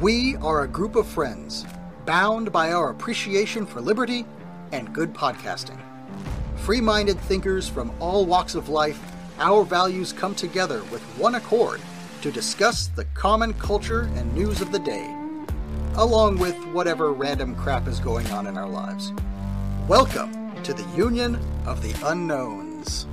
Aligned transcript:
We 0.00 0.34
are 0.38 0.64
a 0.64 0.68
group 0.68 0.96
of 0.96 1.06
friends, 1.06 1.64
bound 2.04 2.50
by 2.50 2.72
our 2.72 2.90
appreciation 2.90 3.64
for 3.64 3.80
liberty 3.80 4.26
and 4.72 4.92
good 4.92 5.14
podcasting. 5.14 5.80
Free 6.56 6.80
minded 6.80 7.18
thinkers 7.20 7.68
from 7.68 7.92
all 8.00 8.26
walks 8.26 8.56
of 8.56 8.68
life, 8.68 9.00
our 9.38 9.62
values 9.62 10.12
come 10.12 10.34
together 10.34 10.82
with 10.90 11.00
one 11.16 11.36
accord 11.36 11.80
to 12.22 12.32
discuss 12.32 12.88
the 12.88 13.04
common 13.14 13.54
culture 13.54 14.10
and 14.16 14.34
news 14.34 14.60
of 14.60 14.72
the 14.72 14.80
day, 14.80 15.14
along 15.94 16.38
with 16.38 16.56
whatever 16.72 17.12
random 17.12 17.54
crap 17.54 17.86
is 17.86 18.00
going 18.00 18.26
on 18.32 18.48
in 18.48 18.58
our 18.58 18.68
lives. 18.68 19.12
Welcome 19.86 20.60
to 20.64 20.74
the 20.74 20.88
Union 20.96 21.38
of 21.66 21.82
the 21.82 21.94
Unknowns. 22.04 23.06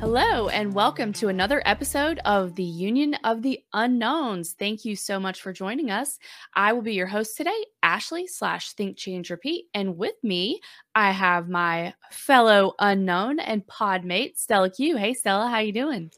Hello, 0.00 0.48
and 0.48 0.74
welcome 0.74 1.12
to 1.14 1.28
another 1.28 1.62
episode 1.64 2.18
of 2.24 2.56
the 2.56 2.62
Union 2.62 3.14
of 3.24 3.42
the 3.42 3.60
Unknowns. 3.72 4.52
Thank 4.52 4.84
you 4.84 4.96
so 4.96 5.18
much 5.18 5.40
for 5.40 5.52
joining 5.52 5.90
us. 5.90 6.18
I 6.54 6.72
will 6.72 6.82
be 6.82 6.94
your 6.94 7.06
host 7.06 7.36
today, 7.36 7.64
Ashley 7.82 8.26
slash 8.26 8.72
Think 8.72 8.96
Change 8.96 9.30
Repeat, 9.30 9.66
and 9.72 9.96
with 9.96 10.16
me, 10.22 10.60
I 10.94 11.12
have 11.12 11.48
my 11.48 11.94
fellow 12.10 12.74
unknown 12.78 13.38
and 13.38 13.66
podmate 13.66 14.36
Stella 14.36 14.70
Q. 14.70 14.96
Hey, 14.96 15.14
Stella, 15.14 15.48
how 15.48 15.60
you 15.60 15.72
doing? 15.72 16.10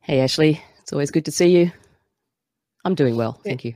Hey, 0.00 0.20
Ashley. 0.20 0.62
It's 0.80 0.92
always 0.92 1.10
good 1.10 1.24
to 1.24 1.32
see 1.32 1.48
you. 1.48 1.72
I'm 2.84 2.94
doing 2.94 3.16
well, 3.16 3.40
thank 3.44 3.64
you. 3.64 3.74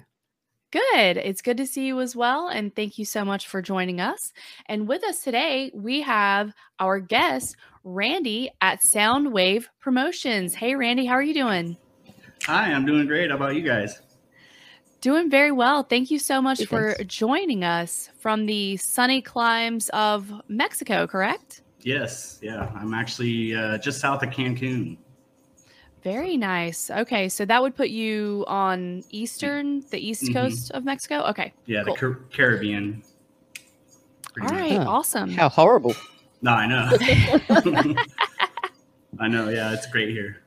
Good. 0.71 1.19
It's 1.19 1.41
good 1.41 1.59
to 1.59 1.67
see 1.69 1.87
you 1.87 2.01
as 2.01 2.17
well. 2.17 2.49
And 2.49 2.75
thank 2.75 2.99
you 2.99 3.05
so 3.05 3.25
much 3.25 3.47
for 3.47 3.63
joining 3.63 4.01
us. 4.01 4.33
And 4.67 4.89
with 4.89 5.05
us 5.05 5.23
today, 5.23 5.71
we 5.73 6.01
have 6.03 6.53
our 6.81 6.99
guest, 6.99 7.55
Randy 7.85 8.51
at 8.61 8.81
Soundwave 8.81 9.67
Promotions. 9.81 10.55
Hey, 10.55 10.75
Randy, 10.75 11.05
how 11.07 11.15
are 11.15 11.23
you 11.23 11.35
doing? 11.35 11.77
Hi, 12.47 12.73
I'm 12.73 12.85
doing 12.87 13.07
great. 13.07 13.31
How 13.31 13.37
about 13.37 13.55
you 13.55 13.63
guys? 13.63 14.01
Doing 15.01 15.31
very 15.31 15.53
well. 15.53 15.83
Thank 15.83 16.11
you 16.11 16.19
so 16.19 16.41
much 16.41 16.61
Hey, 16.61 16.65
for 16.65 16.95
thanks. 16.95 17.15
joining 17.15 17.63
us 17.63 18.09
from 18.19 18.47
the 18.47 18.79
sunny 18.79 19.21
climes 19.21 19.91
of 19.91 20.33
Mexico, 20.49 21.07
correct? 21.07 21.61
Yes, 21.83 22.39
yeah. 22.43 22.71
I'm 22.75 22.95
actually 22.95 23.55
uh, 23.55 23.77
just 23.79 24.01
south 24.01 24.23
of 24.23 24.31
Cancun. 24.31 24.97
Very 26.03 26.37
nice. 26.39 26.91
Okay, 26.91 27.29
so 27.29 27.45
that 27.45 27.61
would 27.61 27.77
put 27.77 27.89
you 27.91 28.45
on 28.49 29.03
eastern, 29.11 29.83
the 29.91 29.99
east 29.99 30.23
Mhm. 30.25 30.33
coast 30.35 30.71
of 30.73 30.85
Mexico. 30.85 31.21
Okay. 31.31 31.53
Yeah, 31.67 31.83
Cool. 31.85 31.95
the 31.95 32.01
Car- 32.01 32.21
Caribbean. 32.33 33.03
All 34.41 34.49
Pretty 34.49 34.55
much. 34.55 34.71
right. 34.79 34.87
Oh, 34.87 34.91
Awesome. 34.91 35.31
How 35.31 35.49
horrible. 35.51 35.95
No, 36.45 36.53
I 36.53 36.67
know. 36.67 36.91
I 39.19 39.29
know. 39.29 39.49
Yeah, 39.49 39.73
it's 39.73 39.87
great 39.87 40.11
here. 40.11 40.43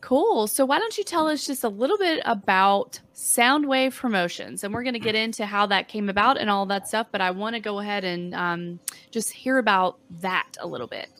Cool. 0.00 0.48
So 0.48 0.64
why 0.64 0.80
don't 0.80 0.98
you 0.98 1.04
tell 1.04 1.28
us 1.28 1.46
just 1.46 1.62
a 1.62 1.68
little 1.68 1.96
bit 1.96 2.20
about 2.24 2.98
Soundwave 3.14 3.94
Promotions, 3.94 4.64
and 4.64 4.74
we're 4.74 4.82
going 4.82 4.94
to 4.94 4.98
get 4.98 5.14
into 5.14 5.46
how 5.46 5.66
that 5.66 5.86
came 5.86 6.08
about 6.08 6.36
and 6.36 6.50
all 6.50 6.66
that 6.66 6.88
stuff. 6.88 7.06
But 7.12 7.20
I 7.20 7.30
want 7.30 7.54
to 7.54 7.60
go 7.60 7.78
ahead 7.78 8.02
and 8.02 8.34
um, 8.34 8.80
just 9.12 9.30
hear 9.30 9.58
about 9.58 10.00
that 10.20 10.48
a 10.58 10.66
little 10.66 10.88
bit. 10.88 11.10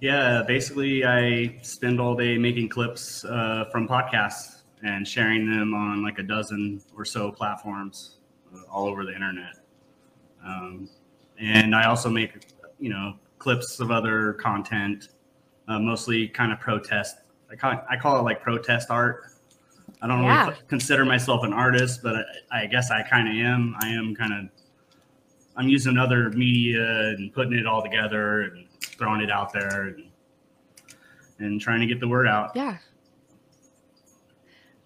Yeah, 0.00 0.42
basically, 0.46 1.06
I 1.06 1.58
spend 1.62 2.02
all 2.02 2.14
day 2.14 2.36
making 2.36 2.68
clips 2.68 3.24
uh, 3.24 3.64
from 3.72 3.88
podcasts 3.88 4.58
and 4.82 5.08
sharing 5.08 5.50
them 5.50 5.72
on 5.72 6.04
like 6.04 6.18
a 6.18 6.22
dozen 6.22 6.82
or 6.94 7.06
so 7.06 7.32
platforms 7.32 8.18
uh, 8.54 8.70
all 8.70 8.86
over 8.86 9.06
the 9.06 9.14
internet. 9.14 9.54
Um, 10.44 10.90
and 11.40 11.74
I 11.74 11.86
also 11.86 12.10
make, 12.10 12.32
you 12.78 12.90
know, 12.90 13.14
clips 13.38 13.80
of 13.80 13.90
other 13.90 14.34
content, 14.34 15.08
uh, 15.68 15.78
mostly 15.78 16.28
kind 16.28 16.52
of 16.52 16.60
protest. 16.60 17.16
I 17.50 17.56
call, 17.56 17.80
I 17.88 17.96
call 17.96 18.18
it 18.18 18.22
like 18.22 18.42
protest 18.42 18.90
art. 18.90 19.24
I 20.02 20.06
don't 20.06 20.22
Yeah. 20.22 20.46
really 20.48 20.58
consider 20.68 21.04
myself 21.04 21.44
an 21.44 21.52
artist, 21.52 22.00
but 22.02 22.14
I, 22.52 22.62
I 22.62 22.66
guess 22.66 22.90
I 22.90 23.02
kind 23.02 23.28
of 23.28 23.34
am. 23.34 23.74
I 23.80 23.88
am 23.88 24.14
kind 24.14 24.32
of. 24.32 24.50
I'm 25.56 25.68
using 25.68 25.98
other 25.98 26.30
media 26.30 26.84
and 27.16 27.32
putting 27.32 27.54
it 27.54 27.66
all 27.66 27.82
together 27.82 28.42
and 28.42 28.66
throwing 28.80 29.20
it 29.22 29.30
out 29.30 29.52
there 29.52 29.88
and, 29.88 30.04
and 31.40 31.60
trying 31.60 31.80
to 31.80 31.86
get 31.86 31.98
the 31.98 32.06
word 32.06 32.28
out. 32.28 32.52
Yeah. 32.54 32.78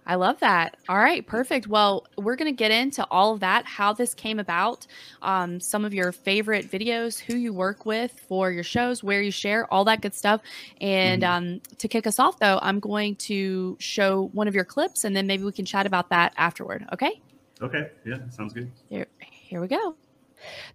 I 0.07 0.17
love 0.17 0.41
that. 0.41 0.77
All 0.89 0.99
right, 0.99 1.25
perfect. 1.27 1.67
Well, 1.67 2.07
we're 2.17 2.37
going 2.37 2.51
to 2.51 2.57
get 2.57 2.71
into 2.71 3.07
all 3.11 3.35
of 3.35 3.41
that, 3.41 3.67
how 3.67 3.93
this 3.93 4.15
came 4.15 4.39
about, 4.39 4.87
um, 5.23 5.61
some 5.61 5.85
of 5.85 5.95
your 5.95 6.11
favorite 6.13 6.71
videos, 6.71 7.19
who 7.21 7.37
you 7.37 7.53
work 7.53 7.87
with 7.87 8.13
for 8.29 8.51
your 8.51 8.65
shows, 8.65 9.03
where 9.03 9.23
you 9.23 9.31
share, 9.31 9.73
all 9.73 9.85
that 9.85 10.01
good 10.01 10.15
stuff. 10.15 10.41
And 10.81 11.23
um, 11.23 11.61
to 11.79 11.89
kick 11.89 12.07
us 12.07 12.19
off, 12.19 12.39
though, 12.39 12.59
I'm 12.63 12.81
going 12.81 13.17
to 13.17 13.77
show 13.79 14.31
one 14.33 14.49
of 14.49 14.55
your 14.55 14.65
clips 14.65 15.05
and 15.05 15.15
then 15.15 15.27
maybe 15.27 15.45
we 15.45 15.53
can 15.53 15.65
chat 15.65 15.87
about 15.87 16.09
that 16.11 16.33
afterward. 16.37 16.85
Okay. 16.93 17.21
Okay, 17.61 17.91
yeah, 18.05 18.19
sounds 18.31 18.53
good. 18.53 18.71
Here, 18.89 19.07
here 19.21 19.61
we 19.61 19.69
go. 19.69 19.95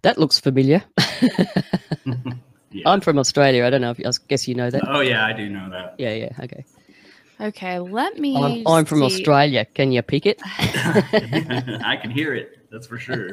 That 0.02 0.16
looks 0.16 0.40
familiar. 0.40 0.82
Yeah. 2.70 2.90
I'm 2.90 3.00
from 3.00 3.18
Australia. 3.18 3.64
I 3.64 3.70
don't 3.70 3.80
know 3.80 3.92
if 3.92 4.00
I 4.04 4.10
guess 4.28 4.46
you 4.46 4.54
know 4.54 4.68
that. 4.70 4.82
oh 4.86 5.00
yeah, 5.00 5.24
I 5.24 5.32
do 5.32 5.48
know 5.48 5.70
that. 5.70 5.94
Yeah, 5.98 6.12
yeah. 6.12 6.30
Okay. 6.38 6.64
Okay, 7.40 7.78
let 7.78 8.18
me. 8.18 8.36
I'm, 8.36 8.66
I'm 8.66 8.84
from 8.84 8.98
see. 9.00 9.04
Australia. 9.06 9.64
Can 9.64 9.92
you 9.92 10.02
pick 10.02 10.26
it? 10.26 10.40
I 10.44 11.96
can 12.00 12.10
hear 12.10 12.34
it. 12.34 12.58
That's 12.70 12.86
for 12.86 12.98
sure. 12.98 13.30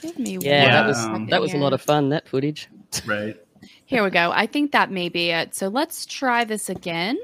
Give 0.00 0.18
me 0.18 0.38
Yeah, 0.40 0.62
one 0.62 0.72
that 0.72 0.86
was- 0.86 0.96
second 1.02 1.26
That 1.30 1.40
was 1.40 1.52
a 1.52 1.58
lot 1.58 1.72
of 1.72 1.82
fun. 1.82 2.08
That 2.10 2.28
footage. 2.28 2.68
Right. 3.04 3.36
Here 3.84 4.02
we 4.04 4.10
go. 4.10 4.30
I 4.32 4.46
think 4.46 4.72
that 4.72 4.90
may 4.90 5.08
be 5.08 5.30
it. 5.30 5.54
So 5.54 5.68
let's 5.68 6.06
try 6.06 6.44
this 6.44 6.70
again. 6.70 7.18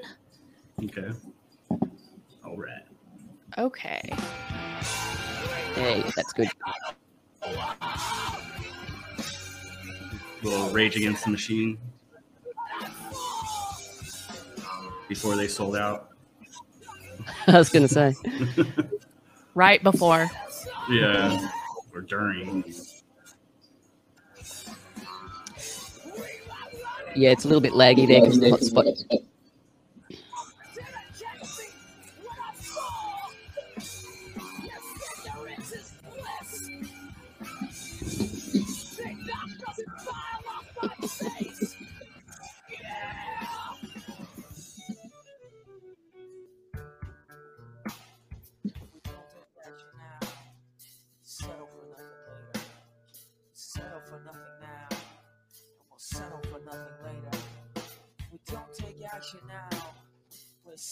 Okay. 0.84 1.09
All 2.44 2.56
right. 2.56 2.83
Okay. 3.56 4.03
Hey, 5.75 6.03
that's 6.16 6.33
good. 6.33 6.48
little 10.43 10.71
Rage 10.71 10.97
Against 10.97 11.25
the 11.25 11.31
Machine 11.31 11.78
before 15.09 15.37
they 15.37 15.49
sold 15.49 15.77
out. 15.77 16.11
I 17.47 17.59
was 17.59 17.69
going 17.69 17.87
to 17.87 17.93
say. 17.93 18.15
Right 19.56 19.83
before. 19.83 20.31
Yeah. 20.91 21.50
Or 21.94 22.03
during. 22.03 22.62
Yeah, 27.15 27.31
it's 27.31 27.47
a 27.47 27.49
little 27.49 27.62
bit 27.62 27.72
laggy 27.72 28.06
there 28.06 28.21
because 28.21 28.39
the 28.39 28.50
hotspot. 28.50 29.27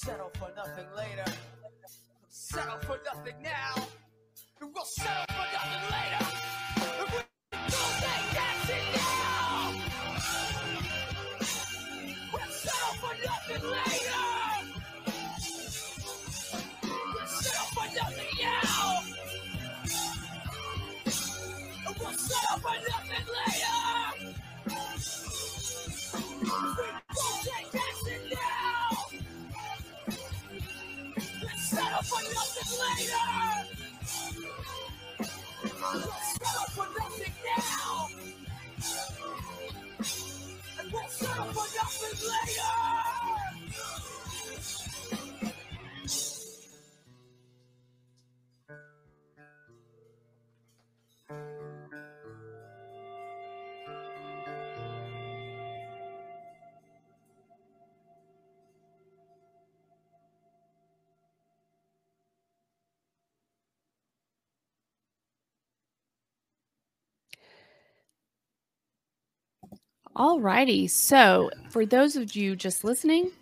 Settle 0.05 0.31
for 0.35 0.51
nothing 0.55 0.85
later. 0.95 1.25
Settle 2.29 2.79
for 2.81 3.01
nothing 3.07 3.41
now. 3.43 3.87
And 4.61 4.71
we'll 4.75 4.85
settle 4.85 5.24
Alrighty. 70.17 70.89
So, 70.89 71.51
for 71.71 71.85
those 71.85 72.15
of 72.15 72.37
you 72.37 72.55
just 72.55 72.85
listening, 72.85 73.33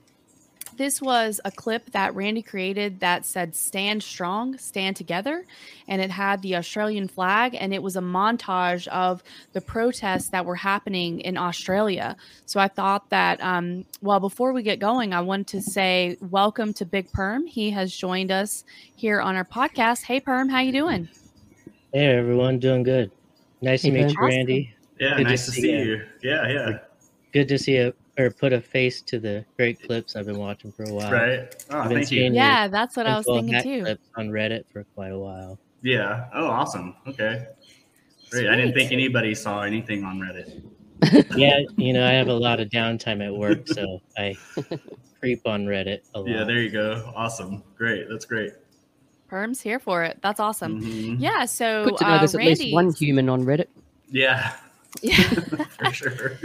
this 0.79 1.03
was 1.03 1.39
a 1.45 1.51
clip 1.51 1.91
that 1.93 2.15
Randy 2.15 2.41
created 2.41 3.01
that 3.01 3.27
said 3.27 3.55
stand 3.55 4.03
strong, 4.03 4.57
stand 4.57 4.97
together. 4.97 5.45
And 5.87 6.01
it 6.01 6.11
had 6.11 6.41
the 6.41 6.57
Australian 6.57 7.09
flag 7.09 7.55
and 7.55 7.75
it 7.75 7.83
was 7.83 7.97
a 7.97 8.01
montage 8.01 8.89
of 8.89 9.23
the 9.53 9.61
protests 9.61 10.31
that 10.31 10.47
were 10.47 10.57
happening 10.57 11.21
in 11.21 11.37
Australia. 11.37 12.17
So 12.47 12.59
I 12.59 12.69
thought 12.69 13.11
that, 13.11 13.43
um, 13.43 13.85
well, 14.01 14.19
before 14.19 14.55
we 14.55 14.63
get 14.63 14.79
going, 14.79 15.13
I 15.13 15.21
wanted 15.21 15.49
to 15.49 15.61
say 15.61 16.17
welcome 16.23 16.73
to 16.75 16.87
Big 16.87 17.13
Perm. 17.13 17.47
He 17.47 17.71
has 17.71 17.95
joined 17.95 18.33
us 18.33 18.65
here 18.97 19.21
on 19.21 19.37
our 19.37 19.45
podcast. 19.45 20.05
Hey, 20.05 20.21
Perm, 20.21 20.49
how 20.49 20.61
you 20.61 20.73
doing? 20.73 21.07
Hey 21.93 22.07
everyone, 22.17 22.59
doing 22.59 22.83
good. 22.83 23.11
Nice 23.61 23.83
Hey, 23.83 23.91
to 23.91 23.95
meet 23.95 24.01
Ben. 24.07 24.11
you, 24.11 24.27
Randy. 24.27 24.75
Yeah, 25.03 25.17
Good 25.17 25.25
to 25.25 25.31
nice 25.31 25.47
to 25.47 25.51
see 25.51 25.63
see 25.63 25.71
you. 25.73 25.79
you. 25.85 26.05
Yeah, 26.23 26.49
yeah. 26.49 26.79
Good 27.33 27.49
to 27.49 27.59
see 27.59 27.77
you 27.77 27.93
or 28.19 28.31
put 28.31 28.53
a 28.53 28.61
face 28.61 29.03
to 29.03 29.19
the 29.19 29.45
great 29.57 29.83
clips 29.83 30.15
I've 30.15 30.27
been 30.27 30.39
watching 30.39 30.71
for 30.71 30.85
a 30.85 30.93
while. 30.93 31.11
Right. 31.11 31.65
Oh, 31.71 31.89
thank 31.89 32.13
you. 32.13 32.23
Yeah, 32.33 32.69
that's 32.69 32.97
what 32.97 33.07
I 33.09 33.17
was 33.17 33.27
thinking 33.27 33.61
too. 33.63 33.81
clips 33.83 34.09
on 34.17 34.29
Reddit 34.29 34.65
for 34.73 34.85
quite 34.95 35.11
a 35.11 35.19
while. 35.19 35.59
Yeah. 35.83 36.27
Oh, 36.33 36.47
awesome. 36.47 36.95
Okay. 37.09 37.47
Great. 38.31 38.49
I 38.49 38.55
didn't 38.55 38.75
think 38.75 38.93
anybody 38.93 39.35
saw 39.35 39.63
anything 39.63 40.05
on 40.05 40.21
Reddit. 40.21 40.63
Yeah, 41.37 41.59
you 41.77 41.93
know, 41.93 42.07
I 42.07 42.13
have 42.13 42.29
a 42.29 42.33
lot 42.35 42.61
of 42.61 42.69
downtime 42.69 43.27
at 43.27 43.35
work, 43.35 43.67
so 43.67 44.01
I 44.17 44.37
creep 45.19 45.45
on 45.45 45.67
Reddit 45.67 46.03
a 46.15 46.21
lot. 46.21 46.29
Yeah, 46.29 46.45
there 46.45 46.59
you 46.63 46.71
go. 46.71 47.13
Awesome. 47.17 47.65
Great. 47.77 48.09
That's 48.09 48.25
great. 48.25 48.53
Perm's 49.27 49.61
here 49.61 49.81
for 49.81 50.05
it. 50.05 50.19
That's 50.23 50.39
awesome. 50.39 50.81
Mhm. 50.81 51.17
Yeah. 51.19 51.45
So, 51.47 51.87
Good 51.87 51.97
to 51.97 52.05
know 52.05 52.11
uh, 52.11 52.19
there's 52.19 52.35
at 52.37 52.39
Randy, 52.39 52.55
least 52.67 52.73
one 52.75 52.93
human 52.93 53.29
on 53.29 53.45
Reddit. 53.45 53.67
Yeah, 54.11 54.53
Yeah. 55.01 55.23
for 55.79 55.93
sure. 55.93 56.39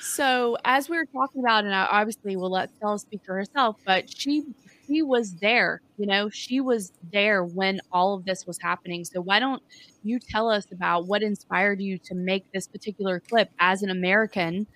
So 0.00 0.56
as 0.64 0.88
we 0.88 0.96
were 0.96 1.06
talking 1.06 1.40
about, 1.40 1.64
and 1.64 1.74
I 1.74 1.86
obviously 1.90 2.36
will 2.36 2.50
let 2.50 2.74
Stella 2.76 2.98
speak 2.98 3.22
for 3.24 3.34
herself, 3.34 3.76
but 3.84 4.08
she 4.08 4.44
she 4.86 5.02
was 5.02 5.34
there, 5.36 5.80
you 5.96 6.06
know, 6.06 6.28
she 6.28 6.60
was 6.60 6.92
there 7.12 7.44
when 7.44 7.80
all 7.90 8.14
of 8.14 8.24
this 8.24 8.46
was 8.46 8.58
happening. 8.60 9.04
So 9.04 9.20
why 9.20 9.38
don't 9.38 9.62
you 10.02 10.18
tell 10.18 10.50
us 10.50 10.66
about 10.72 11.06
what 11.06 11.22
inspired 11.22 11.80
you 11.80 11.98
to 11.98 12.14
make 12.14 12.50
this 12.52 12.66
particular 12.66 13.20
clip 13.20 13.50
as 13.58 13.82
an 13.82 13.90
American, 13.90 14.66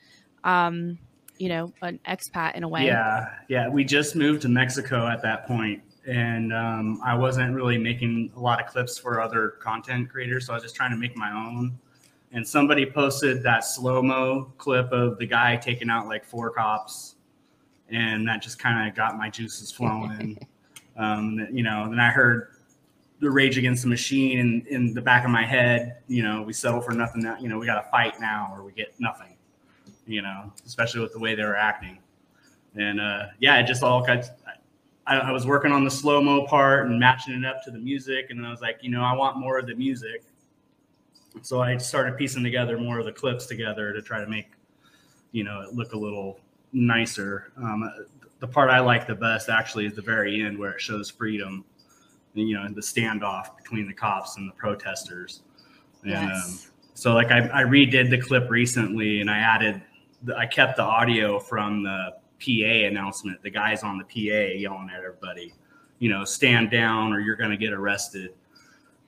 um, 0.45 0.99
you 1.39 1.49
know, 1.49 1.73
an 1.83 2.01
expat 2.09 2.55
in 2.55 2.65
a 2.65 2.69
way? 2.69 2.87
Yeah, 2.87 3.29
yeah. 3.49 3.69
We 3.69 3.85
just 3.85 4.17
moved 4.17 4.43
to 4.43 4.49
Mexico 4.49 5.07
at 5.07 5.23
that 5.23 5.47
point, 5.47 5.83
and 6.07 6.53
um, 6.53 7.01
I 7.05 7.15
wasn't 7.15 7.55
really 7.55 7.79
making 7.79 8.33
a 8.35 8.41
lot 8.41 8.61
of 8.61 8.67
clips 8.67 8.99
for 8.99 9.21
other 9.21 9.51
content 9.61 10.09
creators, 10.09 10.47
so 10.47 10.53
I 10.53 10.57
was 10.57 10.63
just 10.63 10.75
trying 10.75 10.91
to 10.91 10.97
make 10.97 11.17
my 11.17 11.31
own. 11.33 11.79
And 12.33 12.47
somebody 12.47 12.85
posted 12.85 13.43
that 13.43 13.65
slow 13.65 14.03
mo 14.03 14.53
clip 14.59 14.93
of 14.93 15.19
the 15.19 15.27
guy 15.27 15.57
taking 15.57 15.89
out 15.89 16.07
like 16.07 16.25
four 16.25 16.51
cops, 16.51 17.17
and 17.91 18.29
that 18.29 18.43
just 18.43 18.59
kind 18.59 18.89
of 18.89 18.95
got 18.95 19.17
my 19.17 19.31
juices 19.31 19.73
flowing. 19.73 20.39
um, 20.97 21.47
you 21.51 21.63
know, 21.63 21.89
then 21.89 21.99
I 21.99 22.11
heard 22.11 22.49
the 23.21 23.31
Rage 23.31 23.57
Against 23.57 23.83
the 23.83 23.89
Machine 23.89 24.39
in, 24.39 24.67
in 24.69 24.95
the 24.95 25.01
back 25.01 25.25
of 25.25 25.31
my 25.31 25.45
head. 25.45 25.99
You 26.07 26.23
know, 26.23 26.43
we 26.43 26.53
settle 26.53 26.83
for 26.83 26.93
nothing. 26.93 27.23
Now, 27.23 27.39
you 27.41 27.49
know, 27.49 27.59
we 27.59 27.67
got 27.67 27.83
to 27.83 27.91
fight 27.91 28.21
now, 28.21 28.53
or 28.55 28.63
we 28.63 28.73
get 28.73 28.95
nothing. 28.99 29.35
You 30.07 30.23
know, 30.23 30.53
especially 30.67 31.01
with 31.01 31.13
the 31.13 31.19
way 31.19 31.35
they 31.35 31.45
were 31.45 31.57
acting 31.57 31.99
and 32.79 33.01
uh, 33.01 33.27
yeah, 33.41 33.59
it 33.59 33.67
just 33.67 33.83
all 33.83 34.05
got. 34.05 34.25
I, 35.07 35.19
I 35.19 35.33
was 35.33 35.47
working 35.47 35.73
on 35.73 35.85
the 35.85 35.91
slow 35.91 36.21
mo 36.21 36.47
part 36.47 36.87
and 36.87 36.99
matching 36.99 37.35
it 37.35 37.45
up 37.45 37.63
to 37.65 37.71
the 37.71 37.79
music, 37.79 38.27
and 38.31 38.39
then 38.39 38.47
I 38.47 38.51
was 38.51 38.61
like, 38.61 38.79
you 38.83 38.91
know, 38.91 39.03
I 39.03 39.15
want 39.15 39.39
more 39.39 39.59
of 39.59 39.67
the 39.67 39.75
music. 39.75 40.23
So 41.43 41.61
I 41.61 41.77
started 41.77 42.17
piecing 42.17 42.43
together 42.43 42.79
more 42.79 42.99
of 42.99 43.05
the 43.05 43.13
clips 43.13 43.47
together 43.47 43.93
to 43.93 44.03
try 44.03 44.21
to 44.21 44.27
make, 44.27 44.51
you 45.33 45.45
know, 45.45 45.61
it 45.63 45.75
look 45.75 45.93
a 45.93 45.99
little 45.99 46.41
nicer. 46.73 47.53
Um, 47.57 47.91
the 48.41 48.47
part 48.47 48.71
I 48.71 48.81
like 48.81 49.07
the 49.07 49.15
best 49.15 49.49
actually 49.49 49.87
is 49.87 49.95
the 49.95 50.03
very 50.03 50.43
end 50.43 50.59
where 50.59 50.73
it 50.73 50.81
shows 50.81 51.11
freedom, 51.11 51.65
and, 52.35 52.49
you 52.49 52.55
know, 52.55 52.69
the 52.69 52.81
standoff 52.81 53.57
between 53.57 53.87
the 53.87 53.93
cops 53.93 54.37
and 54.37 54.49
the 54.49 54.53
protesters. 54.55 55.43
And 56.05 56.15
um, 56.15 56.29
Yes. 56.29 56.71
so 56.95 57.15
like 57.15 57.31
I, 57.31 57.49
I 57.49 57.63
redid 57.65 58.11
the 58.11 58.19
clip 58.19 58.49
recently 58.51 59.21
and 59.21 59.31
I 59.31 59.39
added, 59.39 59.83
the, 60.23 60.37
I 60.37 60.47
kept 60.47 60.77
the 60.77 60.83
audio 60.83 61.39
from 61.39 61.83
the 61.83 62.15
PA 62.41 62.87
announcement. 62.87 63.43
The 63.43 63.51
guys 63.51 63.83
on 63.83 63.99
the 63.99 64.05
PA 64.05 64.55
yelling 64.55 64.91
at 64.91 65.03
everybody, 65.05 65.55
you 65.99 66.09
know, 66.09 66.25
stand 66.25 66.71
down 66.71 67.13
or 67.13 67.21
you're 67.21 67.37
going 67.37 67.51
to 67.51 67.57
get 67.57 67.73
arrested. 67.73 68.35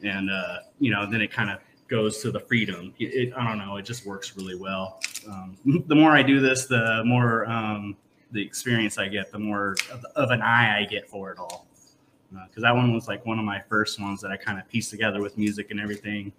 And, 0.02 0.30
uh, 0.30 0.58
you 0.80 0.90
know, 0.90 1.08
then 1.08 1.20
it 1.20 1.30
kind 1.30 1.50
of 1.50 1.58
goes 1.90 2.22
to 2.22 2.30
the 2.30 2.40
freedom. 2.40 2.94
It, 2.98 3.28
it- 3.28 3.34
I 3.36 3.46
don't 3.46 3.58
know. 3.58 3.76
It 3.76 3.82
just 3.84 4.06
works 4.06 4.36
really 4.36 4.54
well. 4.54 5.00
Um, 5.28 5.56
the 5.86 5.94
more 5.94 6.12
I 6.12 6.22
do 6.22 6.40
this, 6.40 6.66
the 6.66 7.02
more 7.04 7.46
um, 7.46 7.96
the 8.30 8.42
experience 8.42 8.96
I 8.96 9.08
get, 9.08 9.30
the 9.32 9.38
more 9.38 9.76
of, 9.92 10.04
of 10.16 10.30
an 10.30 10.40
eye 10.40 10.80
I 10.80 10.84
get 10.84 11.08
for 11.08 11.32
it 11.32 11.38
all. 11.38 11.66
Because 12.46 12.62
that 12.62 12.74
one 12.74 12.94
was 12.94 13.08
like 13.08 13.26
one 13.26 13.40
of 13.40 13.44
my 13.44 13.60
first 13.68 14.00
ones 14.00 14.20
that 14.20 14.30
I 14.30 14.36
kind 14.36 14.58
of 14.60 14.68
pieced 14.68 14.90
together 14.90 15.20
with 15.20 15.36
music 15.36 15.72
and 15.72 15.80
everything 15.80 16.32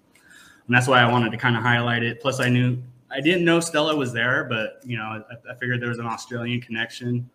and 0.67 0.75
that's 0.75 0.87
why 0.87 1.01
I 1.01 1.11
wanted 1.11 1.31
to 1.31 1.37
kind 1.37 1.57
of 1.57 1.63
highlight 1.63 2.01
it. 2.03 2.21
Plus, 2.21 2.39
I 2.39 2.47
knew 2.47 2.77
I 3.09 3.19
didn't 3.19 3.43
know 3.43 3.59
Stella 3.59 3.93
was 3.93 4.13
there, 4.13 4.45
but 4.45 4.79
you 4.85 4.97
know, 4.97 5.03
I, 5.03 5.51
I 5.51 5.55
figured 5.55 5.81
there 5.81 5.89
was 5.89 5.99
an 5.99 6.05
Australian 6.05 6.61
connection. 6.61 7.29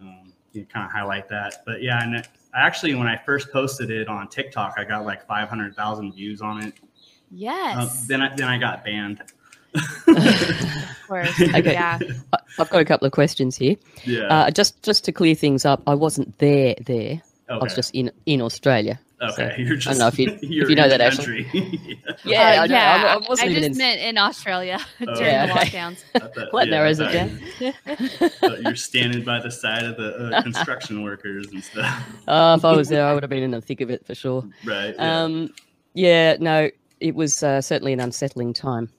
Um, 0.00 0.32
you 0.52 0.64
kind 0.64 0.86
of 0.86 0.92
highlight 0.92 1.28
that, 1.28 1.62
but 1.66 1.82
yeah, 1.82 2.02
and 2.02 2.14
it, 2.14 2.28
actually, 2.54 2.94
when 2.94 3.06
I 3.06 3.16
first 3.16 3.52
posted 3.52 3.90
it 3.90 4.08
on 4.08 4.28
TikTok, 4.28 4.74
I 4.78 4.84
got 4.84 5.04
like 5.04 5.26
five 5.26 5.48
hundred 5.50 5.76
thousand 5.76 6.12
views 6.14 6.40
on 6.40 6.62
it. 6.62 6.74
Yes. 7.30 7.76
Um, 7.76 8.06
then, 8.08 8.22
I, 8.22 8.34
then 8.36 8.48
I 8.48 8.58
got 8.58 8.84
banned. 8.84 9.22
of 9.74 10.98
course. 11.06 11.40
Okay. 11.40 11.72
Yeah. 11.72 11.98
I- 12.32 12.38
I've 12.58 12.70
got 12.70 12.80
a 12.80 12.84
couple 12.84 13.06
of 13.06 13.12
questions 13.12 13.56
here. 13.56 13.76
yeah. 14.04 14.22
Uh, 14.24 14.50
just 14.50 14.82
just 14.82 15.04
to 15.04 15.12
clear 15.12 15.34
things 15.34 15.64
up, 15.64 15.80
I 15.86 15.94
wasn't 15.94 16.36
there 16.38 16.74
there. 16.84 17.22
I 17.48 17.56
was 17.56 17.74
just 17.74 17.94
in 17.94 18.10
in 18.26 18.42
Australia. 18.42 18.98
okay. 19.22 19.54
so 19.56 19.62
You're 19.62 19.74
I 19.74 19.76
just. 19.76 19.86
don't 19.86 19.98
know 19.98 20.06
if 20.08 20.18
you- 20.18 20.30
if 20.42 20.42
you're 20.42 20.68
you 20.70 20.74
know 20.76 20.84
in 20.84 20.90
that, 20.90 20.98
the 20.98 21.04
Ashley. 21.04 21.44
country. 21.44 22.02
Yeah, 22.24 22.40
Uh, 22.58 22.62
I, 22.62 22.66
know. 22.66 22.74
yeah. 22.74 23.04
I, 23.06 23.14
I 23.14 23.28
wasn't 23.28 23.50
I 23.50 23.54
just 23.54 23.66
in. 23.70 23.76
meant 23.78 24.00
in 24.00 24.18
Australia 24.18 24.78
during 24.98 25.20
Yeah, 25.20 25.46
the 25.46 25.52
okay. 25.52 25.66
lockdowns. 25.78 25.98
Thought- 26.34 26.52
What 26.52 26.68
yeah, 26.68 26.74
I 26.74 26.78
narrows 26.78 26.98
it 27.00 27.12
down? 27.12 27.40
you- 27.60 28.28
thought 28.28 28.60
You're 28.62 28.74
standing 28.76 29.24
by 29.24 29.40
the 29.40 29.50
side 29.50 29.84
of 29.84 29.96
the 29.96 30.36
uh, 30.36 30.42
construction 30.42 31.02
workers 31.04 31.46
and 31.52 31.62
stuff. 31.62 32.04
Uh, 32.26 32.56
if 32.58 32.64
I 32.64 32.72
was 32.72 32.88
there, 32.88 33.06
I 33.06 33.14
would 33.14 33.22
have 33.22 33.30
been 33.30 33.42
in 33.44 33.52
the 33.52 33.60
thick 33.62 33.80
of 33.80 33.90
it 33.90 34.04
for 34.04 34.14
sure. 34.16 34.44
Right. 34.64 34.94
Yeah. 34.96 35.22
Um, 35.22 35.54
yeah, 35.94 36.36
no, 36.40 36.70
it 37.00 37.14
was 37.14 37.42
uh, 37.42 37.60
certainly 37.60 37.92
an 37.92 38.00
unsettling 38.00 38.52
time. 38.52 38.90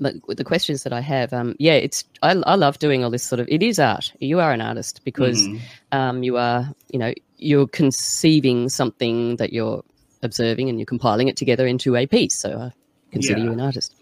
But 0.00 0.14
the 0.36 0.44
questions 0.44 0.82
that 0.82 0.92
I 0.92 1.00
have, 1.00 1.32
um, 1.32 1.54
yeah, 1.60 1.74
it's 1.74 2.02
I, 2.22 2.32
I 2.46 2.56
love 2.56 2.78
doing 2.80 3.04
all 3.04 3.10
this 3.10 3.22
sort 3.22 3.38
of. 3.38 3.46
It 3.48 3.62
is 3.62 3.78
art. 3.78 4.12
You 4.18 4.40
are 4.40 4.52
an 4.52 4.60
artist 4.60 5.00
because 5.04 5.38
Mhm. 5.46 5.60
um, 5.92 6.22
you 6.24 6.36
are, 6.36 6.68
you 6.90 6.98
know, 6.98 7.12
you're 7.38 7.68
conceiving 7.68 8.68
something 8.68 9.36
that 9.36 9.52
you're 9.52 9.84
observing 10.22 10.68
and 10.68 10.78
you're 10.80 10.86
compiling 10.86 11.28
it 11.28 11.36
together 11.36 11.66
into 11.66 11.94
a 11.94 12.06
piece. 12.06 12.34
So 12.36 12.58
I 12.58 12.72
consider 13.12 13.40
you 13.40 13.52
an 13.52 13.60
artist. 13.60 13.94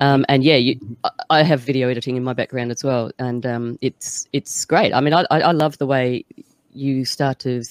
Um, 0.00 0.26
and 0.28 0.44
yeah, 0.44 0.56
you, 0.56 0.78
I- 1.04 1.10
I 1.30 1.42
have 1.44 1.60
video 1.60 1.88
editing 1.88 2.16
in 2.16 2.24
my 2.24 2.34
background 2.34 2.70
as 2.70 2.84
well, 2.84 3.10
and 3.18 3.46
um, 3.46 3.78
it's 3.80 4.28
it's 4.34 4.66
great. 4.66 4.92
I 4.92 5.00
mean, 5.00 5.14
I 5.14 5.24
I 5.30 5.52
love 5.52 5.78
the 5.78 5.86
way 5.86 6.26
you 6.74 7.06
start 7.06 7.38
to, 7.40 7.62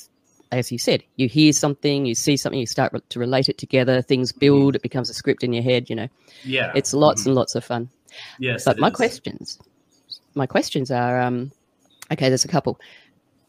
as 0.51 0.72
you 0.72 0.77
said, 0.77 1.04
you 1.16 1.27
hear 1.27 1.51
something, 1.54 2.06
you 2.06 2.16
see 2.16 2.38
something, 2.38 2.60
you 2.60 2.66
start 2.68 2.94
re- 2.94 3.01
to 3.10 3.20
relate 3.20 3.50
it 3.50 3.58
together. 3.58 4.01
Things 4.01 4.32
build. 4.32 4.75
It 4.75 4.82
becomes 4.82 5.10
a 5.10 5.13
script 5.13 5.44
in 5.44 5.54
your 5.54 5.63
head. 5.63 5.89
You 5.89 5.96
know, 5.96 6.08
yeah. 6.44 6.72
it's 6.75 6.94
lots 6.94 7.24
Mhm. 7.24 7.27
and 7.27 7.36
lots 7.36 7.56
of 7.56 7.63
fun. 7.63 7.89
Yes. 8.39 8.66
But 8.66 8.80
my 8.80 8.88
is. 8.88 8.96
questions, 8.96 9.60
my 10.36 10.46
questions 10.46 10.92
are, 10.92 11.22
um, 11.22 11.51
okay, 12.12 12.30
there's 12.30 12.46
a 12.46 12.50
couple. 12.50 12.80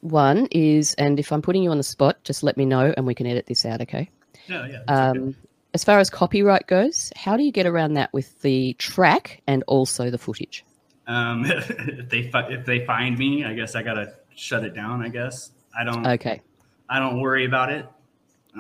One 0.01 0.47
is, 0.51 0.95
and 0.95 1.19
if 1.19 1.33
I'm 1.33 1.43
putting 1.43 1.63
you 1.63 1.71
on 1.71 1.77
the 1.77 1.83
spot, 1.83 2.23
just 2.25 2.43
let 2.43 2.57
me 2.57 2.65
know 2.65 2.93
and 2.97 3.07
we 3.07 3.15
can 3.15 3.27
edit 3.27 3.47
this 3.47 3.65
out, 3.65 3.81
okay? 3.81 4.11
Yeah, 4.47 4.67
yeah. 4.67 4.79
that's 4.87 4.91
okay. 5.19 5.19
Um, 5.21 5.37
as 5.75 5.85
far 5.85 5.99
as 5.99 6.09
copyright 6.11 6.67
goes, 6.67 7.13
how 7.17 7.37
do 7.37 7.43
you 7.43 7.53
get 7.53 7.67
around 7.67 7.95
that 7.95 8.13
with 8.13 8.41
the 8.43 8.75
track 8.75 9.43
and 9.47 9.63
also 9.67 10.11
the 10.11 10.19
footage? 10.19 10.65
Um, 11.07 11.45
if 11.49 12.09
they 12.09 12.31
if 12.35 12.67
they 12.67 12.85
find 12.85 13.19
me, 13.19 13.45
I 13.45 13.55
guess 13.55 13.75
I 13.75 13.83
gotta 13.83 14.15
shut 14.35 14.65
it 14.65 14.75
down. 14.75 15.03
I 15.03 15.09
guess 15.09 15.51
I 15.79 15.85
don't 15.85 16.07
Okay, 16.07 16.41
I 16.89 16.99
don't 16.99 17.21
worry 17.21 17.45
about 17.45 17.71
it. 17.71 17.87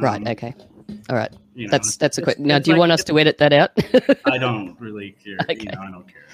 right, 0.00 0.20
Um, 0.20 0.28
okay, 0.28 0.54
all 1.10 1.16
right. 1.16 1.32
you 1.54 1.66
know, 1.66 1.70
That's 1.70 1.96
that's 1.96 2.18
a 2.18 2.20
it's- 2.22 2.24
question. 2.34 2.46
Now, 2.46 2.58
do 2.58 2.70
you 2.70 2.74
like- 2.74 2.80
want 2.80 2.92
us 2.92 3.04
to 3.04 3.18
edit 3.18 3.38
that 3.38 3.52
out? 3.52 3.70
I 4.26 4.38
don't 4.38 4.78
really 4.80 5.12
care. 5.24 5.38
Okay. 5.42 5.56
You 5.60 5.64
know, 5.72 5.80
I 5.80 5.90
don't 5.90 6.06
care. 6.06 6.24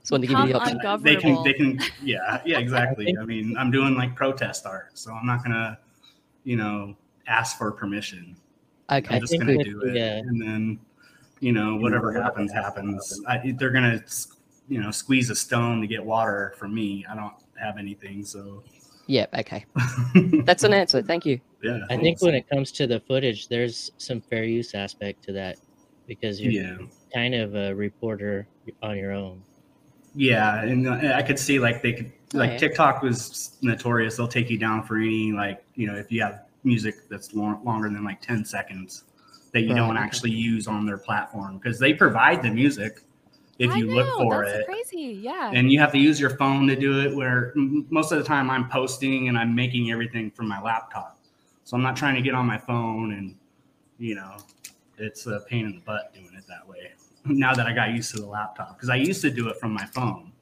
Just 0.00 0.12
wanted 0.12 0.26
to 0.28 0.34
give 0.34 0.46
you 0.46 0.52
the 0.52 0.60
option. 0.60 1.02
They 1.02 1.16
can 1.16 1.42
they 1.44 1.52
can 1.54 1.80
yeah 2.02 2.42
yeah 2.44 2.58
exactly. 2.58 3.16
I 3.20 3.24
mean, 3.24 3.56
I'm 3.56 3.70
doing 3.70 3.94
like 3.94 4.14
protest 4.14 4.66
art, 4.66 4.90
so 4.98 5.12
I'm 5.12 5.24
not 5.26 5.42
gonna 5.42 5.78
you 6.44 6.56
know 6.56 6.94
ask 7.26 7.56
for 7.56 7.72
permission. 7.72 8.36
Okay, 8.92 9.14
I'm 9.14 9.20
just 9.22 9.30
think 9.30 9.44
gonna 9.44 9.56
with 9.56 9.66
do 9.66 9.80
it, 9.82 9.96
uh, 9.96 10.28
and 10.28 10.42
then 10.42 10.78
you 11.40 11.52
know 11.52 11.76
whatever 11.76 12.12
happens 12.12 12.52
happens. 12.52 13.18
I, 13.26 13.54
they're 13.56 13.70
gonna 13.70 14.02
you 14.68 14.78
know 14.82 14.90
squeeze 14.90 15.30
a 15.30 15.34
stone 15.34 15.80
to 15.80 15.86
get 15.86 16.04
water 16.04 16.52
from 16.58 16.74
me. 16.74 17.06
I 17.08 17.14
don't 17.14 17.32
have 17.58 17.78
anything, 17.78 18.26
so 18.26 18.62
yeah, 19.06 19.26
okay. 19.38 19.64
That's 20.44 20.64
an 20.64 20.72
answer. 20.72 21.02
Thank 21.02 21.26
you. 21.26 21.40
yeah. 21.62 21.80
I 21.90 21.96
think 21.96 22.22
when 22.22 22.34
it 22.34 22.48
comes 22.48 22.72
to 22.72 22.86
the 22.86 23.00
footage, 23.00 23.48
there's 23.48 23.90
some 23.98 24.20
fair 24.20 24.44
use 24.44 24.74
aspect 24.74 25.22
to 25.24 25.32
that 25.32 25.56
because 26.06 26.40
you're 26.40 26.52
yeah. 26.52 26.76
kind 27.12 27.34
of 27.34 27.54
a 27.54 27.74
reporter 27.74 28.46
on 28.82 28.96
your 28.96 29.12
own. 29.12 29.42
Yeah, 30.14 30.62
and 30.62 30.88
uh, 30.88 31.14
I 31.14 31.22
could 31.22 31.38
see 31.38 31.58
like 31.58 31.82
they 31.82 31.92
could 31.92 32.12
like 32.32 32.52
yeah. 32.52 32.58
TikTok 32.58 33.02
was 33.02 33.56
notorious. 33.62 34.16
They'll 34.16 34.28
take 34.28 34.48
you 34.48 34.58
down 34.58 34.84
for 34.84 34.96
any 34.96 35.32
like 35.32 35.64
you 35.74 35.86
know 35.86 35.96
if 35.96 36.10
you 36.10 36.22
have 36.22 36.42
music 36.62 37.08
that's 37.10 37.34
long, 37.34 37.64
longer 37.64 37.88
than 37.88 38.04
like 38.04 38.20
ten 38.20 38.44
seconds 38.44 39.04
that 39.52 39.62
you 39.62 39.70
Right, 39.70 39.76
don't 39.76 39.96
actually 39.96 40.30
use 40.30 40.66
on 40.66 40.86
their 40.86 40.98
platform 40.98 41.58
because 41.58 41.78
they 41.78 41.92
provide 41.92 42.42
the 42.42 42.50
music 42.50 43.02
if 43.58 43.70
I 43.70 43.76
you 43.78 43.94
look 43.94 44.08
for 44.16 44.44
that's 44.44 44.58
it. 44.58 44.66
Crazy, 44.66 45.18
yeah. 45.22 45.50
and 45.54 45.70
you 45.70 45.78
have 45.80 45.92
to 45.92 45.98
use 45.98 46.18
your 46.18 46.30
phone 46.30 46.66
to 46.66 46.76
do 46.76 47.00
it 47.00 47.14
where 47.14 47.52
most 47.54 48.10
of 48.10 48.18
the 48.18 48.24
time 48.24 48.50
i'm 48.50 48.68
posting 48.68 49.28
and 49.28 49.38
i'm 49.38 49.54
making 49.54 49.90
everything 49.90 50.30
from 50.30 50.48
my 50.48 50.60
laptop 50.60 51.18
so 51.62 51.76
i'm 51.76 51.82
not 51.82 51.96
trying 51.96 52.14
to 52.14 52.22
get 52.22 52.34
on 52.34 52.46
my 52.46 52.58
phone 52.58 53.12
and 53.12 53.36
you 53.98 54.14
know 54.14 54.36
it's 54.98 55.26
a 55.26 55.40
pain 55.48 55.66
in 55.66 55.74
the 55.74 55.80
butt 55.80 56.12
doing 56.14 56.30
it 56.36 56.44
that 56.48 56.66
way 56.66 56.92
now 57.24 57.54
that 57.54 57.66
i 57.66 57.72
got 57.72 57.90
used 57.90 58.12
to 58.14 58.20
the 58.20 58.26
laptop 58.26 58.76
because 58.76 58.90
i 58.90 58.96
used 58.96 59.22
to 59.22 59.30
do 59.30 59.48
it 59.48 59.56
from 59.56 59.72
my 59.72 59.86
phone 59.86 60.32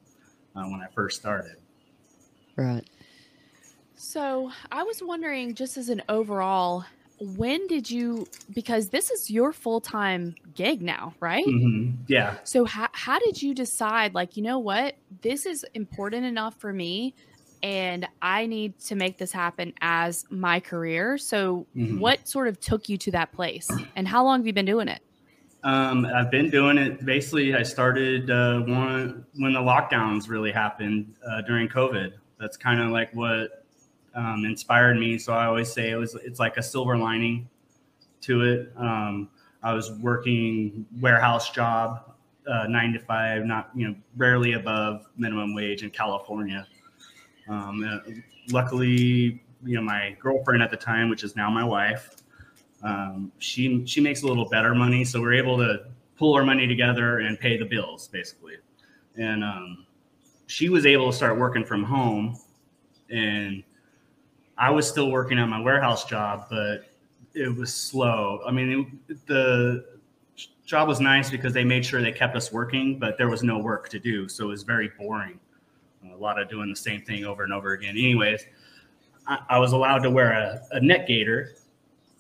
uh, 0.57 0.65
when 0.65 0.81
i 0.81 0.87
first 0.95 1.21
started 1.21 1.57
Right. 2.57 2.85
So 3.97 4.51
I 4.71 4.83
was 4.83 5.03
wondering, 5.03 5.55
just 5.55 5.77
as 5.77 5.89
an 5.89 6.03
overall, 6.09 6.85
when 7.23 7.67
did 7.69 7.91
you? 7.91 8.29
Because 8.53 8.91
this 8.91 9.11
is 9.11 9.31
your 9.31 9.53
full 9.53 9.81
time 9.81 10.35
gig 10.55 10.83
now, 10.83 11.15
right? 11.21 11.45
Mhm. 11.47 11.97
yeah 12.09 12.37
So 12.45 12.65
how 12.65 12.89
how 12.93 13.19
did 13.19 13.41
you 13.43 13.55
decide? 13.55 14.15
Like, 14.15 14.37
you 14.37 14.43
know 14.43 14.59
what, 14.59 14.97
this 15.23 15.47
is 15.47 15.65
important 15.75 16.25
enough 16.27 16.57
for 16.61 16.73
me, 16.73 17.15
and 17.63 18.07
I 18.21 18.47
need 18.47 18.79
to 18.81 18.95
make 18.97 19.19
this 19.19 19.33
happen 19.33 19.73
as 19.81 20.25
my 20.31 20.61
career. 20.61 21.19
So, 21.19 21.69
Mhm. 21.77 21.99
what 22.01 22.27
sort 22.29 22.49
of 22.49 22.61
took 22.61 22.89
you 22.89 22.99
to 22.99 23.11
that 23.13 23.33
place, 23.33 23.83
and 23.97 24.09
how 24.09 24.25
long 24.25 24.41
have 24.41 24.47
you 24.47 24.53
been 24.53 24.67
doing 24.67 24.89
it? 24.89 25.01
Um, 25.65 26.07
I've 26.07 26.31
been 26.31 26.51
doing 26.51 26.77
it. 26.77 27.05
Basically, 27.05 27.55
I 27.55 27.63
started 27.63 28.31
uh, 28.31 28.61
one 28.63 29.25
when 29.35 29.53
the 29.53 29.61
lockdowns 29.61 30.29
really 30.29 30.51
happened 30.51 31.15
uh, 31.29 31.43
during 31.43 31.69
COVID. 31.69 32.15
That's 32.41 32.57
kind 32.57 32.81
of 32.81 32.91
like 32.91 33.15
what 33.15 33.62
um, 34.15 34.45
inspired 34.45 34.99
me. 34.99 35.19
So 35.19 35.33
I 35.33 35.47
always 35.47 35.73
say 35.73 35.91
it 35.91 35.97
was 35.97 36.15
it's 36.17 36.39
like 36.39 36.57
a 36.57 36.63
silver 36.63 36.97
lining 36.97 37.49
to 38.23 38.43
it. 38.43 38.73
Um, 38.77 39.29
I 39.63 39.73
was 39.73 39.93
working 39.93 40.87
warehouse 41.01 41.51
job, 41.51 42.15
uh, 42.47 42.67
nine 42.69 42.93
to 42.93 42.99
five, 42.99 43.45
not 43.45 43.71
you 43.75 43.89
know 43.89 43.95
barely 44.17 44.53
above 44.53 45.07
minimum 45.17 45.55
wage 45.55 45.83
in 45.83 45.91
California. 45.91 46.67
Um, 47.49 47.85
uh, 47.85 48.13
luckily, 48.51 49.43
you 49.65 49.77
know 49.77 49.83
my 49.83 50.17
girlfriend 50.21 50.63
at 50.63 50.71
the 50.71 50.77
time, 50.77 51.09
which 51.09 51.25
is 51.25 51.37
now 51.37 51.51
my 51.51 51.65
wife, 51.65 52.17
um, 52.83 53.31
she 53.39 53.85
she 53.87 54.01
makes 54.01 54.23
a 54.23 54.27
little 54.27 54.49
better 54.49 54.75
money, 54.75 55.05
so 55.05 55.21
we're 55.21 55.35
able 55.35 55.57
to 55.59 55.87
pull 56.17 56.35
our 56.35 56.45
money 56.45 56.67
together 56.67 57.21
and 57.21 57.39
pay 57.39 57.57
the 57.57 57.65
bills 57.65 58.09
basically. 58.09 58.55
And 59.17 59.45
um, 59.45 59.87
she 60.47 60.69
was 60.69 60.87
able 60.87 61.11
to 61.11 61.17
start 61.17 61.39
working 61.39 61.65
from 61.65 61.85
home, 61.85 62.37
and 63.11 63.63
I 64.59 64.71
was 64.71 64.89
still 64.89 65.11
working 65.11 65.39
at 65.39 65.47
my 65.47 65.61
warehouse 65.61 66.05
job, 66.05 66.47
but 66.51 66.85
it 67.35 67.55
was 67.55 67.75
slow. 67.75 68.41
I 68.47 68.51
mean, 68.51 69.01
it, 69.09 69.27
the 69.27 69.85
job 70.65 70.89
was 70.89 71.01
nice 71.01 71.31
because 71.31 71.53
they 71.53 71.65
made 71.65 71.85
sure 71.85 72.01
they 72.01 72.13
kept 72.13 72.37
us 72.37 72.53
working, 72.53 72.99
but 72.99 73.19
there 73.19 73.29
was 73.29 73.43
no 73.43 73.59
work 73.59 73.89
to 73.91 73.99
do, 73.99 74.29
so 74.29 74.45
it 74.45 74.49
was 74.49 74.63
very 74.63 74.91
boring. 74.99 75.39
A 76.13 76.17
lot 76.17 76.41
of 76.41 76.49
doing 76.49 76.69
the 76.69 76.77
same 76.77 77.03
thing 77.03 77.25
over 77.25 77.45
and 77.45 77.53
over 77.53 77.73
again. 77.73 77.91
Anyways, 77.91 78.45
I, 79.27 79.39
I 79.51 79.59
was 79.59 79.73
allowed 79.73 79.99
to 80.01 80.11
wear 80.11 80.33
a, 80.33 80.63
a 80.73 80.81
neck 80.81 81.07
gaiter 81.07 81.55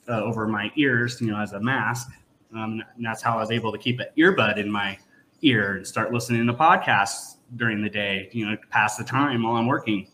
uh, 0.09 0.23
over 0.23 0.47
my 0.47 0.71
ears, 0.77 1.21
you 1.21 1.31
know, 1.31 1.39
as 1.39 1.53
a 1.53 1.61
mask. 1.61 2.11
Um, 2.55 2.83
and 2.97 3.05
that's 3.05 3.23
how 3.23 3.37
I 3.37 3.41
was 3.41 3.51
able 3.51 3.73
to 3.73 3.79
keep 3.79 3.99
an 4.01 4.07
earbud 4.17 4.59
in 4.59 4.71
my 4.71 4.99
ear 5.43 5.77
and 5.77 5.87
start 5.87 6.13
listening 6.13 6.47
to 6.47 6.53
podcasts 6.53 7.37
during 7.57 7.83
the 7.83 7.91
day, 7.91 8.29
you 8.33 8.47
know, 8.49 8.57
pass 8.71 8.97
the 8.97 9.05
time 9.05 9.43
while 9.43 9.57
I'm 9.57 9.67
working. 9.67 10.09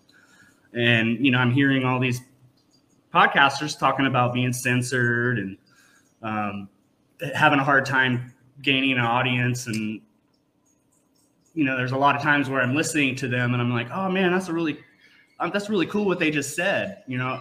And, 0.78 1.24
you 1.24 1.32
know, 1.32 1.38
I'm 1.38 1.50
hearing 1.50 1.84
all 1.84 1.98
these 1.98 2.20
podcasters 3.12 3.76
talking 3.76 4.06
about 4.06 4.32
being 4.32 4.52
censored 4.52 5.38
and 5.38 5.56
um, 6.22 6.68
having 7.34 7.58
a 7.58 7.64
hard 7.64 7.84
time 7.84 8.32
gaining 8.62 8.92
an 8.92 9.00
audience. 9.00 9.66
And, 9.66 10.00
you 11.54 11.64
know, 11.64 11.76
there's 11.76 11.90
a 11.90 11.96
lot 11.96 12.14
of 12.14 12.22
times 12.22 12.48
where 12.48 12.62
I'm 12.62 12.76
listening 12.76 13.16
to 13.16 13.26
them 13.26 13.54
and 13.54 13.60
I'm 13.60 13.72
like, 13.72 13.90
oh 13.90 14.08
man, 14.08 14.30
that's 14.30 14.48
a 14.48 14.52
really, 14.52 14.78
um, 15.40 15.50
that's 15.52 15.68
really 15.68 15.86
cool 15.86 16.04
what 16.04 16.20
they 16.20 16.30
just 16.30 16.54
said. 16.54 17.02
You 17.08 17.18
know, 17.18 17.40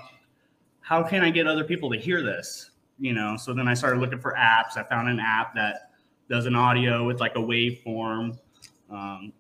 how 0.81 1.03
can 1.03 1.23
I 1.23 1.29
get 1.29 1.45
other 1.45 1.63
people 1.63 1.91
to 1.91 1.97
hear 1.97 2.23
this? 2.23 2.71
You 2.97 3.13
know, 3.13 3.37
so 3.37 3.53
then 3.53 3.67
I 3.67 3.75
started 3.75 3.99
looking 3.99 4.19
for 4.19 4.33
apps. 4.33 4.77
I 4.77 4.83
found 4.83 5.09
an 5.09 5.19
app 5.19 5.53
that 5.53 5.91
does 6.27 6.47
an 6.47 6.55
audio 6.55 7.05
with 7.05 7.19
like 7.19 7.35
a 7.35 7.39
waveform 7.39 8.39
um, 8.89 9.31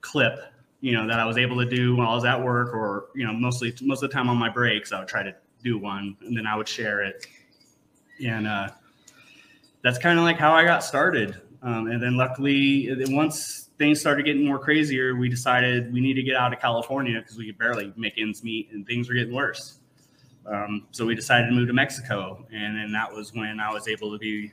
clip, 0.00 0.40
you 0.80 0.92
know, 0.92 1.06
that 1.06 1.18
I 1.18 1.24
was 1.24 1.38
able 1.38 1.56
to 1.58 1.68
do 1.68 1.96
while 1.96 2.10
I 2.10 2.14
was 2.14 2.24
at 2.24 2.42
work 2.42 2.74
or, 2.74 3.06
you 3.14 3.26
know, 3.26 3.32
mostly 3.32 3.74
most 3.82 4.02
of 4.02 4.10
the 4.10 4.14
time 4.14 4.28
on 4.28 4.36
my 4.36 4.48
breaks, 4.48 4.92
I 4.92 4.98
would 4.98 5.08
try 5.08 5.22
to 5.22 5.34
do 5.62 5.78
one 5.78 6.16
and 6.20 6.36
then 6.36 6.46
I 6.46 6.56
would 6.56 6.68
share 6.68 7.02
it. 7.02 7.26
And 8.24 8.46
uh, 8.46 8.68
that's 9.82 9.98
kind 9.98 10.18
of 10.18 10.24
like 10.24 10.38
how 10.38 10.52
I 10.52 10.64
got 10.64 10.84
started. 10.84 11.40
Um, 11.62 11.86
and 11.90 12.02
then 12.02 12.16
luckily, 12.16 12.94
once 13.08 13.70
things 13.78 14.00
started 14.00 14.24
getting 14.26 14.44
more 14.46 14.58
crazier, 14.58 15.16
we 15.16 15.28
decided 15.28 15.92
we 15.92 16.00
need 16.00 16.14
to 16.14 16.22
get 16.22 16.36
out 16.36 16.52
of 16.52 16.60
California 16.60 17.18
because 17.20 17.38
we 17.38 17.46
could 17.46 17.58
barely 17.58 17.92
make 17.96 18.18
ends 18.18 18.44
meet 18.44 18.70
and 18.72 18.86
things 18.86 19.08
were 19.08 19.14
getting 19.14 19.34
worse. 19.34 19.78
Um, 20.46 20.86
so 20.90 21.06
we 21.06 21.14
decided 21.14 21.46
to 21.46 21.52
move 21.52 21.68
to 21.68 21.72
Mexico, 21.72 22.46
and 22.52 22.76
then 22.76 22.92
that 22.92 23.10
was 23.10 23.32
when 23.34 23.60
I 23.60 23.72
was 23.72 23.88
able 23.88 24.12
to 24.12 24.18
be 24.18 24.52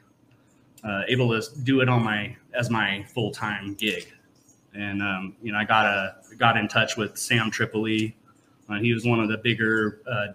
uh, 0.84 1.01
able 1.08 1.30
to 1.30 1.60
do 1.63 1.82
it 1.82 1.90
on 1.90 2.04
my 2.04 2.36
as 2.54 2.70
my 2.70 3.04
full 3.13 3.32
time 3.32 3.74
gig. 3.75 4.12
And 4.74 5.01
um, 5.01 5.36
you 5.42 5.51
know, 5.51 5.58
I 5.58 5.66
got 5.66 5.86
a 5.86 6.16
got 6.38 6.58
in 6.58 6.68
touch 6.68 6.98
with 6.98 7.18
Sam 7.18 7.51
Tripoli. 7.51 8.16
Uh, 8.70 8.80
he 8.80 8.94
was 8.94 9.06
one 9.06 9.20
of 9.20 9.30
the 9.30 9.38
bigger 9.38 10.01
uh, 10.10 10.28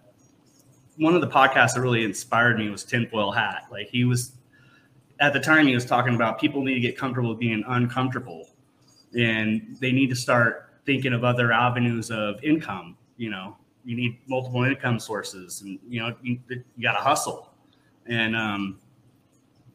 one 0.99 1.15
of 1.15 1.21
the 1.21 1.29
podcasts 1.29 1.75
that 1.75 1.81
really 1.81 2.05
inspired 2.05 2.59
me 2.59 2.71
was 2.71 2.85
Tinfoil 2.85 3.33
Hat. 3.33 3.67
Like 3.71 3.89
he 3.89 4.05
was 4.05 4.33
at 5.21 5.33
the 5.33 5.41
time 5.41 5.67
he 5.67 5.75
was 5.75 5.85
talking 5.85 6.15
about 6.15 6.39
people 6.39 6.63
need 6.63 6.75
to 6.75 6.81
get 6.81 6.97
comfortable 6.99 7.35
being 7.35 7.65
uncomfortable, 7.67 8.51
and 9.19 9.77
they 9.81 9.93
need 9.93 10.09
to 10.11 10.17
start 10.17 10.75
thinking 10.85 11.13
of 11.13 11.25
other 11.25 11.53
avenues 11.53 12.11
of 12.11 12.43
income. 12.45 12.97
You 13.17 13.31
know, 13.31 13.57
you 13.85 13.97
need 13.97 14.19
multiple 14.27 14.65
income 14.65 14.99
sources, 14.99 15.63
and 15.63 15.79
you 15.89 16.01
know 16.01 16.15
you, 16.23 16.39
you 16.49 16.83
got 16.83 16.93
to 16.93 17.01
hustle. 17.01 17.53
And 18.07 18.37
um, 18.37 18.79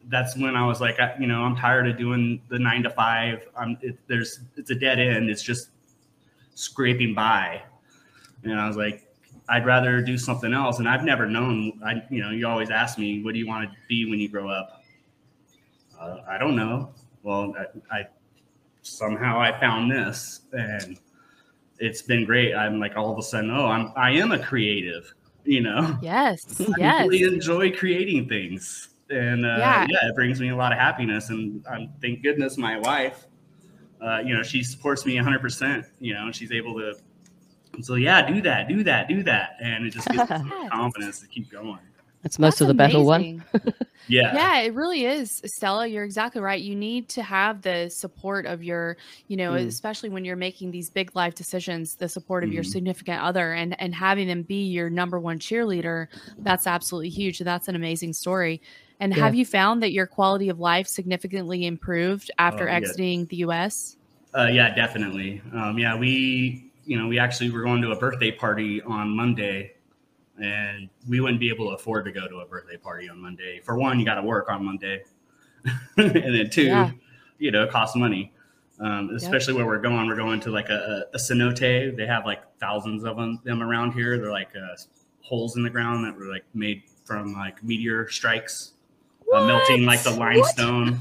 that's 0.08 0.36
when 0.36 0.56
I 0.56 0.66
was 0.66 0.80
like, 0.80 0.98
I, 1.00 1.14
you 1.18 1.26
know, 1.26 1.42
I'm 1.42 1.56
tired 1.56 1.88
of 1.88 1.96
doing 1.96 2.40
the 2.48 2.58
nine 2.58 2.82
to 2.82 2.90
five. 2.90 3.46
I'm 3.56 3.76
it, 3.82 3.98
there's 4.08 4.40
it's 4.56 4.70
a 4.70 4.74
dead 4.74 4.98
end. 4.98 5.30
It's 5.30 5.42
just 5.42 5.68
scraping 6.54 7.14
by, 7.14 7.62
and 8.44 8.58
I 8.58 8.66
was 8.66 8.76
like, 8.76 9.08
I'd 9.48 9.66
rather 9.66 10.00
do 10.00 10.18
something 10.18 10.52
else. 10.52 10.78
And 10.78 10.88
I've 10.88 11.04
never 11.04 11.26
known. 11.26 11.80
I 11.84 12.02
you 12.10 12.22
know, 12.22 12.30
you 12.30 12.46
always 12.46 12.70
ask 12.70 12.98
me, 12.98 13.22
what 13.22 13.32
do 13.32 13.38
you 13.38 13.46
want 13.46 13.70
to 13.70 13.76
be 13.88 14.08
when 14.08 14.18
you 14.18 14.28
grow 14.28 14.48
up? 14.48 14.82
Uh, 16.00 16.18
I 16.28 16.38
don't 16.38 16.56
know. 16.56 16.92
Well, 17.22 17.54
I, 17.90 17.98
I 17.98 18.06
somehow 18.82 19.40
I 19.40 19.58
found 19.58 19.90
this, 19.90 20.40
and 20.52 20.98
it's 21.78 22.02
been 22.02 22.24
great. 22.24 22.54
I'm 22.54 22.78
like 22.78 22.96
all 22.96 23.12
of 23.12 23.18
a 23.18 23.22
sudden, 23.22 23.50
oh, 23.50 23.66
I'm 23.66 23.92
I 23.96 24.10
am 24.12 24.32
a 24.32 24.38
creative. 24.38 25.12
You 25.44 25.60
know, 25.60 25.98
Yes, 26.00 26.44
yes. 26.58 26.68
I 26.68 26.74
yes. 26.78 27.08
really 27.08 27.22
enjoy 27.24 27.72
creating 27.72 28.28
things, 28.28 28.90
and 29.12 29.44
uh, 29.44 29.56
Yeah. 29.58 29.86
yeah. 29.88 30.08
it 30.08 30.14
brings 30.14 30.40
me 30.40 30.48
a 30.50 30.56
lot 30.56 30.72
of 30.72 30.78
happiness. 30.78 31.30
And 31.30 31.64
um, 31.68 31.88
thank 32.00 32.22
goodness 32.22 32.56
my 32.58 32.78
wife, 32.78 33.26
uh, 34.00 34.20
you 34.24 34.34
know, 34.34 34.42
she 34.42 34.62
supports 34.62 35.06
me 35.06 35.14
100. 35.16 35.40
percent 35.40 35.86
You 36.00 36.14
know, 36.14 36.30
she's 36.32 36.52
able 36.52 36.74
to. 36.80 36.94
So 37.80 37.94
yeah, 37.94 38.26
do 38.26 38.42
that, 38.42 38.68
do 38.68 38.82
that, 38.84 39.08
do 39.08 39.22
that, 39.22 39.56
and 39.62 39.86
it 39.86 39.90
just 39.94 40.06
gives 40.08 40.28
me 40.30 40.36
Yes. 40.50 40.70
confidence 40.70 41.20
to 41.20 41.26
keep 41.26 41.50
going. 41.50 41.78
That's 42.22 42.38
most 42.38 42.60
of 42.60 42.66
That's 42.66 42.68
the 42.68 42.74
battle 42.74 43.04
one. 43.04 43.44
Yeah, 44.08 44.34
Yeah, 44.34 44.58
it 44.62 44.74
really 44.74 45.04
is, 45.04 45.40
Stella. 45.44 45.86
You're 45.86 46.02
exactly 46.04 46.40
right. 46.42 46.60
You 46.60 46.74
need 46.74 47.08
to 47.10 47.22
have 47.22 47.62
the 47.62 47.88
support 47.88 48.46
of 48.46 48.62
your, 48.62 48.96
you 49.28 49.36
know, 49.36 49.52
Mm. 49.52 49.66
especially 49.68 50.08
when 50.08 50.24
you're 50.24 50.34
making 50.36 50.72
these 50.72 50.90
big 50.90 51.14
life 51.14 51.36
decisions, 51.36 51.94
the 51.94 52.08
support 52.08 52.42
of 52.42 52.52
your 52.52 52.64
Mhm. 52.64 52.72
significant 52.72 53.22
other 53.22 53.52
and 53.52 53.80
and 53.80 53.94
having 53.94 54.26
them 54.26 54.42
be 54.42 54.64
your 54.66 54.90
number 54.90 55.20
one 55.20 55.38
cheerleader. 55.38 56.08
That's 56.38 56.66
absolutely 56.66 57.10
huge. 57.10 57.38
That's 57.38 57.68
an 57.68 57.76
amazing 57.76 58.12
story. 58.12 58.60
And 59.02 59.12
Yeah. 59.12 59.24
have 59.24 59.34
you 59.34 59.44
found 59.44 59.82
that 59.82 59.90
your 59.90 60.06
quality 60.06 60.48
of 60.48 60.60
life 60.60 60.86
significantly 60.86 61.66
improved 61.66 62.30
after 62.38 62.68
Oh, 62.68 62.70
yeah. 62.70 62.76
exiting 62.76 63.26
the 63.26 63.38
US? 63.38 63.96
Uh, 64.32 64.46
yeah, 64.46 64.72
definitely. 64.76 65.42
Um, 65.52 65.76
yeah, 65.76 65.96
we, 65.96 66.70
you 66.84 66.96
know, 66.96 67.08
we 67.08 67.18
actually 67.18 67.50
were 67.50 67.62
going 67.62 67.82
to 67.82 67.90
a 67.90 67.96
birthday 67.96 68.30
party 68.30 68.80
on 68.82 69.10
Monday, 69.10 69.72
and 70.40 70.88
we 71.08 71.18
wouldn't 71.18 71.40
be 71.40 71.48
able 71.48 71.68
to 71.70 71.74
afford 71.74 72.04
to 72.04 72.12
go 72.12 72.28
to 72.28 72.36
a 72.36 72.46
birthday 72.46 72.76
party 72.76 73.08
on 73.08 73.20
Monday. 73.20 73.60
For 73.64 73.76
one, 73.76 73.98
you 73.98 74.06
got 74.06 74.14
to 74.14 74.22
work 74.22 74.48
on 74.48 74.64
Monday, 74.64 75.02
and 75.96 76.14
then 76.14 76.48
two, 76.48 76.66
Yeah. 76.66 76.90
you 77.38 77.50
know, 77.50 77.64
it 77.64 77.70
costs 77.70 77.96
money. 77.96 78.32
Um, 78.78 79.10
especially 79.16 79.54
where 79.54 79.66
we're 79.66 79.80
going, 79.80 80.06
we're 80.06 80.16
going 80.16 80.38
to 80.40 80.50
like 80.50 80.68
a, 80.68 81.06
a 81.12 81.18
cenote. 81.18 81.96
They 81.96 82.06
have 82.06 82.24
like 82.24 82.42
thousands 82.60 83.02
of 83.02 83.16
them, 83.16 83.40
them 83.44 83.64
around 83.64 83.92
here. 83.94 84.16
They're 84.18 84.30
like 84.30 84.50
uh, 84.56 84.76
holes 85.22 85.56
in 85.56 85.64
the 85.64 85.70
ground 85.70 86.04
that 86.04 86.16
were 86.16 86.26
like 86.26 86.44
made 86.54 86.84
from 87.04 87.32
like 87.32 87.62
meteor 87.64 88.08
strikes, 88.08 88.71
uh, 89.32 89.46
melting 89.46 89.84
like 89.84 90.02
the 90.02 90.10
What? 90.10 90.18
limestone. 90.36 91.00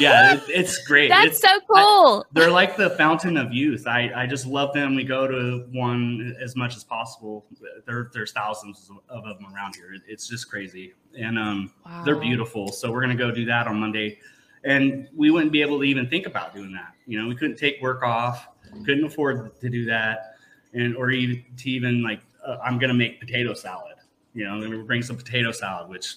yeah, 0.00 0.34
it, 0.34 0.42
it's 0.48 0.78
great. 0.86 1.08
That's 1.08 1.38
It's- 1.38 1.40
so 1.40 1.60
cool. 1.70 2.26
they're 2.32 2.50
like 2.50 2.76
the 2.76 2.90
fountain 2.90 3.36
of 3.36 3.52
youth. 3.52 3.86
I, 3.86 4.10
I 4.14 4.26
just 4.26 4.46
love 4.46 4.72
them. 4.74 4.94
We 4.96 5.04
go 5.04 5.26
to 5.28 5.66
one 5.72 6.34
as 6.40 6.56
much 6.56 6.76
as 6.76 6.82
possible. 6.84 7.44
There, 7.86 8.10
there's 8.12 8.32
thousands 8.32 8.90
of 9.08 9.22
them 9.24 9.46
around 9.54 9.76
here. 9.76 9.94
It- 9.94 10.02
It's 10.08 10.26
just 10.28 10.50
crazy, 10.50 10.94
and 11.18 11.38
um, 11.38 11.72
they're 12.04 12.16
beautiful. 12.16 12.72
So 12.72 12.90
we're 12.90 13.00
gonna 13.02 13.14
go 13.14 13.30
do 13.30 13.44
that 13.46 13.66
on 13.68 13.78
Monday, 13.78 14.18
and 14.64 15.08
we 15.14 15.30
wouldn't 15.30 15.52
be 15.52 15.62
able 15.62 15.78
to 15.78 15.84
even 15.84 16.08
think 16.08 16.26
about 16.26 16.54
doing 16.54 16.72
that. 16.72 16.92
You 17.06 17.20
know, 17.22 17.28
we 17.28 17.36
couldn't 17.36 17.56
take 17.56 17.80
work 17.80 18.02
off, 18.02 18.48
couldn't 18.84 19.04
afford 19.04 19.58
to 19.60 19.68
do 19.70 19.84
that, 19.84 20.34
and 20.74 20.96
or 20.96 21.10
even 21.10 21.44
to 21.58 21.70
even 21.70 22.02
like 22.02 22.20
uh, 22.44 22.56
I'm 22.64 22.78
gonna 22.80 22.94
make 22.94 23.20
potato 23.20 23.54
salad. 23.54 23.94
You 24.34 24.44
know, 24.44 24.50
I'm 24.54 24.60
gonna 24.60 24.82
bring 24.82 25.02
some 25.02 25.16
potato 25.16 25.52
salad, 25.52 25.88
which 25.88 26.16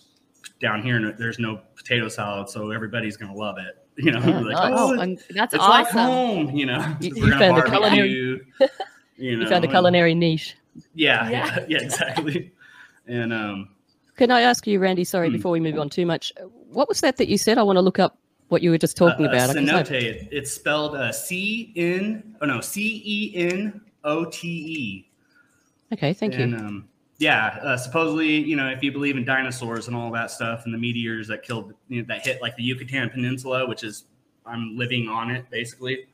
down 0.60 0.82
here 0.82 0.98
and 0.98 1.18
there's 1.18 1.40
no 1.40 1.62
potato 1.76 2.08
salad, 2.10 2.50
so 2.50 2.72
everybody's 2.72 3.18
gonna 3.18 3.34
love 3.36 3.58
it. 3.58 3.76
You 4.02 4.12
know, 4.12 4.20
Yeah, 4.20 4.40
like, 4.40 4.54
nice. 4.54 4.74
oh, 4.78 4.96
Oh, 4.96 5.00
and 5.02 5.18
that's 5.32 5.54
it's 5.54 5.62
like 5.62 5.88
awesome. 5.88 6.00
home, 6.00 6.56
you 6.56 6.66
know. 6.66 6.96
You- 7.02 7.12
We're 7.16 7.26
you 7.26 7.30
gonna 7.32 7.40
found 7.40 7.58
a 7.58 7.62
barbecue, 7.70 7.80
culinary- 7.80 8.10
you 9.18 9.36
know. 9.38 9.44
You 9.44 9.50
found 9.50 9.66
a 9.66 9.68
and- 9.68 9.72
culinary 9.72 10.16
niche. 10.16 10.56
Yeah, 10.96 11.30
Yeah. 11.30 11.56
yeah, 11.58 11.66
yeah, 11.68 11.78
exactly. 11.84 12.52
And 13.08 13.34
um, 13.34 13.70
Can 14.16 14.32
I 14.32 14.40
ask 14.42 14.66
you, 14.68 14.80
Randy? 14.80 15.04
Sorry, 15.04 15.28
Hmm. 15.28 15.34
before 15.36 15.52
we 15.52 15.60
move 15.60 15.78
on 15.78 15.90
too 15.90 16.06
much, 16.06 16.32
what 16.70 16.88
was 16.88 17.02
that 17.02 17.18
that 17.18 17.28
you 17.28 17.38
said? 17.38 17.58
I 17.58 17.64
want 17.64 17.76
to 17.76 17.82
look 17.82 18.00
up 18.00 18.18
what 18.48 18.62
you 18.62 18.70
were 18.72 18.78
just 18.78 18.96
talking 18.96 19.26
uh, 19.26 19.30
about. 19.32 19.50
I 19.50 19.54
cenote, 19.56 19.88
say- 19.88 20.06
it, 20.06 20.30
it's 20.32 20.52
spelled 20.54 20.96
uh, 20.96 21.12
C 21.12 21.74
N. 21.76 22.36
Oh 22.42 22.46
no, 22.46 22.62
C 22.62 23.02
E 23.06 23.34
N 23.36 23.82
O 24.06 24.24
T 24.26 24.48
E. 24.48 25.10
Okay, 25.92 26.14
thank 26.14 26.36
and, 26.36 26.52
you. 26.52 26.58
Um, 26.58 26.88
yeah, 27.20 27.60
uh, 27.62 27.78
supposedly, 27.78 28.38
you 28.38 28.56
know, 28.56 28.70
if 28.70 28.82
you 28.82 28.92
believe 28.92 29.18
in 29.18 29.26
dinosaurs 29.26 29.88
and 29.88 29.96
all 29.96 30.10
that 30.12 30.32
stuff, 30.32 30.64
and 30.66 30.74
the 30.74 30.78
meteors 30.78 31.28
that 31.28 31.44
killed, 31.44 31.74
you 31.90 32.02
know, 32.02 32.06
that 32.08 32.26
hit 32.26 32.42
like 32.42 32.56
the 32.56 32.64
Yucatan 32.64 33.10
Peninsula, 33.10 33.68
which 33.68 33.84
is 33.84 34.06
I'm 34.46 34.76
living 34.78 35.08
on 35.08 35.30
it 35.30 35.50
basically. 35.52 36.06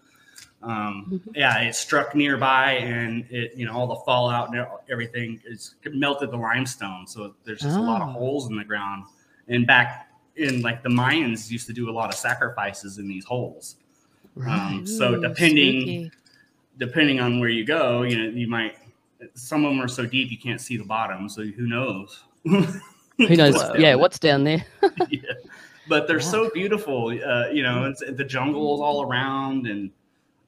Um, 0.63 1.21
Mhm. 1.27 1.35
yeah, 1.35 1.59
it 1.61 1.75
struck 1.75 2.15
nearby, 2.15 2.71
and 2.73 3.25
it, 3.29 3.53
you 3.55 3.65
know, 3.67 3.73
all 3.73 3.85
the 3.87 4.01
fallout 4.03 4.49
and 4.53 4.65
everything 4.89 5.39
is 5.45 5.75
melted 5.91 6.31
the 6.31 6.37
limestone, 6.37 7.05
so 7.05 7.35
there's 7.43 7.61
just 7.61 7.77
a 7.77 7.81
lot 7.81 8.01
of 8.01 8.09
Oh. 8.09 8.13
holes 8.13 8.49
in 8.49 8.57
the 8.57 8.63
ground. 8.63 9.05
And 9.47 9.67
back 9.67 10.09
in 10.37 10.61
like 10.63 10.81
the 10.81 10.89
Mayans 10.89 11.51
used 11.51 11.67
to 11.67 11.73
do 11.73 11.87
a 11.89 11.93
lot 11.93 12.09
of 12.09 12.15
sacrifices 12.15 12.97
in 12.97 13.07
these 13.07 13.25
holes. 13.25 13.75
Um, 14.47 14.85
so 14.87 15.21
depending 15.21 15.81
spooky. 15.81 16.11
depending 16.77 17.19
on 17.21 17.39
where 17.39 17.47
you 17.49 17.63
go, 17.63 18.01
you 18.01 18.17
know, 18.17 18.29
you 18.35 18.47
might. 18.47 18.75
Some 19.33 19.65
of 19.65 19.71
them 19.71 19.81
are 19.81 19.87
so 19.87 20.05
deep 20.05 20.31
you 20.31 20.37
can't 20.37 20.61
see 20.61 20.77
the 20.77 20.83
bottom, 20.85 21.27
so 21.29 21.43
who 21.43 21.67
knows? 21.67 22.23
Who 22.43 22.59
knows? 23.19 23.53
What's 23.55 23.79
Yeah, 23.79 23.79
there. 23.91 23.97
what's 23.97 24.19
down 24.19 24.43
there? 24.43 24.65
yeah. 25.09 25.21
But 25.87 26.07
they're 26.07 26.19
so 26.19 26.49
beautiful. 26.51 27.07
Uh, 27.09 27.47
you 27.49 27.61
know, 27.63 27.85
it's 27.85 28.01
the 28.07 28.23
jungles 28.23 28.81
all 28.81 29.03
around, 29.03 29.67
and 29.67 29.91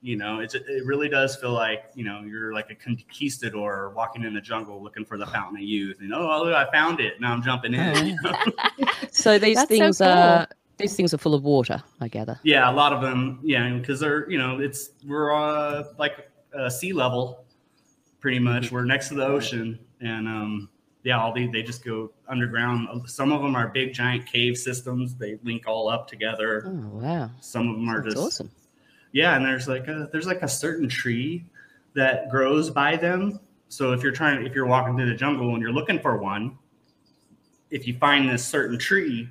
you 0.01 0.15
know, 0.15 0.39
it's, 0.39 0.55
it 0.55 0.85
really 0.85 1.09
does 1.09 1.35
feel 1.35 1.51
like 1.51 1.85
you 1.93 2.03
know 2.03 2.21
you're 2.21 2.53
like 2.53 2.69
a 2.71 2.75
conquistador 2.75 3.91
walking 3.95 4.23
in 4.23 4.33
the 4.33 4.41
jungle 4.41 4.81
looking 4.81 5.05
for 5.05 5.17
the 5.17 5.27
fountain 5.27 5.57
of 5.57 5.63
youth. 5.63 5.97
And 6.01 6.13
oh, 6.13 6.43
look, 6.43 6.53
I 6.55 6.69
found 6.71 6.99
it. 6.99 7.21
Now 7.21 7.33
I'm 7.33 7.43
jumping 7.43 7.73
in. 7.75 7.79
Oh, 7.97 8.01
you 8.03 8.17
know? 8.23 8.91
So 9.11 9.37
these 9.37 9.55
That's 9.57 9.69
so 9.69 9.75
things 9.77 9.97
cool. 9.99 10.07
are 10.07 10.47
these 10.77 10.95
things 10.95 11.13
are 11.13 11.17
full 11.17 11.33
of 11.35 11.43
water. 11.43 11.81
I 12.01 12.07
gather. 12.07 12.39
Yeah, 12.43 12.69
a 12.69 12.73
lot 12.73 12.93
of 12.93 13.01
them. 13.01 13.39
Yeah, 13.43 13.69
because 13.73 13.99
they're 13.99 14.29
you 14.29 14.37
know 14.39 14.59
it's 14.59 14.89
we're 15.05 15.33
uh, 15.35 15.83
like 15.99 16.29
uh, 16.57 16.69
sea 16.69 16.93
level, 16.93 17.45
pretty 18.19 18.39
much. 18.39 18.71
We're 18.71 18.85
next 18.85 19.09
to 19.09 19.15
the 19.15 19.25
ocean, 19.25 19.79
and 20.01 20.27
um, 20.27 20.69
yeah, 21.03 21.19
all 21.19 21.33
they 21.33 21.47
they 21.47 21.63
just 21.63 21.83
go 21.83 22.11
underground. 22.27 23.09
Some 23.09 23.31
of 23.31 23.41
them 23.41 23.55
are 23.55 23.67
big 23.69 23.93
giant 23.93 24.25
cave 24.25 24.57
systems. 24.57 25.15
They 25.15 25.37
link 25.43 25.63
all 25.67 25.87
up 25.89 26.07
together. 26.07 26.63
Oh 26.67 26.87
wow, 26.97 27.31
Some 27.39 27.69
of 27.69 27.75
them 27.75 27.89
are 27.89 28.01
that's 28.01 28.15
just 28.15 28.25
awesome. 28.25 28.51
yeah, 29.11 29.35
and 29.35 29.45
there's 29.45 29.67
like 29.67 29.87
a 29.87 30.09
there's 30.11 30.27
like 30.27 30.41
a 30.41 30.47
certain 30.47 30.89
tree 30.89 31.45
that 31.93 32.29
grows 32.29 32.69
by 32.69 32.95
them. 32.95 33.39
So 33.69 33.91
if 33.91 34.01
you're 34.03 34.11
trying 34.11 34.45
if 34.45 34.53
you're 34.55 34.65
walking 34.67 34.95
through 34.95 35.09
the 35.09 35.15
jungle 35.15 35.49
and 35.53 35.61
you're 35.61 35.71
looking 35.73 35.99
for 35.99 36.17
one, 36.17 36.57
if 37.69 37.87
you 37.87 37.97
find 37.97 38.29
this 38.29 38.45
certain 38.45 38.77
tree, 38.79 39.29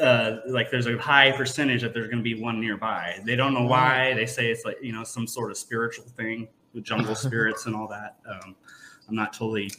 uh, 0.00 0.38
like 0.48 0.70
there's 0.70 0.86
a 0.86 0.98
high 0.98 1.30
percentage 1.32 1.82
that 1.82 1.94
there's 1.94 2.06
going 2.08 2.18
to 2.18 2.24
be 2.24 2.40
one 2.40 2.60
nearby. 2.60 3.20
They 3.24 3.36
don't 3.36 3.54
know 3.54 3.64
why. 3.66 4.14
They 4.14 4.26
say 4.26 4.50
it's 4.50 4.64
like 4.64 4.78
you 4.82 4.92
know 4.92 5.04
some 5.04 5.26
sort 5.26 5.50
of 5.50 5.56
spiritual 5.56 6.06
thing 6.16 6.48
jungle 6.80 7.14
spirits 7.14 7.66
and 7.66 7.74
all 7.74 7.88
that. 7.88 8.16
Um, 8.28 8.54
I'm 9.08 9.14
not 9.14 9.32
totally 9.32 9.70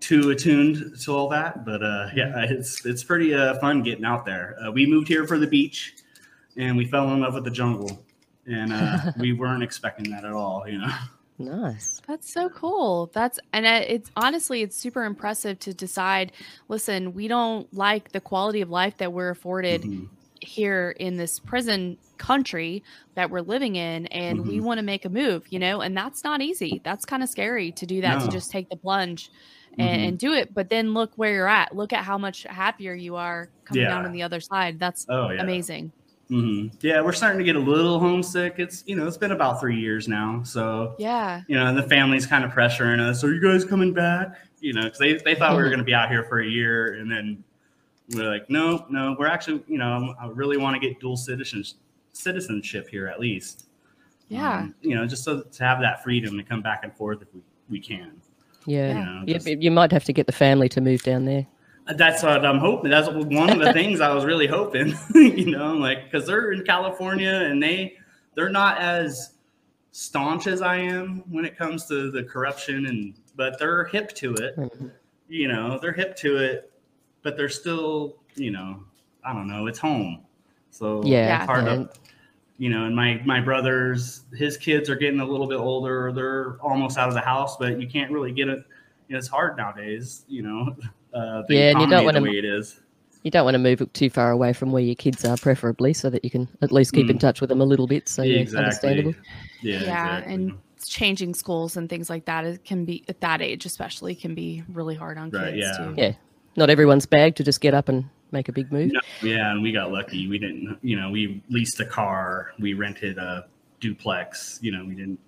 too 0.00 0.30
attuned 0.30 0.98
to 1.00 1.12
all 1.12 1.28
that, 1.30 1.64
but 1.64 1.82
uh, 1.82 2.08
yeah, 2.14 2.44
it's 2.48 2.84
it's 2.86 3.02
pretty 3.02 3.34
uh, 3.34 3.58
fun 3.58 3.82
getting 3.82 4.04
out 4.04 4.24
there. 4.24 4.56
Uh, 4.64 4.70
we 4.70 4.86
moved 4.86 5.08
here 5.08 5.26
for 5.26 5.38
the 5.38 5.46
beach, 5.46 5.96
and 6.56 6.76
we 6.76 6.84
fell 6.84 7.12
in 7.12 7.20
love 7.20 7.34
with 7.34 7.44
the 7.44 7.50
jungle, 7.50 8.04
and 8.46 8.72
uh, 8.72 9.12
we 9.18 9.32
weren't 9.32 9.62
expecting 9.62 10.10
that 10.10 10.24
at 10.24 10.32
all. 10.32 10.64
You 10.68 10.78
know. 10.78 10.92
Nice. 11.40 12.02
That's 12.08 12.32
so 12.32 12.48
cool. 12.48 13.10
That's 13.12 13.38
and 13.52 13.64
it's 13.64 14.10
honestly 14.16 14.62
it's 14.62 14.76
super 14.76 15.04
impressive 15.04 15.58
to 15.60 15.72
decide. 15.74 16.32
Listen, 16.68 17.14
we 17.14 17.28
don't 17.28 17.72
like 17.72 18.10
the 18.10 18.20
quality 18.20 18.60
of 18.60 18.70
life 18.70 18.96
that 18.98 19.12
we're 19.12 19.30
afforded 19.30 19.82
Mhm. 19.82 20.08
here 20.40 20.90
in 20.98 21.16
this 21.16 21.38
prison 21.38 21.96
country 22.18 22.82
that 23.14 23.30
we're 23.30 23.40
living 23.40 23.76
in, 23.76 24.06
and 24.06 24.46
we 24.46 24.58
Mhm. 24.58 24.62
want 24.62 24.78
to 24.78 24.84
make 24.84 25.04
a 25.04 25.08
move. 25.08 25.44
You 25.50 25.58
know, 25.58 25.80
and 25.80 25.96
that's 25.96 26.22
not 26.24 26.42
easy. 26.42 26.80
That's 26.84 27.04
kind 27.04 27.22
of 27.22 27.28
scary 27.28 27.72
to 27.72 27.86
do 27.86 28.00
that. 28.02 28.20
To 28.20 28.28
just 28.28 28.50
take 28.50 28.68
the 28.68 28.76
plunge. 28.76 29.30
And, 29.78 30.00
Mhm. 30.00 30.08
and 30.08 30.18
do 30.18 30.32
it, 30.32 30.52
but 30.54 30.70
then 30.70 30.92
look 30.92 31.12
where 31.14 31.32
you're 31.32 31.46
at. 31.46 31.76
Look 31.76 31.92
at 31.92 32.02
how 32.02 32.18
much 32.18 32.42
happier 32.44 32.94
you 32.94 33.14
are 33.14 33.48
coming 33.64 33.84
down 33.90 34.06
on 34.06 34.12
the 34.12 34.22
other 34.22 34.40
side. 34.40 34.80
That's 34.80 35.06
Oh 35.08 35.30
yeah. 35.30 35.40
amazing. 35.42 35.92
hmm 36.30 36.66
Yeah, 36.80 37.00
we're 37.02 37.12
starting 37.12 37.38
to 37.38 37.44
get 37.44 37.54
a 37.54 37.60
little 37.60 38.00
homesick. 38.00 38.54
It's 38.58 38.82
you 38.86 38.96
know 38.96 39.06
it's 39.06 39.16
been 39.18 39.30
about 39.30 39.60
three 39.60 39.78
years 39.78 40.08
now, 40.08 40.42
so 40.42 40.96
Yeah. 40.98 41.42
you 41.46 41.54
know, 41.54 41.66
and 41.66 41.78
the 41.78 41.82
family's 41.84 42.26
kind 42.26 42.44
of 42.44 42.50
pressuring 42.50 42.98
us. 42.98 43.22
Are 43.22 43.32
you 43.32 43.40
guys 43.40 43.64
coming 43.64 43.92
back? 43.92 44.34
You 44.58 44.72
know, 44.72 44.82
because 44.82 44.98
they, 44.98 45.12
they 45.18 45.34
thought 45.36 45.56
we 45.56 45.62
were 45.62 45.68
going 45.68 45.78
to 45.78 45.84
be 45.84 45.94
out 45.94 46.08
here 46.08 46.24
for 46.24 46.40
a 46.40 46.46
year, 46.48 46.94
and 46.94 47.08
then 47.08 47.44
we're 48.14 48.28
like, 48.28 48.50
no, 48.50 48.84
no, 48.90 49.14
we're 49.18 49.28
actually, 49.28 49.62
you 49.68 49.78
know, 49.78 50.14
I 50.20 50.26
really 50.28 50.56
want 50.56 50.74
to 50.74 50.80
get 50.80 50.98
dual 50.98 51.16
citizens 51.16 51.76
citizenship 52.18 52.88
here 52.88 53.06
at 53.06 53.20
least. 53.20 53.66
Yeah. 54.28 54.58
Um, 54.58 54.74
you 54.82 54.94
know, 54.94 55.06
just 55.06 55.24
so 55.24 55.40
to 55.42 55.64
have 55.64 55.80
that 55.80 56.02
freedom 56.02 56.36
to 56.36 56.42
come 56.42 56.60
back 56.60 56.80
and 56.84 56.94
forth 56.94 57.22
if 57.22 57.28
we, 57.34 57.40
we 57.70 57.80
can. 57.80 58.20
Yeah, 58.66 58.88
You 58.88 59.04
know, 59.04 59.22
just- 59.26 59.46
but 59.46 59.62
you 59.62 59.70
might 59.70 59.92
have 59.92 60.04
to 60.04 60.12
get 60.12 60.26
the 60.26 60.32
family 60.32 60.68
to 60.70 60.80
move 60.80 61.02
down 61.02 61.24
there. 61.24 61.46
That's 61.96 62.22
what 62.22 62.44
I'm 62.44 62.58
hoping. 62.58 62.90
That's 62.90 63.08
one 63.08 63.48
of 63.48 63.58
the 63.60 63.72
things 63.72 64.02
I 64.02 64.12
was 64.12 64.26
really 64.26 64.46
hoping. 64.46 64.94
you 65.14 65.50
know, 65.50 65.72
like 65.72 66.04
because 66.04 66.26
they're 66.26 66.52
in 66.52 66.62
California 66.66 67.30
and 67.32 67.62
they 67.62 67.96
they're 68.34 68.50
not 68.50 68.76
as 68.78 69.32
staunch 69.92 70.46
as 70.46 70.60
I 70.60 70.76
am 70.76 71.24
when 71.30 71.46
it 71.46 71.56
comes 71.56 71.86
to 71.86 72.10
the 72.10 72.22
corruption 72.24 72.84
and 72.86 73.14
but 73.36 73.58
they're 73.58 73.84
hip 73.86 74.12
to 74.16 74.34
it. 74.34 74.56
Mhm. 74.58 74.90
You 75.30 75.48
know, 75.48 75.78
they're 75.80 75.94
hip 75.94 76.14
to 76.16 76.36
it, 76.36 76.70
but 77.22 77.38
they're 77.38 77.48
still 77.48 78.18
you 78.36 78.50
know 78.50 78.84
I 79.24 79.32
don't 79.32 79.48
know. 79.48 79.66
It's 79.66 79.78
home, 79.78 80.26
so 80.78 81.02
Yeah, 81.04 81.38
it's 81.38 81.46
hard 81.46 81.64
to. 81.64 81.90
You 82.60 82.70
know, 82.70 82.86
and 82.86 82.96
my 82.96 83.20
my 83.24 83.40
brothers, 83.40 84.24
his 84.36 84.56
kids 84.56 84.90
are 84.90 84.96
getting 84.96 85.20
a 85.20 85.24
little 85.24 85.46
bit 85.46 85.58
older. 85.58 86.10
They're 86.12 86.56
almost 86.60 86.98
out 86.98 87.06
of 87.08 87.14
the 87.14 87.20
house, 87.20 87.56
but 87.56 87.80
you 87.80 87.86
can't 87.88 88.10
really 88.10 88.32
get 88.32 88.48
it. 88.48 88.64
You 89.08 89.12
know, 89.14 89.18
it's 89.18 89.28
hard 89.28 89.56
nowadays. 89.56 90.24
You 90.28 90.42
know, 90.42 90.76
uh, 91.14 91.42
Yeah, 91.48 91.70
and 91.70 91.80
you 91.80 91.86
don't 91.86 92.04
wanna- 92.04 92.24
it 92.24 92.44
is. 92.44 92.80
You 93.24 93.30
don't 93.32 93.44
want 93.44 93.56
to 93.56 93.58
move 93.58 93.92
too 93.92 94.10
far 94.10 94.30
away 94.30 94.52
from 94.52 94.70
where 94.72 94.82
your 94.82 94.94
kids 94.94 95.24
are, 95.24 95.36
preferably, 95.36 95.92
so 95.92 96.08
that 96.08 96.24
you 96.24 96.30
can 96.30 96.48
at 96.62 96.70
least 96.72 96.92
keep 96.92 97.10
in 97.10 97.16
Mm. 97.16 97.20
touch 97.20 97.40
with 97.40 97.48
them 97.50 97.60
a 97.60 97.64
little 97.64 97.86
bit. 97.88 98.08
So 98.08 98.22
yeah, 98.22 98.38
understandable. 98.56 99.14
Yeah, 99.60 99.72
yeah 99.74 99.78
exactly. 100.18 100.34
and 100.34 100.52
changing 100.86 101.34
schools 101.34 101.76
and 101.76 101.88
things 101.90 102.08
like 102.08 102.24
that 102.26 102.44
it 102.44 102.64
can 102.64 102.84
be 102.84 103.04
at 103.08 103.20
that 103.20 103.42
age 103.42 103.66
especially 103.66 104.14
can 104.14 104.34
be 104.36 104.62
really 104.72 104.94
hard 104.94 105.18
on 105.18 105.30
Right, 105.30 105.52
kids 105.54 105.66
yeah. 105.66 105.84
too 105.84 105.94
Yeah, 105.96 106.12
not 106.56 106.70
everyone's 106.70 107.04
bag 107.06 107.34
to 107.36 107.42
just 107.44 107.60
get 107.60 107.74
up 107.74 107.88
and 107.88 108.04
make 108.32 108.48
a 108.48 108.52
big 108.52 108.70
move. 108.72 108.92
No, 108.92 109.00
yeah, 109.22 109.50
and 109.52 109.62
we 109.62 109.72
got 109.72 109.90
lucky. 109.92 110.28
We 110.28 110.38
didn't, 110.38 110.78
you 110.82 110.96
know, 111.00 111.10
we 111.10 111.42
leased 111.48 111.80
a 111.80 111.84
car, 111.84 112.52
we 112.58 112.74
rented 112.74 113.18
a 113.18 113.46
duplex. 113.80 114.58
You 114.62 114.72
know, 114.72 114.84
we 114.84 114.94
didn't, 114.94 115.18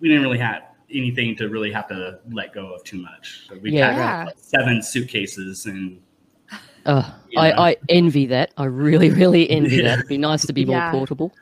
we 0.00 0.08
didn't 0.08 0.22
really 0.22 0.38
have 0.38 0.62
anything 0.90 1.34
to 1.36 1.48
really 1.48 1.72
have 1.72 1.88
to 1.88 2.18
let 2.30 2.52
go 2.52 2.74
of 2.74 2.84
too 2.84 2.98
much. 2.98 3.46
So 3.48 3.56
we 3.58 3.72
Yeah, 3.72 3.94
packed 3.94 4.26
like 4.26 4.36
seven 4.38 4.82
suitcases, 4.82 5.66
and 5.66 6.00
Oh, 6.84 7.14
You 7.30 7.36
know. 7.36 7.42
I, 7.42 7.70
I 7.70 7.76
envy 7.88 8.26
that. 8.26 8.52
I 8.56 8.64
really, 8.64 9.10
really 9.10 9.48
envy 9.48 9.76
Yeah. 9.76 9.82
that. 9.84 9.98
It'd 10.00 10.08
be 10.08 10.18
nice 10.30 10.44
to 10.46 10.52
be 10.52 10.64
more 10.64 10.76
Yeah. 10.76 10.90
portable. 10.90 11.32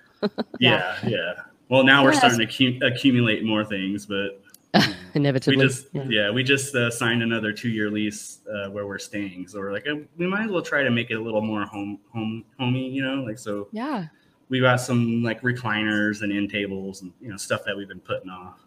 yeah, 0.58 0.96
yeah. 1.06 1.32
Well, 1.70 1.82
now 1.84 2.04
we're 2.04 2.12
starting 2.12 2.38
to 2.40 2.46
accu- 2.46 2.82
accumulate 2.86 3.42
more 3.44 3.64
things, 3.64 4.04
but 4.06 4.42
we 4.74 4.80
Inevitably. 5.14 5.66
just, 5.66 5.86
yeah. 5.92 6.04
yeah, 6.08 6.30
we 6.30 6.42
just 6.42 6.74
uh, 6.74 6.90
signed 6.90 7.22
another 7.22 7.52
two-year 7.52 7.90
lease 7.90 8.40
uh, 8.52 8.70
where 8.70 8.86
we're 8.86 8.98
staying. 8.98 9.48
So 9.48 9.58
we're 9.58 9.72
like, 9.72 9.86
uh, 9.88 9.96
we 10.16 10.26
might 10.26 10.44
as 10.44 10.50
well 10.50 10.62
try 10.62 10.82
to 10.82 10.90
make 10.90 11.10
it 11.10 11.14
a 11.14 11.20
little 11.20 11.40
more 11.40 11.64
home, 11.64 11.98
home, 12.12 12.44
homey, 12.58 12.88
you 12.88 13.02
know, 13.02 13.22
like 13.22 13.38
so. 13.38 13.68
yeah 13.72 14.06
we 14.50 14.60
got 14.60 14.80
some 14.80 15.22
like 15.22 15.40
recliners 15.40 16.20
and 16.20 16.32
end 16.32 16.50
tables 16.50 17.00
and 17.00 17.12
you 17.22 17.30
know 17.30 17.36
stuff 17.38 17.62
that 17.64 17.74
we've 17.74 17.88
been 17.88 18.00
putting 18.00 18.28
off. 18.28 18.58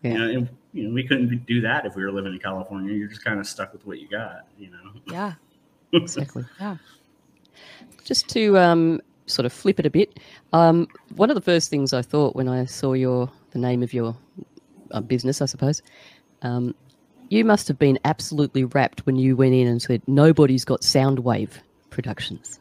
Yeah. 0.00 0.12
You 0.12 0.18
know, 0.18 0.28
and, 0.28 0.48
you 0.72 0.88
know, 0.88 0.94
we 0.94 1.06
couldn't 1.06 1.44
do 1.46 1.60
that 1.62 1.84
if 1.84 1.96
we 1.96 2.04
were 2.04 2.12
living 2.12 2.32
in 2.32 2.38
California. 2.38 2.94
You're 2.94 3.08
just 3.08 3.24
kind 3.24 3.40
of 3.40 3.46
stuck 3.46 3.72
with 3.72 3.86
what 3.86 3.98
you 3.98 4.08
got. 4.08 4.46
You 4.58 4.70
know. 4.70 4.92
yeah 5.06 5.34
exactly. 5.92 6.44
Yeah. 6.60 6.76
Just 8.04 8.28
to 8.30 8.58
um, 8.58 9.00
sort 9.26 9.46
of 9.46 9.52
flip 9.52 9.80
it 9.80 9.86
a 9.86 9.90
bit, 9.90 10.20
um, 10.52 10.86
one 11.16 11.30
of 11.30 11.34
the 11.34 11.40
first 11.40 11.68
things 11.68 11.92
I 11.92 12.02
thought 12.02 12.36
when 12.36 12.48
I 12.48 12.64
saw 12.64 12.92
your 12.92 13.30
the 13.50 13.58
name 13.58 13.82
of 13.82 13.92
your 13.92 14.16
business, 15.00 15.40
I 15.42 15.46
suppose, 15.46 15.82
um, 16.42 16.74
you 17.28 17.44
must 17.44 17.68
have 17.68 17.78
been 17.78 17.98
absolutely 18.04 18.64
rapt 18.64 19.04
when 19.06 19.16
you 19.16 19.36
went 19.36 19.54
in 19.54 19.66
and 19.66 19.80
said 19.80 20.02
nobody's 20.06 20.64
got 20.64 20.82
Soundwave 20.82 21.50
Productions. 21.90 22.60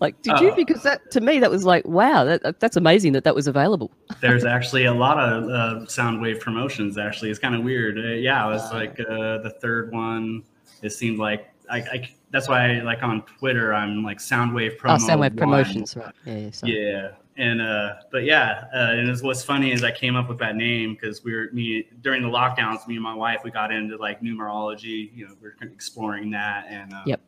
Like, 0.00 0.20
did 0.22 0.38
you? 0.40 0.50
Oh. 0.50 0.54
Because 0.54 0.82
that 0.82 1.10
to 1.12 1.20
me 1.20 1.38
that 1.38 1.50
was 1.50 1.64
like, 1.64 1.86
wow, 1.86 2.24
that, 2.24 2.60
that's 2.60 2.76
amazing 2.76 3.12
that 3.12 3.24
that 3.24 3.34
was 3.34 3.46
available. 3.46 3.90
There's 4.20 4.44
actually 4.44 4.84
a 4.84 4.92
lot 4.92 5.18
of 5.18 5.44
uh, 5.44 5.86
Soundwave 5.86 6.40
promotions. 6.40 6.98
Actually, 6.98 7.30
it's 7.30 7.38
kind 7.38 7.54
of 7.54 7.62
weird. 7.62 7.98
Uh, 7.98 8.08
yeah, 8.14 8.46
it 8.46 8.50
was 8.50 8.72
like 8.72 9.00
uh, 9.00 9.38
the 9.38 9.54
third 9.60 9.92
one. 9.92 10.42
It 10.82 10.90
seemed 10.90 11.18
like 11.18 11.50
I, 11.70 11.78
I. 11.78 12.10
That's 12.30 12.48
why, 12.48 12.80
like 12.82 13.02
on 13.02 13.22
Twitter, 13.22 13.72
I'm 13.72 14.02
like 14.02 14.18
Soundwave 14.18 14.76
promo. 14.78 14.98
oh, 15.00 15.08
Soundwave 15.08 15.18
one. 15.18 15.36
Promotions, 15.36 15.96
right? 15.96 16.12
Yeah, 16.26 16.34
yeah. 16.34 16.50
Yeah, 16.64 17.10
and 17.38 17.60
uh, 17.60 17.94
but 18.10 18.24
yeah, 18.24 18.64
uh, 18.74 18.92
and 18.92 19.08
it's, 19.08 19.22
what's 19.22 19.42
funny 19.42 19.72
is 19.72 19.84
I 19.84 19.90
came 19.90 20.16
up 20.16 20.28
with 20.28 20.38
that 20.38 20.56
name 20.56 20.94
because 20.94 21.22
we 21.22 21.34
were 21.34 21.48
me 21.52 21.86
during 22.00 22.22
the 22.22 22.28
lockdowns. 22.28 22.86
Me 22.86 22.94
and 22.94 23.02
my 23.02 23.14
wife 23.14 23.42
we 23.44 23.50
got 23.50 23.70
into 23.72 23.96
like 23.96 24.20
numerology. 24.22 25.14
You 25.14 25.28
know, 25.28 25.34
we 25.40 25.48
are 25.48 25.56
exploring 25.62 26.30
that, 26.30 26.66
and 26.68 26.92
uh, 26.92 27.02
Yep. 27.06 27.20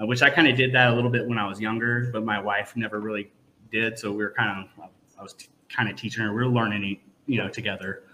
uh, 0.00 0.06
which 0.06 0.22
I 0.22 0.30
kind 0.30 0.48
of 0.48 0.56
did 0.56 0.72
that 0.72 0.92
a 0.92 0.94
little 0.94 1.10
bit 1.10 1.26
when 1.26 1.38
I 1.38 1.46
was 1.46 1.60
younger, 1.60 2.10
but 2.12 2.24
my 2.24 2.40
wife 2.40 2.74
never 2.76 3.00
really 3.00 3.30
did. 3.70 3.98
So 3.98 4.10
we 4.10 4.18
were 4.18 4.30
kind 4.36 4.66
of 4.78 4.90
I 5.18 5.22
was 5.22 5.34
t- 5.34 5.48
kind 5.68 5.88
of 5.90 5.96
teaching 5.96 6.24
her. 6.24 6.30
We 6.30 6.44
were 6.44 6.48
learning, 6.48 6.98
you 7.26 7.38
know, 7.38 7.48
together, 7.48 8.04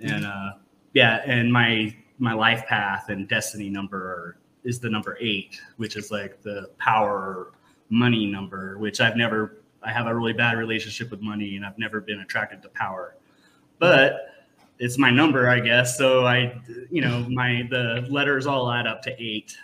and 0.00 0.24
uh, 0.24 0.52
yeah, 0.94 1.22
and 1.24 1.52
my 1.52 1.96
my 2.18 2.34
life 2.34 2.66
path 2.66 3.08
and 3.08 3.28
destiny 3.28 3.68
number 3.68 4.36
is 4.64 4.80
the 4.80 4.90
number 4.90 5.16
eight, 5.20 5.60
which 5.76 5.96
is 5.96 6.10
like 6.10 6.42
the 6.42 6.68
power 6.78 7.52
money 7.90 8.26
number, 8.26 8.78
which 8.78 9.00
I've 9.00 9.16
never. 9.16 9.57
I 9.82 9.92
have 9.92 10.06
a 10.06 10.14
really 10.14 10.32
bad 10.32 10.58
relationship 10.58 11.10
with 11.10 11.20
money, 11.20 11.56
and 11.56 11.64
I've 11.64 11.78
never 11.78 12.00
been 12.00 12.20
attracted 12.20 12.62
to 12.62 12.68
power, 12.70 13.16
but 13.78 14.28
it's 14.78 14.98
my 14.98 15.10
number, 15.10 15.48
I 15.48 15.60
guess. 15.60 15.96
So 15.98 16.26
I, 16.26 16.60
you 16.90 17.00
know, 17.00 17.26
my 17.28 17.66
the 17.70 18.06
letters 18.08 18.46
all 18.46 18.70
add 18.70 18.86
up 18.86 19.02
to 19.02 19.22
eight. 19.22 19.56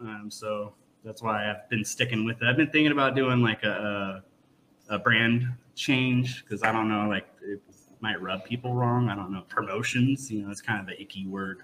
Um, 0.00 0.30
so 0.30 0.74
that's 1.04 1.22
why 1.22 1.50
I've 1.50 1.68
been 1.68 1.84
sticking 1.84 2.24
with 2.24 2.42
it. 2.42 2.48
I've 2.48 2.56
been 2.56 2.70
thinking 2.70 2.92
about 2.92 3.14
doing 3.14 3.40
like 3.42 3.62
a 3.62 4.22
a, 4.88 4.98
brand 4.98 5.46
change 5.74 6.44
because 6.44 6.62
I 6.62 6.72
don't 6.72 6.88
know, 6.88 7.08
like 7.08 7.26
it 7.42 7.60
might 8.00 8.20
rub 8.20 8.44
people 8.44 8.74
wrong. 8.74 9.08
I 9.08 9.14
don't 9.14 9.32
know 9.32 9.42
promotions. 9.48 10.30
You 10.30 10.42
know, 10.42 10.50
it's 10.50 10.60
kind 10.60 10.80
of 10.80 10.86
the 10.86 11.00
icky 11.00 11.26
word. 11.26 11.62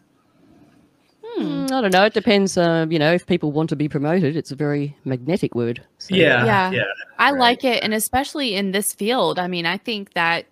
Hmm. 1.36 1.42
Mm, 1.42 1.72
I 1.72 1.80
don't 1.80 1.92
know. 1.92 2.04
It 2.04 2.14
depends. 2.14 2.56
Uh, 2.58 2.86
you 2.90 2.98
know, 2.98 3.12
if 3.12 3.26
people 3.26 3.52
want 3.52 3.70
to 3.70 3.76
be 3.76 3.88
promoted, 3.88 4.36
it's 4.36 4.50
a 4.52 4.56
very 4.56 4.96
magnetic 5.04 5.54
word. 5.54 5.82
So, 5.98 6.14
Yeah, 6.14 6.44
Yeah. 6.44 6.70
yeah, 6.72 6.82
I 7.18 7.30
Right. 7.30 7.38
like 7.40 7.64
it, 7.64 7.82
and 7.82 7.94
especially 7.94 8.54
in 8.54 8.72
this 8.72 8.92
field. 8.92 9.38
I 9.38 9.46
mean, 9.48 9.64
I 9.66 9.78
think 9.78 10.12
that 10.14 10.46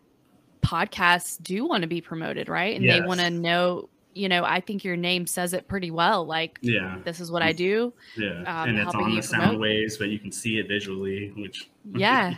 podcasts 0.63 1.43
do 1.43 1.67
want 1.67 1.83
to 1.83 1.89
be 1.89 2.01
promoted, 2.01 2.49
right? 2.49 2.77
And 2.77 2.89
they 2.89 3.01
want 3.01 3.21
to 3.21 3.31
know. 3.31 3.89
You 4.13 4.29
know, 4.29 4.43
I 4.45 4.59
think 4.61 4.83
your 4.83 4.97
name 4.97 5.25
says 5.25 5.53
it 5.55 5.69
pretty 5.69 5.93
well. 5.93 6.27
Like, 6.27 6.59
yeah, 6.63 6.99
this 7.05 7.21
is 7.21 7.31
what 7.31 7.43
I 7.43 7.53
do. 7.53 7.93
yeah. 8.17 8.43
um, 8.63 8.69
and 8.71 8.79
it's 8.81 8.93
on 8.95 9.15
the 9.15 9.23
sound 9.23 9.43
promote. 9.45 9.61
waves, 9.61 9.99
but 9.99 10.09
you 10.09 10.19
can 10.19 10.33
see 10.33 10.59
it 10.59 10.67
visually, 10.67 11.33
which 11.37 11.71
Yeah, 11.95 12.35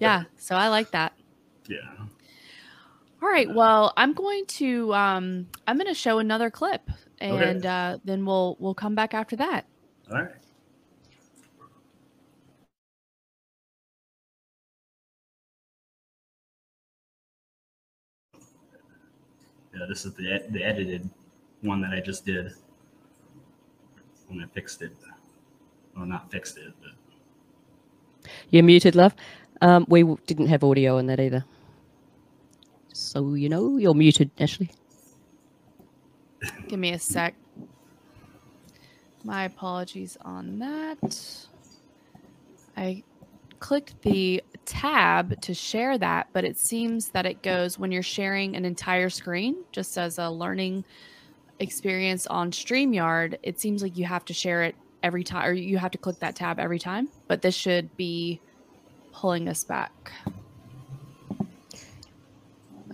yeah. 0.00 0.22
So 0.36 0.54
I 0.54 0.68
like 0.68 0.92
that. 0.92 1.14
yeah. 1.68 1.78
All 3.20 3.28
right. 3.28 3.52
Well, 3.52 3.92
I'm 3.96 4.12
going 4.12 4.46
to 4.46 4.94
um 4.94 5.48
I'm 5.66 5.76
going 5.78 5.88
to 5.88 5.94
show 5.94 6.18
another 6.20 6.48
clip 6.48 6.88
and 7.20 7.66
uh 7.66 7.98
then 8.04 8.24
we'll 8.26 8.56
we'll 8.60 8.74
come 8.74 8.94
back 8.94 9.14
after 9.14 9.36
that. 9.36 9.66
All 10.10 10.18
right. 10.22 10.32
Yeah, 19.74 19.86
this 19.88 20.06
is 20.06 20.14
the 20.14 20.44
the 20.50 20.64
edited 20.64 21.08
one 21.62 21.80
that 21.82 21.92
I 21.92 22.00
just 22.00 22.26
did 22.26 22.52
when 24.28 24.42
I 24.42 24.46
fixed 24.54 24.82
it. 24.82 24.92
Well, 25.96 26.06
not 26.06 26.30
fixed 26.30 26.58
it, 26.58 26.72
but 26.82 26.92
You're 28.50 28.64
muted, 28.64 28.96
love. 28.96 29.14
Um, 29.62 29.86
we 29.88 30.04
didn't 30.26 30.48
have 30.48 30.64
audio 30.64 30.98
on 30.98 31.06
that 31.06 31.20
either. 31.20 31.44
So 32.92 33.34
you 33.34 33.48
know, 33.48 33.78
you're 33.78 33.94
muted, 33.94 34.30
Ashley. 34.40 34.70
Give 36.68 36.78
me 36.78 36.92
a 36.92 36.98
sec. 36.98 37.34
My 39.24 39.44
apologies 39.44 40.16
on 40.22 40.58
that. 40.58 41.46
I 42.76 43.02
clicked 43.58 44.02
the 44.02 44.42
tab 44.64 45.40
to 45.40 45.54
share 45.54 45.96
that, 45.98 46.28
but 46.32 46.44
it 46.44 46.58
seems 46.58 47.10
that 47.10 47.24
it 47.24 47.42
goes 47.42 47.78
when 47.78 47.90
you're 47.90 48.02
sharing 48.02 48.56
an 48.56 48.64
entire 48.64 49.08
screen, 49.08 49.56
just 49.72 49.96
as 49.96 50.18
a 50.18 50.28
learning 50.28 50.84
experience 51.60 52.26
on 52.26 52.50
StreamYard. 52.50 53.38
It 53.42 53.58
seems 53.60 53.82
like 53.82 53.96
you 53.96 54.04
have 54.04 54.24
to 54.26 54.34
share 54.34 54.62
it 54.64 54.74
every 55.02 55.24
time, 55.24 55.48
or 55.48 55.52
you 55.52 55.78
have 55.78 55.92
to 55.92 55.98
click 55.98 56.18
that 56.18 56.36
tab 56.36 56.58
every 56.58 56.78
time. 56.78 57.08
But 57.28 57.42
this 57.42 57.54
should 57.54 57.96
be 57.96 58.40
pulling 59.12 59.48
us 59.48 59.64
back. 59.64 60.12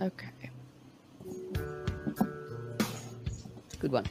Okay. 0.01 0.32
Good 3.83 3.91
one. 3.91 4.05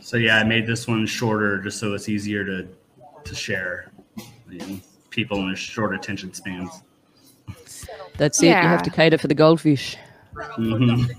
so 0.00 0.16
yeah, 0.16 0.38
I 0.38 0.42
made 0.42 0.66
this 0.66 0.88
one 0.88 1.06
shorter 1.06 1.58
just 1.58 1.78
so 1.78 1.94
it's 1.94 2.08
easier 2.08 2.44
to 2.44 2.66
to 3.22 3.34
share. 3.36 3.92
And 4.50 4.82
people 5.10 5.38
in 5.38 5.46
their 5.46 5.54
short 5.54 5.94
attention 5.94 6.34
spans. 6.34 6.82
That's 8.16 8.42
it. 8.42 8.46
You 8.46 8.54
have 8.54 8.82
to 8.82 8.90
cater 8.90 9.18
for 9.18 9.28
the 9.28 9.34
goldfish. 9.36 9.96
Mhm. 10.34 11.14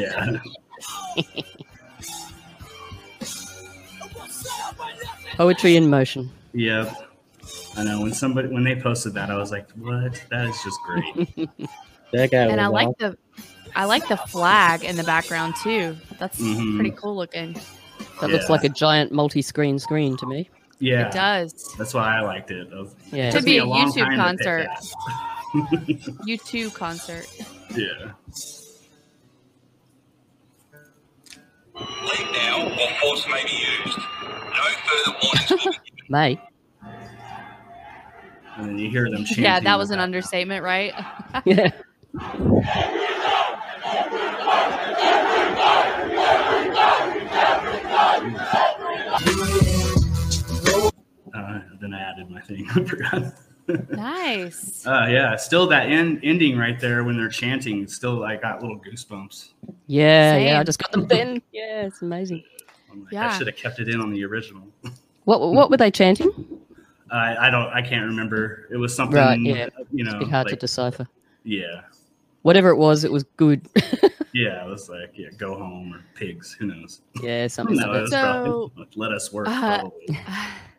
Yeah. 0.00 0.38
Poetry 5.36 5.76
in 5.76 5.88
motion. 5.90 6.30
Yep. 6.54 6.94
I 7.76 7.84
know 7.84 8.00
when 8.00 8.12
somebody 8.14 8.48
when 8.48 8.64
they 8.64 8.74
posted 8.76 9.14
that, 9.14 9.30
I 9.30 9.36
was 9.36 9.50
like, 9.50 9.70
"What? 9.72 10.22
That 10.30 10.46
is 10.46 10.56
just 10.62 10.78
great." 10.84 11.48
That 12.12 12.30
guy 12.30 12.42
and 12.44 12.60
I 12.60 12.68
like 12.68 12.86
awesome. 13.00 13.16
the 13.34 13.42
I 13.74 13.84
like 13.84 14.06
the 14.06 14.16
flag 14.16 14.84
in 14.84 14.94
the 14.94 15.02
background 15.02 15.54
too. 15.60 15.96
That's 16.20 16.40
Mhm. 16.40 16.76
pretty 16.76 16.92
cool 16.92 17.16
looking. 17.16 17.56
That 18.20 18.30
looks 18.30 18.48
like 18.48 18.62
a 18.62 18.68
giant 18.68 19.10
multi-screen 19.10 19.80
screen 19.80 20.16
to 20.18 20.24
me. 20.26 20.48
Yeah, 20.78 21.08
It 21.08 21.12
does. 21.12 21.74
that's 21.76 21.92
why 21.94 22.16
I 22.16 22.20
liked 22.20 22.52
it. 22.52 22.68
It 22.72 22.88
Yeah. 23.12 23.28
it 23.30 23.32
To 23.32 23.42
be 23.42 23.52
me 23.52 23.58
a 23.58 23.64
YouTube 23.64 24.16
time 24.16 24.36
to 24.38 24.44
pick 24.44 24.68
concert. 24.68 24.68
YouTube 26.24 26.74
concert. 26.74 27.26
yeah. 27.76 28.12
Leave 31.78 32.32
now 32.32 32.68
or 32.68 32.88
force 33.00 33.26
may 33.28 33.44
be 33.44 33.52
used. 33.52 33.98
No 33.98 34.64
further 34.86 35.16
warnings 35.22 35.50
will 35.50 35.58
be 35.58 35.90
given. 35.90 36.06
May. 36.08 36.40
And 38.56 38.68
then 38.70 38.78
you 38.78 38.88
hear 38.88 39.10
them 39.10 39.24
chanting. 39.24 39.44
Yeah, 39.44 39.60
that 39.60 39.78
was 39.78 39.90
an 39.90 39.98
the 39.98 40.04
understatement, 40.04 40.64
right? 40.64 40.94
Yeah. 41.44 41.70
Uh, 51.34 51.60
then 51.80 51.92
I 51.92 52.00
added 52.00 52.30
my 52.30 52.40
thing. 52.40 52.66
I 52.74 52.84
forgot. 52.84 53.34
Nice. 53.90 54.86
Uh, 54.86 55.06
yeah, 55.10 55.36
still 55.36 55.66
that 55.68 55.88
end 55.88 56.20
ending 56.22 56.56
right 56.58 56.78
there 56.78 57.04
when 57.04 57.16
they're 57.16 57.28
chanting. 57.28 57.86
Still, 57.88 58.24
I 58.24 58.36
got 58.36 58.62
little 58.62 58.78
goosebumps. 58.78 59.50
Yeah, 59.86 60.36
yeah. 60.36 60.60
I 60.60 60.62
just 60.64 60.78
got 60.78 60.92
them 60.92 61.06
then. 61.06 61.42
Yeah, 61.52 61.86
it's 61.86 62.02
amazing. 62.02 62.42
I'm 62.90 63.04
like, 63.04 63.12
Yeah. 63.12 63.28
I 63.28 63.36
should 63.38 63.46
have 63.46 63.56
kept 63.56 63.78
it 63.78 63.88
in 63.88 64.00
on 64.00 64.12
the 64.12 64.24
original. 64.24 64.62
What 65.24 65.40
what 65.40 65.70
were 65.70 65.76
they 65.76 65.90
chanting? 65.90 66.30
I 67.10 67.36
I 67.46 67.50
don't. 67.50 67.68
I 67.72 67.82
can't 67.82 68.04
remember. 68.06 68.66
It 68.70 68.76
was 68.76 68.94
something. 68.94 69.16
Right, 69.16 69.40
yeah. 69.40 69.68
You 69.92 70.04
It's 70.04 70.12
know. 70.12 70.16
a 70.16 70.20
bit 70.20 70.30
hard 70.30 70.48
to 70.48 70.56
decipher. 70.56 71.06
yeah. 71.44 71.82
Whatever 72.42 72.68
it 72.70 72.76
was, 72.76 73.02
it 73.04 73.10
was 73.12 73.24
good. 73.36 73.68
Yeah. 74.32 74.66
It 74.66 74.68
was 74.68 74.90
like 74.90 75.12
yeah, 75.16 75.28
go 75.38 75.56
home 75.56 75.94
or 75.94 76.04
pigs. 76.14 76.52
Who 76.58 76.66
knows? 76.66 77.00
yeah, 77.22 77.46
something 77.46 77.74
No, 77.80 77.86
like 77.86 78.02
that. 78.02 78.10
So- 78.10 78.68
probably, 78.74 78.86
let 78.94 79.10
us 79.12 79.32
work. 79.32 79.48
Uh, 79.48 79.78
probably. 79.80 80.18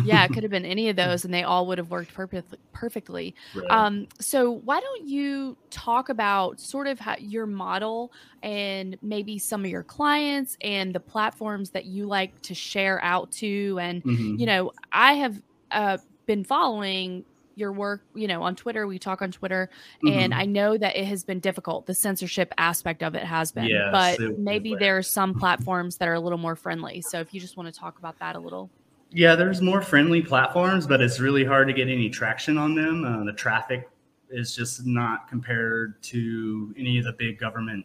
yeah, 0.00 0.24
it 0.24 0.32
could 0.32 0.42
have 0.42 0.50
been 0.50 0.64
any 0.64 0.88
of 0.88 0.96
those, 0.96 1.24
and 1.24 1.32
they 1.32 1.42
all 1.44 1.66
would 1.68 1.78
have 1.78 1.90
worked 1.90 2.12
perfectly. 2.14 2.58
Perfectly. 2.72 3.34
Right. 3.54 3.86
Um, 3.86 4.06
so 4.20 4.50
why 4.50 4.80
don't 4.80 5.06
you 5.08 5.58
talk 5.70 6.08
about 6.08 6.58
sort 6.60 6.86
of 6.88 6.98
how 6.98 7.16
your 7.18 7.46
model 7.46 8.10
and 8.42 8.96
maybe 9.02 9.38
some 9.38 9.64
of 9.64 9.70
your 9.70 9.84
clients 9.84 10.56
and 10.60 10.94
the 10.94 11.00
platforms 11.00 11.70
that 11.70 11.84
you 11.86 12.06
like 12.06 12.34
to 12.42 12.54
share 12.54 13.02
out 13.04 13.30
to? 13.32 13.78
And 13.80 14.02
Mhm. 14.04 14.36
you 14.36 14.46
know, 14.46 14.72
I 14.92 15.14
have 15.14 15.40
uh, 15.70 15.98
been 16.26 16.44
following 16.44 17.24
your 17.54 17.72
work. 17.72 18.02
You 18.14 18.26
know, 18.28 18.42
on 18.42 18.56
Twitter, 18.56 18.86
we 18.86 18.98
talk 18.98 19.22
on 19.22 19.30
Twitter, 19.30 19.68
and 20.06 20.32
Mhm. 20.32 20.36
I 20.36 20.46
know 20.46 20.76
that 20.76 20.96
it 20.96 21.04
has 21.06 21.24
been 21.24 21.40
difficult. 21.40 21.86
The 21.86 21.94
censorship 21.94 22.52
aspect 22.58 23.02
of 23.02 23.14
it 23.14 23.24
has 23.24 23.52
been, 23.52 23.84
Yes, 23.84 23.88
but 23.90 24.22
maybe 24.36 24.74
there 24.74 24.96
are 24.98 25.02
some 25.02 25.34
platforms 25.34 25.98
that 25.98 26.08
are 26.08 26.14
a 26.14 26.20
little 26.20 26.38
more 26.38 26.56
friendly. 26.56 27.02
So 27.02 27.20
if 27.20 27.32
you 27.34 27.40
just 27.40 27.56
want 27.56 27.72
to 27.72 27.78
talk 27.78 27.98
about 27.98 28.18
that 28.20 28.36
a 28.36 28.40
little. 28.40 28.72
Yeah, 29.14 29.34
there's 29.34 29.60
more 29.60 29.82
friendly 29.82 30.22
platforms, 30.22 30.86
but 30.86 31.02
it's 31.02 31.20
really 31.20 31.44
hard 31.44 31.68
to 31.68 31.74
get 31.74 31.88
any 31.88 32.08
traction 32.08 32.56
on 32.56 32.74
them. 32.74 33.04
Uh, 33.04 33.24
the 33.24 33.32
traffic 33.32 33.88
is 34.30 34.56
just 34.56 34.86
not 34.86 35.28
compared 35.28 36.02
to 36.04 36.74
any 36.78 36.98
of 36.98 37.04
the 37.04 37.12
big 37.12 37.38
government 37.38 37.84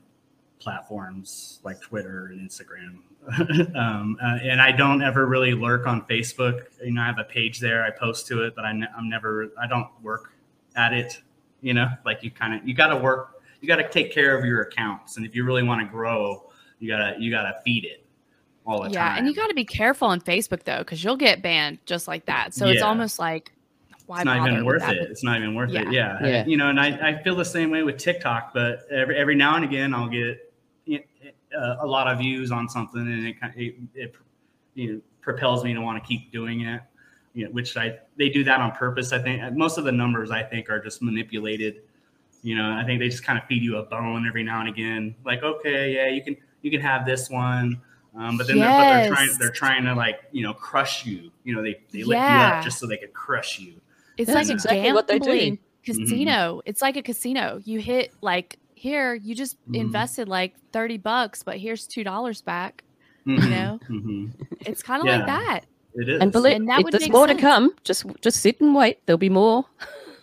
platforms 0.60 1.60
like 1.64 1.82
Twitter 1.82 2.28
and 2.28 2.50
Instagram. 2.50 3.00
um, 3.76 4.18
uh, 4.24 4.38
and 4.42 4.62
I 4.62 4.72
don't 4.72 5.02
ever 5.02 5.26
really 5.26 5.54
lurk 5.54 5.86
on 5.86 6.04
Facebook. 6.04 6.68
You 6.82 6.94
know, 6.94 7.02
I 7.02 7.08
have 7.08 7.20
a 7.20 7.26
page 7.26 7.60
there. 7.60 7.84
I 7.84 7.90
post 7.92 8.26
to 8.28 8.44
it, 8.44 8.56
but 8.56 8.64
I 8.64 8.72
ne- 8.72 8.88
I'm 8.98 9.10
never. 9.10 9.52
I 9.60 9.68
don't 9.68 9.90
work 10.02 10.32
at 10.78 10.94
it. 10.94 11.22
You 11.60 11.74
know, 11.74 11.90
like 12.06 12.24
you 12.24 12.32
kind 12.32 12.54
of 12.54 12.66
you 12.66 12.74
got 12.74 12.88
to 12.88 12.96
work. 12.96 13.42
You 13.60 13.68
got 13.68 13.78
to 13.78 13.90
take 13.90 14.14
care 14.14 14.38
of 14.38 14.46
your 14.46 14.62
accounts, 14.62 15.18
and 15.18 15.26
if 15.26 15.36
you 15.36 15.44
really 15.44 15.64
want 15.64 15.82
to 15.82 15.88
grow, 15.88 16.50
you 16.80 16.88
gotta 16.88 17.18
you 17.20 17.32
gotta 17.32 17.60
feed 17.66 17.84
it 17.84 18.07
all 18.68 18.84
the 18.84 18.92
yeah, 18.92 19.10
time. 19.10 19.20
and 19.20 19.28
you 19.28 19.34
got 19.34 19.48
to 19.48 19.54
be 19.54 19.64
careful 19.64 20.10
on 20.10 20.20
Facebook 20.20 20.64
though, 20.64 20.80
because 20.80 21.04
you'll 21.04 21.16
get 21.16 21.42
banned 21.42 21.80
just 21.86 22.08
like 22.08 22.26
that. 22.26 22.54
So 22.54 22.68
it's 22.68 22.82
almost 22.82 23.18
like 23.18 23.54
why 24.08 24.18
it's 24.18 24.26
not 24.26 24.50
even 24.50 24.66
worth 24.66 24.88
it. 24.88 24.98
It's 25.10 25.24
not 25.24 25.38
even 25.38 25.56
worth 25.56 25.70
it. 25.70 25.92
Yeah. 25.92 26.20
Yeah. 26.22 26.28
Yeah. 26.28 26.46
You 26.46 26.58
know, 26.58 26.70
and 26.70 26.80
I, 26.80 26.88
I 27.10 27.24
feel 27.24 27.36
the 27.36 27.46
same 27.46 27.70
way 27.72 27.84
with 27.84 27.98
TikTok, 27.98 28.54
but 28.54 28.82
every, 28.92 29.18
every 29.18 29.36
now 29.36 29.56
and 29.56 29.64
again 29.64 29.94
I'll 29.94 30.10
get 30.10 30.54
you 30.86 31.00
know, 31.00 31.60
uh, 31.60 31.78
a 31.80 31.88
lot 31.88 32.08
of 32.08 32.20
views 32.20 32.52
on 32.52 32.68
something 32.68 33.02
and 33.02 33.26
it, 33.26 33.40
kind 33.40 33.54
it, 33.56 33.76
it 33.96 34.16
you 34.76 34.94
know, 34.94 35.02
propels 35.22 35.64
me 35.64 35.74
to 35.74 35.82
want 35.82 36.02
to 36.02 36.08
keep 36.08 36.32
doing 36.32 36.62
it. 36.62 36.82
You 37.34 37.46
know, 37.46 37.52
which 37.52 37.78
I, 37.78 38.00
they 38.18 38.30
do 38.30 38.44
that 38.46 38.60
on 38.60 38.72
purpose. 38.72 39.14
I 39.14 39.20
think 39.20 39.56
most 39.56 39.78
of 39.78 39.84
the 39.84 39.92
numbers 39.92 40.32
I 40.32 40.44
think 40.44 40.70
are 40.70 40.80
just 40.80 41.02
manipulated. 41.02 41.84
You 42.42 42.56
know, 42.56 42.72
I 42.72 42.84
think 42.84 43.00
they 43.00 43.10
just 43.10 43.24
kind 43.24 43.38
of 43.38 43.46
feed 43.46 43.62
you 43.62 43.78
a 43.78 43.84
bone 43.84 44.28
every 44.28 44.44
now 44.44 44.60
and 44.60 44.70
again. 44.70 45.16
Like, 45.24 45.44
okay, 45.44 45.94
yeah, 45.94 46.08
you 46.08 46.24
can, 46.24 46.36
you 46.64 46.72
can 46.72 46.82
have 46.82 47.06
this 47.06 47.30
one. 47.30 47.82
Um, 48.16 48.38
but 48.38 48.48
then 48.48 48.60
they're, 48.60 48.70
but 48.70 48.88
they're 48.88 49.08
trying, 49.08 49.30
they're 49.40 49.52
trying 49.52 49.84
to 49.86 49.94
like, 49.96 50.20
you 50.32 50.44
know, 50.44 50.54
crush 50.54 51.06
you. 51.06 51.32
You 51.44 51.56
know, 51.56 51.62
they, 51.62 51.80
they 51.92 52.04
lift 52.04 52.10
you 52.10 52.16
Yeah. 52.16 52.48
up 52.58 52.64
just 52.64 52.80
so 52.80 52.88
they 52.88 52.98
could 52.98 53.14
crush 53.14 53.60
you. 53.60 53.74
It's 54.18 54.32
That's 54.32 54.48
like 54.48 54.50
a 54.50 54.54
exactly 54.54 54.92
what 54.94 55.08
they 55.08 55.20
do. 55.20 55.26
gambling 55.26 55.60
casino. 55.86 56.62
It's 56.66 56.82
like 56.82 56.98
a 56.98 57.04
casino. 57.04 57.60
You 57.64 57.80
hit 57.80 58.12
like 58.22 58.58
here, 58.76 59.14
you 59.14 59.36
just 59.36 59.58
Mhm. 59.70 59.76
invested 59.82 60.28
like 60.28 60.56
30 60.74 60.98
bucks, 60.98 61.44
but 61.44 61.58
here's 61.58 61.86
two 61.88 62.04
dollars 62.04 62.42
back. 62.42 62.84
Mhm, 63.28 63.50
know? 63.50 63.80
mhm. 63.90 64.32
It's 64.66 64.82
kind 64.82 65.02
of 65.02 65.08
like 65.08 65.26
that. 65.28 65.62
It 65.96 66.10
is. 66.10 66.22
And 66.22 66.32
believe 66.32 66.56
And 66.56 66.70
that 66.70 66.80
it, 66.80 66.84
would 66.84 66.94
there's 66.94 67.10
more 67.10 67.28
sense. 67.28 67.40
to 67.40 67.42
come. 67.48 67.74
Just 67.84 68.06
just 68.22 68.42
sit 68.42 68.60
and 68.62 68.74
wait. 68.76 69.00
There'll 69.06 69.18
be 69.18 69.30
more. 69.30 69.66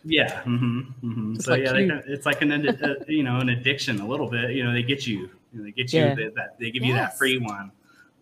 yeah. 0.04 0.40
hmm 0.42 0.80
hmm 1.00 1.34
So 1.36 1.52
like 1.52 1.62
yeah, 1.62 1.72
they, 1.72 1.88
it's 2.06 2.26
like 2.26 2.42
an 2.42 2.52
uh, 2.52 2.94
you 3.08 3.22
know 3.22 3.38
an 3.38 3.48
addiction 3.50 4.00
a 4.00 4.06
little 4.06 4.28
bit. 4.28 4.50
You 4.52 4.64
know, 4.64 4.72
they 4.72 4.82
get 4.82 5.06
you. 5.06 5.30
You 5.54 5.58
know, 5.60 5.64
they 5.64 5.70
get 5.70 5.92
you 5.92 6.00
Yeah. 6.00 6.14
that, 6.14 6.34
that 6.34 6.58
they 6.58 6.70
give 6.70 6.82
you 6.84 6.94
that 6.94 7.16
free 7.16 7.38
one, 7.38 7.70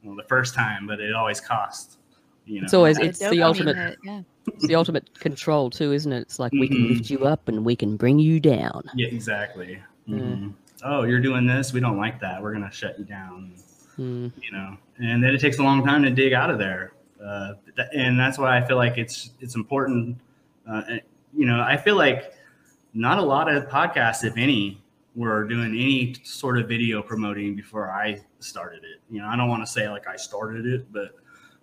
well, 0.05 0.15
the 0.17 0.23
first 0.25 0.55
time, 0.55 0.87
but 0.87 1.01
it 1.01 1.15
always 1.15 1.41
costs. 1.41 1.99
You 2.45 2.61
know, 2.61 2.65
It's 2.65 2.75
always 2.75 2.99
it's 2.99 3.19
the 3.19 3.43
ultimate 3.43 3.77
hit, 3.77 3.99
Yeah. 4.05 4.23
it's 4.49 4.67
the 4.67 4.75
ultimate 4.75 5.19
control 5.19 5.71
too, 5.71 5.93
isn't 5.93 6.13
it? 6.13 6.21
It's 6.21 6.39
like 6.39 6.53
we 6.53 6.69
can 6.69 6.79
Mhm. 6.79 6.89
lift 6.97 7.11
you 7.11 7.25
up 7.25 7.49
and 7.49 7.65
we 7.65 7.77
can 7.77 7.97
bring 7.97 8.19
you 8.19 8.41
down. 8.41 8.83
yeah, 8.95 9.09
exactly. 9.09 9.81
Yeah. 10.07 10.17
Mhm. 10.19 10.55
Oh, 10.85 11.05
you're 11.05 11.21
doing 11.21 11.47
this. 11.47 11.73
We 11.73 11.79
don't 11.81 11.97
like 11.97 12.19
that. 12.21 12.43
We're 12.43 12.53
gonna 12.53 12.71
shut 12.73 12.99
you 12.99 13.05
down. 13.05 13.53
Mm. 13.99 14.33
you 14.43 14.51
know 14.53 14.79
and 15.01 15.23
then 15.23 15.35
it 15.35 15.39
takes 15.43 15.59
a 15.59 15.63
long 15.63 15.85
time 15.85 16.03
to 16.03 16.09
dig 16.11 16.33
out 16.33 16.49
of 16.49 16.59
there 16.59 16.95
uh, 17.23 17.53
th- 17.77 17.89
and 17.95 18.19
that's 18.19 18.39
why 18.39 18.57
i 18.57 18.67
feel 18.67 18.79
like 18.79 18.97
it's 18.97 19.33
it's 19.41 19.55
important 19.55 20.17
uh, 20.67 20.81
and, 20.89 21.03
you 21.37 21.45
know 21.45 21.61
i 21.61 21.77
feel 21.77 21.95
like 21.95 22.33
not 22.95 23.19
a 23.19 23.23
lot 23.23 23.53
of 23.55 23.69
podcasts 23.69 24.25
if 24.25 24.33
any 24.39 24.81
were 25.15 25.45
doing 25.45 25.69
any 25.69 26.15
sort 26.25 26.59
of 26.59 26.69
video 26.69 27.03
promoting 27.03 27.55
before 27.55 27.91
i 27.91 28.19
started 28.41 28.83
it 28.85 29.01
you 29.11 29.21
know 29.21 29.27
i 29.29 29.37
don't 29.37 29.49
want 29.49 29.63
to 29.65 29.71
say 29.71 29.89
like 29.89 30.07
i 30.09 30.17
started 30.17 30.67
it 30.67 30.91
but 30.93 31.11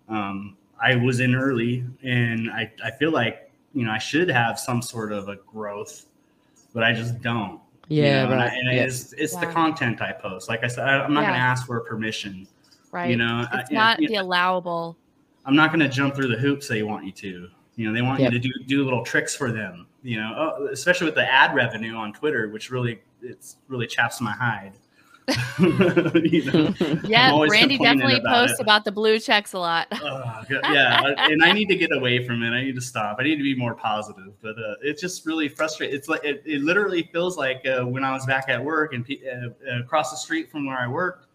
um, 0.07 0.55
i 0.81 0.95
was 0.95 1.19
in 1.19 1.33
early 1.35 1.83
and 2.03 2.49
I, 2.51 2.71
I 2.83 2.91
feel 2.91 3.11
like 3.11 3.51
you 3.73 3.85
know 3.85 3.91
i 3.91 3.97
should 3.97 4.29
have 4.29 4.59
some 4.59 4.81
sort 4.81 5.11
of 5.11 5.29
a 5.29 5.37
growth 5.47 6.05
but 6.73 6.83
i 6.83 6.93
just 6.93 7.21
don't 7.21 7.59
you 7.87 8.03
Yeah, 8.03 8.25
know, 8.25 8.33
and 8.33 8.41
I- 8.41 8.47
and 8.47 8.67
yeah. 8.71 8.83
it's 8.83 9.13
it's 9.13 9.35
the 9.35 9.47
content 9.47 9.99
I 9.99 10.11
post. 10.11 10.47
Like 10.47 10.63
I 10.63 10.67
said, 10.67 10.87
I, 10.87 10.99
I'm 11.03 11.11
not 11.11 11.21
going 11.21 11.33
to 11.33 11.39
ask 11.39 11.65
for 11.65 11.79
permission. 11.79 12.47
Right. 12.91 13.09
You 13.09 13.15
know, 13.17 13.47
it's 13.51 13.71
yeah, 13.71 13.79
not 13.79 13.99
yeah. 13.99 14.07
the 14.09 14.15
allowable. 14.17 14.95
I'm 15.43 15.55
not 15.55 15.71
going 15.71 15.79
to 15.79 15.89
jump 15.89 16.13
through 16.13 16.27
the 16.27 16.37
hoops 16.37 16.67
they 16.67 16.83
want 16.83 17.03
you 17.03 17.11
to. 17.13 17.49
You 17.77 17.87
know, 17.87 17.91
they 17.93 18.03
want 18.03 18.19
Yep. 18.19 18.31
you 18.31 18.39
to 18.39 18.47
do 18.47 18.51
do 18.67 18.83
little 18.83 19.03
tricks 19.03 19.35
for 19.35 19.51
them. 19.51 19.87
You 20.03 20.17
know, 20.19 20.33
oh, 20.37 20.67
especially 20.67 21.05
with 21.05 21.15
the 21.15 21.25
ad 21.27 21.55
revenue 21.55 21.95
on 21.95 22.13
Twitter, 22.13 22.49
which 22.49 22.69
really 22.69 23.01
it's 23.21 23.57
really 23.67 23.87
chaps 23.87 24.21
my 24.21 24.31
hide. 24.31 24.73
you 25.59 26.43
know? 26.51 26.73
Yeah, 27.03 27.39
Randy 27.49 27.77
definitely 27.77 28.15
about 28.19 28.47
posts 28.47 28.59
it. 28.59 28.63
about 28.63 28.83
the 28.83 28.91
blue 28.91 29.19
checks 29.19 29.53
a 29.53 29.59
lot. 29.59 29.87
Oh, 30.01 30.43
yeah, 30.73 31.13
and 31.17 31.43
I 31.43 31.51
need 31.51 31.67
to 31.67 31.75
get 31.75 31.95
away 31.95 32.25
from 32.25 32.41
it. 32.41 32.49
I 32.49 32.63
need 32.63 32.73
to 32.75 32.81
stop. 32.81 33.17
I 33.19 33.23
need 33.23 33.35
to 33.37 33.43
be 33.43 33.53
more 33.55 33.75
positive. 33.75 34.33
But 34.41 34.57
uh, 34.57 34.75
it's 34.81 34.99
just 34.99 35.25
really 35.27 35.47
frustrating. 35.47 35.95
It's 35.95 36.07
like 36.07 36.23
it, 36.23 36.41
it 36.45 36.61
literally 36.63 37.07
feels 37.13 37.37
like 37.37 37.63
uh, 37.67 37.83
when 37.85 38.03
I 38.03 38.11
was 38.11 38.25
back 38.25 38.45
at 38.49 38.63
work 38.63 38.93
and 38.93 39.05
uh, 39.05 39.49
uh, 39.71 39.79
across 39.81 40.09
the 40.09 40.17
street 40.17 40.49
from 40.49 40.65
where 40.65 40.79
I 40.79 40.87
worked, 40.87 41.27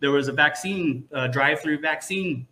there 0.00 0.10
was 0.10 0.26
a 0.28 0.32
vaccine 0.32 1.06
uh, 1.12 1.28
drive-through 1.28 1.78
vaccine 1.80 2.46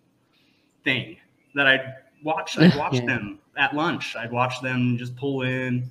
thing 0.85 1.16
that 1.57 1.66
I 1.66 1.94
watched. 2.23 2.59
I 2.59 2.77
watched 2.77 2.97
Yeah. 2.97 3.07
them 3.07 3.38
at 3.57 3.75
lunch. 3.75 4.14
I'd 4.14 4.31
watch 4.31 4.61
them 4.61 4.97
just 4.97 5.16
pull 5.16 5.42
in 5.42 5.90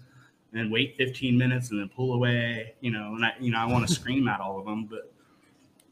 and 0.53 0.71
wait 0.71 0.95
15 0.97 1.37
minutes 1.37 1.71
and 1.71 1.79
then 1.79 1.89
pull 1.89 2.13
away. 2.13 2.75
You 2.81 2.91
know, 2.91 3.15
and 3.15 3.25
I 3.25 3.33
you 3.39 3.51
know 3.51 3.59
I 3.59 3.65
want 3.65 3.87
to 3.87 3.93
scream 3.99 4.27
at 4.27 4.39
all 4.39 4.59
of 4.59 4.65
them, 4.65 4.85
but 4.85 5.11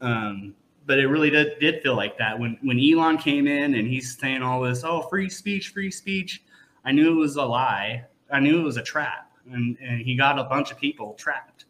um, 0.00 0.54
but 0.86 0.98
it 0.98 1.06
really 1.06 1.30
did, 1.30 1.58
did 1.58 1.82
feel 1.82 1.96
like 1.96 2.18
that 2.18 2.38
when 2.38 2.58
when 2.62 2.78
Elon 2.78 3.18
came 3.18 3.46
in 3.46 3.74
and 3.74 3.86
he's 3.86 4.18
saying 4.18 4.42
all 4.42 4.60
this, 4.60 4.84
oh, 4.84 5.02
free 5.02 5.28
speech, 5.28 5.68
free 5.68 5.90
speech. 5.90 6.42
I 6.84 6.92
knew 6.92 7.12
it 7.12 7.20
was 7.20 7.36
a 7.36 7.44
lie. 7.44 8.04
I 8.30 8.40
knew 8.40 8.58
it 8.60 8.64
was 8.64 8.76
a 8.76 8.82
trap, 8.82 9.30
and 9.50 9.76
and 9.80 10.00
he 10.00 10.16
got 10.16 10.38
a 10.38 10.44
bunch 10.44 10.70
of 10.70 10.78
people 10.78 11.14
trapped 11.14 11.66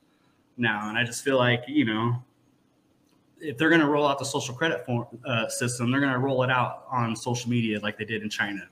now. 0.57 0.89
And 0.89 0.97
I 0.97 1.05
just 1.05 1.23
feel 1.23 1.37
like 1.37 1.65
you 1.69 1.85
know, 1.85 2.23
if 3.41 3.59
they're 3.59 3.69
going 3.69 3.81
to 3.81 3.89
roll 3.89 4.07
out 4.07 4.19
the 4.19 4.25
social 4.25 4.55
credit 4.55 4.87
form, 4.87 5.07
uh, 5.27 5.49
system, 5.49 5.91
they're 5.91 6.01
going 6.01 6.13
to 6.13 6.19
roll 6.19 6.43
it 6.43 6.51
out 6.51 6.85
on 6.91 7.15
social 7.15 7.51
media 7.51 7.79
like 7.81 7.99
they 7.99 8.05
did 8.05 8.23
in 8.23 8.31
China. 8.31 8.63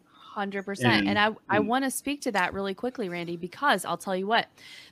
Hundred 0.41 0.65
percent. 0.65 1.07
And 1.07 1.19
And- 1.19 1.37
I 1.51 1.57
I 1.57 1.59
mm. 1.59 1.67
want 1.67 1.85
to 1.85 1.91
speak 1.91 2.23
to 2.23 2.33
that 2.33 2.55
really 2.55 2.73
quickly, 2.73 3.11
Randy, 3.11 3.37
because 3.37 3.85
I'll 3.85 3.99
tell 3.99 4.17
you 4.17 4.27
what, 4.27 4.49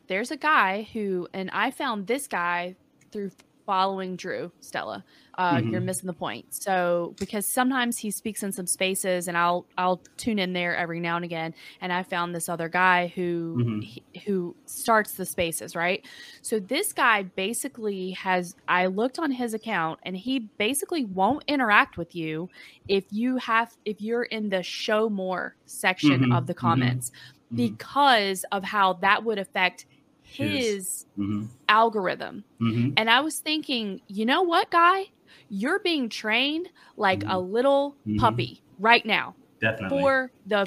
there's 0.06 0.30
a 0.30 0.36
guy 0.36 0.86
who, 0.92 1.26
and 1.32 1.48
I 1.54 1.70
found 1.70 2.06
this 2.06 2.26
guy 2.26 2.76
through 3.10 3.30
following 3.68 4.16
Drew 4.16 4.52
Stella. 4.60 5.04
Uh, 5.38 5.62
You're 5.64 5.80
Mhm. 5.80 5.82
missing 5.82 6.08
the 6.08 6.14
point. 6.14 6.46
So 6.50 7.16
because 7.20 7.46
sometimes 7.46 7.98
he 7.98 8.10
speaks 8.10 8.42
in 8.42 8.52
some 8.52 8.66
spaces, 8.66 9.28
and 9.28 9.38
I'll 9.38 9.68
I'll 9.78 10.02
tune 10.18 10.40
in 10.40 10.54
there 10.54 10.76
every 10.76 11.00
now 11.00 11.16
and 11.16 11.24
again. 11.26 11.54
And 11.82 11.92
I 11.92 12.02
found 12.04 12.34
this 12.34 12.48
other 12.48 12.70
guy 12.70 13.08
who 13.14 13.62
Mhm. 13.62 13.82
he- 13.82 14.04
who 14.26 14.56
starts 14.66 15.14
the 15.14 15.26
spaces, 15.26 15.76
right? 15.76 16.04
So 16.42 16.60
this 16.60 16.92
guy 16.94 17.24
basically 17.24 18.12
has. 18.12 18.56
I 18.68 18.86
looked 18.86 19.18
on 19.20 19.30
his 19.32 19.54
account, 19.54 20.00
and 20.04 20.16
he 20.16 20.50
basically 20.58 21.04
won't 21.04 21.44
interact 21.46 21.98
with 21.98 22.14
you 22.14 22.50
if 22.88 23.04
you 23.10 23.36
have 23.38 23.76
if 23.84 24.00
you're 24.00 24.24
in 24.24 24.48
the 24.50 24.62
show 24.62 25.10
more 25.10 25.56
section 25.66 26.24
Mhm, 26.24 26.32
of 26.32 26.46
the 26.46 26.54
mhm, 26.62 27.02
comments 27.02 27.10
Mhm. 27.50 27.78
because 27.78 28.44
of 28.52 28.64
how 28.64 28.94
that 28.94 29.24
would 29.24 29.38
affect 29.38 29.86
His. 30.30 30.50
his 30.64 31.06
Mhm. 31.18 31.48
algorithm. 31.68 32.44
Mhm. 32.60 32.94
And 32.96 33.10
I 33.10 33.20
was 33.20 33.38
thinking, 33.38 34.00
you 34.08 34.24
know 34.26 34.42
what, 34.42 34.70
guy? 34.70 35.04
You're 35.48 35.78
being 35.80 36.08
trained 36.08 36.68
like 36.96 37.22
a 37.26 37.38
little 37.38 37.96
Mhm. 38.06 38.18
puppy 38.18 38.62
right 38.78 39.04
now 39.04 39.34
Definitely. 39.60 40.00
for 40.00 40.30
the 40.46 40.66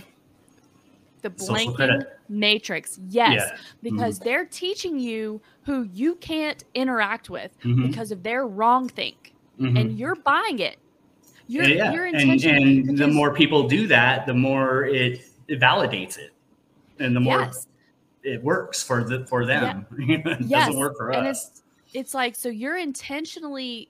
the 1.21 1.29
blanking 1.29 2.03
matrix. 2.29 2.99
Yes, 3.07 3.33
Yeah. 3.51 3.57
because 3.83 4.17
they're 4.17 4.45
teaching 4.45 4.97
you 4.99 5.39
who 5.65 5.83
you 5.93 6.15
can't 6.15 6.63
interact 6.73 7.29
with 7.29 7.51
Mhm. 7.61 7.87
because 7.87 8.11
of 8.11 8.23
their 8.23 8.47
wrong 8.47 8.89
think, 8.89 9.31
Mhm. 9.59 9.79
and 9.79 9.99
you're 9.99 10.15
buying 10.15 10.57
it. 10.57 10.79
You're, 11.47 11.65
yeah, 11.65 11.93
you're 11.93 12.05
and, 12.05 12.15
and 12.43 12.97
the 12.97 13.07
more 13.07 13.35
people 13.35 13.67
do 13.67 13.85
that, 13.87 14.25
the 14.25 14.33
more 14.33 14.85
it, 14.85 15.21
it 15.47 15.59
validates 15.59 16.17
it, 16.17 16.31
and 16.99 17.15
the 17.15 17.19
more 17.19 17.41
yes, 17.41 17.67
it 18.23 18.43
works 18.43 18.83
for 18.83 19.03
the 19.03 19.25
for 19.27 19.45
them. 19.45 19.85
it 19.97 20.21
yes, 20.41 20.67
doesn't 20.67 20.79
work 20.79 20.95
for 20.97 21.09
and 21.11 21.27
us. 21.27 21.47
it's 21.47 21.61
it's 21.93 22.13
like 22.13 22.35
so 22.35 22.49
you're 22.49 22.77
intentionally 22.77 23.89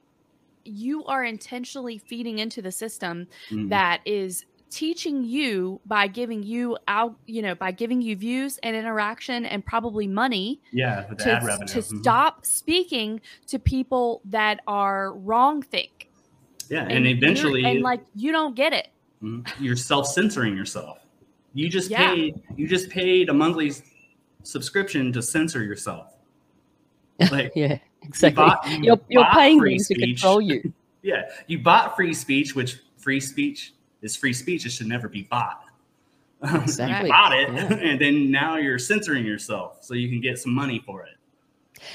you 0.64 1.04
are 1.06 1.24
intentionally 1.24 1.98
feeding 1.98 2.40
into 2.40 2.62
the 2.62 2.72
system 2.72 3.28
Mhm. 3.50 3.70
that 3.70 4.02
is 4.06 4.46
teaching 4.70 5.24
you 5.24 5.82
by 5.86 6.08
giving 6.08 6.42
you 6.44 6.78
out, 6.88 7.14
you 7.26 7.42
know, 7.42 7.54
by 7.56 7.72
giving 7.72 8.02
you 8.02 8.16
views 8.16 8.58
and 8.64 8.74
interaction 8.76 9.44
and 9.46 9.66
probably 9.66 10.08
money 10.08 10.62
Yeah, 10.72 11.02
to, 11.02 11.16
to 11.16 11.80
Mhm. 11.80 12.00
stop 12.00 12.46
speaking 12.46 13.20
to 13.48 13.60
people 13.60 14.22
that 14.26 14.62
are 14.68 15.14
wrong 15.14 15.62
think. 15.62 16.10
Yeah, 16.70 16.84
and, 16.88 17.04
you're- 17.06 17.18
eventually, 17.18 17.66
and 17.66 17.82
like 17.82 18.02
you 18.16 18.32
don't 18.32 18.56
get 18.56 18.72
it. 18.72 18.88
Mhm. 19.22 19.46
you're 19.60 19.76
self-censoring 19.76 20.56
yourself. 20.56 21.00
You 21.54 21.68
just 21.70 21.90
Yeah. 21.92 22.14
paid. 22.14 22.42
You 22.56 22.66
just 22.68 22.90
paid 22.90 23.28
a 23.30 23.34
monthly 23.34 23.72
subscription 24.44 25.12
to 25.14 25.22
censor 25.22 25.64
yourself. 25.64 26.08
Like, 27.32 27.52
yeah, 27.56 27.78
exactly. 28.02 28.44
bought- 28.44 28.68
you 28.68 28.80
you're 28.84 29.00
you're 29.10 29.28
paying 29.32 29.60
free 29.60 29.78
them 29.78 29.86
to 29.90 29.96
control 30.08 30.42
you. 30.42 30.74
yeah, 31.04 31.30
you 31.46 31.60
bought 31.60 31.96
free 31.96 32.14
speech, 32.16 32.56
which 32.56 32.80
free 32.98 33.20
speech 33.20 33.74
is 34.02 34.16
free 34.16 34.34
speech. 34.34 34.66
It 34.66 34.72
should 34.72 34.88
never 34.88 35.08
be 35.08 35.24
bought. 35.24 35.62
Exactly. 36.44 37.08
you 37.10 37.14
bought 37.14 37.34
it, 37.38 37.54
Yeah. 37.54 37.74
and 37.76 38.02
then 38.02 38.32
now 38.32 38.56
you're 38.58 38.80
censoring 38.80 39.24
yourself 39.24 39.84
so 39.84 39.94
you 39.94 40.10
can 40.10 40.20
get 40.20 40.40
some 40.40 40.52
money 40.56 40.82
for 40.84 41.04
it. 41.04 41.16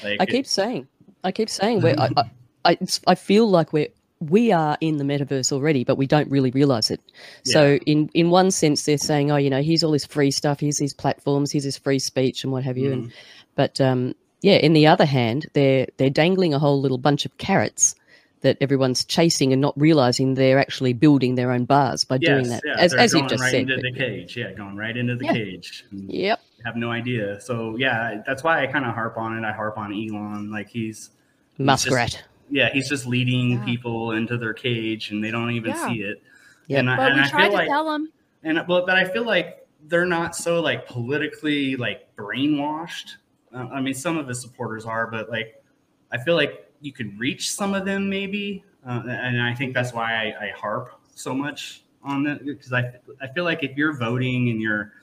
Like, 0.01 0.21
I 0.21 0.23
it- 0.23 0.29
keep 0.29 0.47
saying, 0.47 0.87
I 1.25 1.33
keep 1.33 1.49
saying, 1.49 1.81
we're, 1.81 1.95
I, 1.97 2.09
I, 2.15 2.23
I, 2.71 2.77
I 3.07 3.15
feel 3.15 3.49
like 3.49 3.73
we're 3.73 3.89
we 4.19 4.51
are 4.51 4.77
in 4.81 4.97
the 4.97 5.03
metaverse 5.03 5.51
already, 5.51 5.83
but 5.83 5.95
we 5.97 6.07
don't 6.07 6.29
really 6.31 6.51
realize 6.51 6.89
it. 6.91 6.99
So 7.43 7.75
in 7.85 8.09
in 8.13 8.29
one 8.29 8.51
sense, 8.51 8.83
they're 8.85 8.97
saying, 8.97 9.31
oh, 9.31 9.37
you 9.37 9.49
know, 9.49 9.61
here's 9.61 9.83
all 9.83 9.91
this 9.91 10.05
free 10.05 10.31
stuff, 10.31 10.59
here's 10.59 10.77
these 10.77 10.93
platforms, 10.93 11.51
here's 11.51 11.63
this 11.65 11.77
free 11.77 11.99
speech 11.99 12.43
and 12.43 12.51
what 12.51 12.63
have 12.63 12.77
you. 12.77 12.89
Mhm. 12.89 12.93
And 12.93 13.11
but 13.55 13.79
um, 13.81 14.15
yeah, 14.41 14.55
in 14.57 14.73
the 14.73 14.87
other 14.87 15.05
hand, 15.05 15.47
they're 15.53 15.87
they're 15.97 16.09
dangling 16.09 16.53
a 16.53 16.59
whole 16.59 16.81
little 16.81 16.97
bunch 16.97 17.25
of 17.25 17.37
carrots 17.37 17.95
that 18.41 18.55
everyone's 18.61 19.03
chasing 19.03 19.51
and 19.51 19.59
not 19.61 19.73
realizing 19.79 20.35
they're 20.35 20.59
actually 20.59 20.93
building 20.93 21.33
their 21.35 21.51
own 21.51 21.65
bars 21.65 22.03
by 22.03 22.19
doing 22.19 22.47
that, 22.49 22.61
yeah, 22.65 22.75
as 22.77 22.93
as 22.93 23.11
you 23.13 23.19
going 23.19 23.29
just 23.29 23.41
right 23.41 23.51
said. 23.51 23.61
into 23.61 23.77
the 23.77 23.91
cage. 23.91 24.37
Yeah, 24.37 24.51
going 24.53 24.75
right 24.75 24.95
into 24.95 25.15
the 25.15 25.25
Yeah. 25.25 25.33
cage. 25.33 25.85
Yep. 25.91 26.39
have 26.65 26.75
no 26.75 26.91
idea. 26.91 27.39
So 27.41 27.75
yeah, 27.77 28.21
that's 28.25 28.43
why 28.43 28.61
I 28.63 28.67
kind 28.67 28.85
of 28.85 28.93
harp 28.93 29.17
on 29.17 29.37
it. 29.37 29.43
I 29.47 29.51
harp 29.53 29.77
on 29.77 29.91
Elon, 29.93 30.51
like 30.51 30.69
he's 30.69 31.11
Muskrat. 31.57 32.23
Yeah, 32.49 32.69
he's 32.71 32.89
just 32.89 33.05
leading 33.05 33.51
Yeah. 33.51 33.65
people 33.65 34.11
into 34.11 34.37
their 34.37 34.53
cage, 34.53 35.11
and 35.11 35.23
they 35.23 35.31
don't 35.31 35.51
even 35.51 35.71
Yeah. 35.71 35.87
see 35.87 36.01
it. 36.01 36.21
Yeah, 36.67 36.79
And 36.79 36.89
I, 36.89 36.97
But 36.97 37.11
and 37.11 37.15
we 37.21 37.21
I 37.21 37.29
tried 37.29 37.41
feel 37.43 37.51
to 37.51 37.57
like, 37.57 37.67
tell 37.69 37.91
them. 37.91 38.11
and 38.43 38.63
well, 38.67 38.85
but 38.85 38.95
I 38.97 39.05
feel 39.05 39.23
like 39.25 39.65
they're 39.87 40.05
not 40.05 40.35
so 40.35 40.61
like 40.61 40.87
politically 40.87 41.75
like 41.75 42.13
brainwashed. 42.15 43.15
Uh, 43.53 43.67
I 43.71 43.81
mean, 43.81 43.93
some 43.93 44.17
of 44.17 44.27
his 44.27 44.41
supporters 44.41 44.85
are, 44.85 45.07
but 45.07 45.29
like 45.29 45.63
I 46.11 46.17
feel 46.17 46.35
like 46.35 46.71
you 46.81 46.91
could 46.91 47.17
reach 47.19 47.51
some 47.51 47.73
of 47.73 47.85
them 47.85 48.09
maybe, 48.09 48.63
uh, 48.85 49.03
and 49.07 49.41
I 49.41 49.53
think 49.53 49.73
that's 49.73 49.93
why 49.93 50.13
I, 50.13 50.47
I 50.47 50.49
harp 50.51 50.99
so 51.15 51.33
much 51.33 51.83
on 52.03 52.23
that 52.23 52.45
because 52.45 52.73
I 52.73 52.93
I 53.21 53.27
feel 53.27 53.43
like 53.43 53.63
if 53.63 53.75
you're 53.77 53.93
voting 53.93 54.49
and 54.49 54.61
you're 54.61 54.93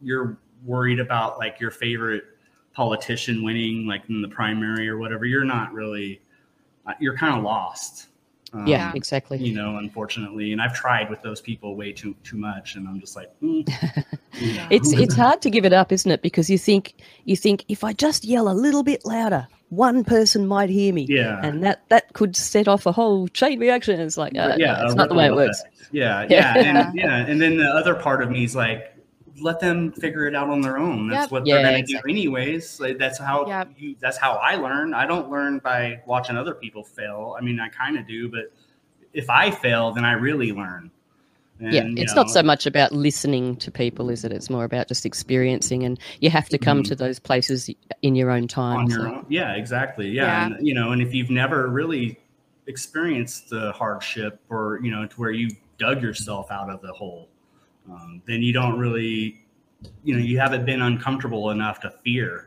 you're 0.00 0.38
worried 0.64 1.00
about 1.00 1.38
like 1.38 1.60
your 1.60 1.70
favorite 1.70 2.24
politician 2.72 3.42
winning 3.42 3.86
like 3.86 4.02
in 4.08 4.22
the 4.22 4.28
primary 4.28 4.88
or 4.88 4.98
whatever, 4.98 5.24
you're 5.24 5.44
not 5.44 5.72
really 5.72 6.20
you're 7.00 7.16
kind 7.16 7.36
of 7.36 7.44
lost. 7.44 8.06
Um, 8.52 8.66
yeah, 8.66 8.90
exactly. 8.96 9.38
you 9.38 9.54
know, 9.54 9.76
unfortunately. 9.76 10.50
And 10.52 10.60
I've 10.60 10.74
tried 10.74 11.08
with 11.08 11.22
those 11.22 11.40
people 11.40 11.76
way 11.76 11.92
too 11.92 12.16
too 12.24 12.36
much, 12.36 12.74
and 12.74 12.88
I'm 12.88 12.98
just 12.98 13.14
like, 13.14 13.30
mm, 13.42 13.68
you. 14.40 14.60
It's 14.70 14.92
it's 15.04 15.14
hard 15.14 15.40
to 15.42 15.50
give 15.50 15.64
it 15.64 15.72
up, 15.72 15.92
isn't 15.92 16.10
it? 16.10 16.20
Because 16.20 16.50
you 16.50 16.58
think 16.58 16.94
you 17.24 17.36
think 17.36 17.64
if 17.68 17.84
I 17.84 17.92
just 17.92 18.24
yell 18.24 18.48
a 18.48 18.54
little 18.54 18.82
bit 18.82 19.04
louder, 19.04 19.46
one 19.68 20.02
person 20.02 20.48
might 20.48 20.68
hear 20.68 20.92
me, 20.92 21.06
yeah, 21.08 21.40
and 21.44 21.62
that 21.62 21.88
that 21.90 22.12
could 22.14 22.34
set 22.34 22.66
off 22.66 22.86
a 22.86 22.92
whole 22.92 23.28
chain 23.28 23.60
reaction. 23.60 24.00
It's 24.00 24.16
like, 24.16 24.36
uh, 24.36 24.56
yeah, 24.58 24.78
no, 24.80 24.86
it's 24.86 24.94
not 24.96 25.08
the 25.10 25.14
way 25.14 25.26
it 25.26 25.34
works. 25.34 25.60
effect. 25.60 25.76
Yeah, 25.92 26.26
Yeah. 26.28 26.54
yeah, 26.56 26.58
and 26.58 26.94
yeah, 26.98 27.16
and 27.26 27.40
then 27.40 27.56
the 27.56 27.68
other 27.68 27.94
part 27.94 28.20
of 28.20 28.30
me 28.30 28.42
is 28.42 28.56
like, 28.56 28.89
let 29.40 29.60
them 29.60 29.92
figure 29.92 30.26
it 30.26 30.34
out 30.34 30.48
on 30.48 30.60
their 30.60 30.78
own. 30.78 31.08
That's 31.08 31.24
Yep. 31.26 31.30
what 31.32 31.46
Yeah, 31.46 31.54
they're 31.56 31.64
gonna 31.64 31.78
exactly. 31.78 32.12
do 32.12 32.18
anyways. 32.18 32.80
Like, 32.80 32.98
that's 32.98 33.18
how 33.18 33.46
Yep. 33.46 33.70
you. 33.78 33.96
That's 34.00 34.16
how 34.18 34.32
I 34.34 34.56
learn. 34.56 34.94
I 34.94 35.06
don't 35.06 35.30
learn 35.30 35.58
by 35.58 36.00
watching 36.06 36.36
other 36.36 36.54
people 36.54 36.82
fail. 36.84 37.36
I 37.38 37.42
mean, 37.42 37.58
I 37.60 37.68
kind 37.68 37.98
of 37.98 38.06
do, 38.06 38.28
but 38.28 38.52
if 39.12 39.28
I 39.30 39.50
fail, 39.50 39.92
then 39.92 40.04
I 40.04 40.12
really 40.12 40.52
learn. 40.52 40.90
And, 41.58 41.72
yeah, 41.74 41.84
you 41.84 41.94
it's 41.98 42.14
know, 42.14 42.22
not 42.22 42.30
so 42.30 42.42
much 42.42 42.64
about 42.64 42.92
listening 42.92 43.54
to 43.56 43.70
people, 43.70 44.08
is 44.08 44.24
it? 44.24 44.32
It's 44.32 44.48
more 44.48 44.64
about 44.64 44.88
just 44.88 45.04
experiencing, 45.04 45.82
and 45.84 45.98
you 46.20 46.30
have 46.30 46.48
to 46.48 46.56
come 46.56 46.82
Mhm. 46.82 46.88
to 46.88 46.94
those 46.94 47.18
places 47.18 47.68
in 48.00 48.14
your 48.14 48.30
own 48.30 48.48
time. 48.48 48.78
on 48.78 48.90
so- 48.90 48.96
your 49.02 49.08
own. 49.08 49.26
Yeah, 49.28 49.52
exactly. 49.52 50.08
Yeah, 50.08 50.24
Yeah. 50.24 50.46
And, 50.56 50.66
you 50.66 50.72
know, 50.72 50.92
and 50.92 51.02
if 51.02 51.12
you've 51.14 51.28
never 51.28 51.68
really 51.68 52.18
experienced 52.66 53.50
the 53.50 53.72
hardship 53.72 54.40
or 54.48 54.78
you 54.82 54.90
know 54.92 55.04
to 55.04 55.16
where 55.20 55.32
you 55.32 55.48
dug 55.76 56.00
yourself 56.02 56.50
out 56.50 56.70
of 56.70 56.80
the 56.82 56.92
hole, 56.92 57.28
um, 57.88 58.22
then 58.26 58.42
you 58.42 58.52
don't 58.52 58.78
really, 58.78 59.40
you 60.04 60.14
know, 60.14 60.20
you 60.20 60.38
haven't 60.38 60.64
been 60.64 60.82
uncomfortable 60.82 61.50
enough 61.50 61.80
to 61.80 61.90
fear 61.90 62.46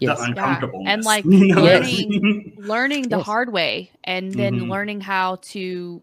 Yes. 0.00 0.18
the 0.18 0.24
uncomfortableness. 0.24 0.92
And, 0.92 1.04
like, 1.04 1.24
you 1.28 1.54
know? 1.54 1.62
learning- 1.62 2.52
learning 2.56 3.08
the 3.08 3.16
Yes. 3.18 3.26
hard 3.26 3.52
way 3.52 3.90
and 4.04 4.32
then 4.32 4.60
Mhm. 4.60 4.70
learning 4.70 5.00
how 5.00 5.36
to 5.42 6.02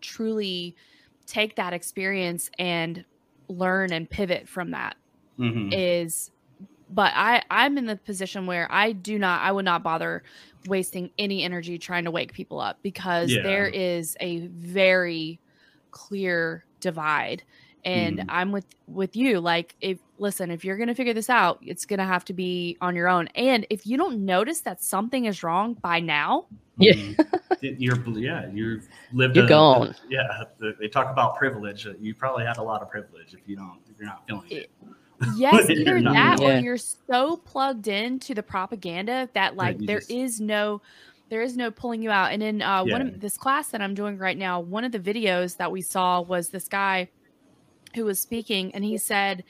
truly 0.00 0.76
take 1.26 1.56
that 1.56 1.72
experience 1.72 2.50
and 2.58 3.04
learn 3.48 3.92
and 3.92 4.08
pivot 4.08 4.48
from 4.48 4.70
that 4.72 4.96
Mhm. 5.38 5.70
is 5.72 6.30
but 6.88 7.12
i 7.16 7.42
i'm 7.50 7.76
in 7.78 7.86
the 7.86 7.96
position 7.96 8.46
where 8.46 8.68
i 8.70 8.92
do 8.92 9.18
not 9.18 9.40
i 9.42 9.50
would 9.50 9.64
not 9.64 9.82
bother 9.82 10.22
wasting 10.68 11.10
any 11.18 11.42
energy 11.42 11.78
trying 11.78 12.04
to 12.04 12.10
wake 12.12 12.32
people 12.32 12.60
up 12.60 12.78
because 12.82 13.32
Yeah. 13.32 13.42
there 13.42 13.66
is 13.66 14.16
a 14.20 14.46
very 14.48 15.40
clear 15.90 16.64
divide 16.80 17.42
and 17.86 18.18
Mhm. 18.18 18.24
i'm 18.28 18.52
with 18.52 18.66
with 18.88 19.14
you 19.16 19.40
like 19.40 19.74
if 19.80 19.98
listen 20.18 20.50
if 20.50 20.64
you're 20.64 20.76
going 20.76 20.88
to 20.88 20.94
figure 20.94 21.14
this 21.14 21.30
out 21.30 21.58
it's 21.62 21.84
going 21.86 21.98
to 21.98 22.04
have 22.04 22.24
to 22.24 22.32
be 22.32 22.76
on 22.80 22.94
your 22.96 23.08
own 23.08 23.28
and 23.34 23.66
if 23.70 23.86
you 23.86 23.96
don't 23.96 24.24
notice 24.24 24.60
that 24.62 24.82
something 24.82 25.24
is 25.26 25.42
wrong 25.42 25.74
by 25.74 26.00
now 26.00 26.46
Yeah. 26.78 26.92
Mhm. 26.92 27.76
you're 27.78 27.96
yeah 28.18 28.46
you've 28.52 28.86
lived. 29.12 29.36
You're 29.36 29.46
a- 29.46 29.48
gone. 29.48 29.94
Yeah, 30.10 30.44
the- 30.58 30.76
they 30.78 30.88
talk 30.88 31.10
about 31.10 31.36
privilege. 31.36 31.86
You 32.00 32.14
probably 32.14 32.44
had 32.44 32.58
a 32.58 32.62
lot 32.62 32.82
of 32.82 32.90
privilege 32.90 33.32
if 33.32 33.40
you 33.48 33.56
don't 33.56 33.78
if 33.90 33.98
you're 33.98 34.08
not 34.08 34.26
feeling 34.26 34.50
it. 34.50 34.70
yes 35.36 35.70
either 35.70 35.98
not- 36.00 36.38
that 36.38 36.40
or 36.42 36.58
you're 36.60 36.76
so 36.76 37.36
plugged 37.38 37.88
into 37.88 38.34
the 38.34 38.42
propaganda 38.42 39.28
that 39.32 39.56
like 39.56 39.80
you 39.80 39.86
there 39.86 40.00
just- 40.00 40.10
is 40.10 40.40
no 40.40 40.82
there 41.28 41.42
is 41.42 41.56
no 41.56 41.70
pulling 41.70 42.02
you 42.02 42.10
out 42.10 42.30
and 42.32 42.42
in 42.42 42.60
uh, 42.62 42.84
one 42.84 43.00
of 43.02 43.20
this 43.20 43.36
class 43.38 43.68
that 43.70 43.80
i'm 43.80 43.94
doing 43.94 44.16
right 44.18 44.36
now 44.38 44.60
one 44.60 44.84
of 44.84 44.92
the 44.92 45.00
videos 45.00 45.56
that 45.56 45.72
we 45.72 45.80
saw 45.82 46.20
was 46.20 46.50
this 46.50 46.68
guy 46.68 47.08
who 47.96 48.04
was 48.04 48.20
speaking 48.20 48.72
and 48.74 48.84
he 48.84 48.96
said 48.98 49.42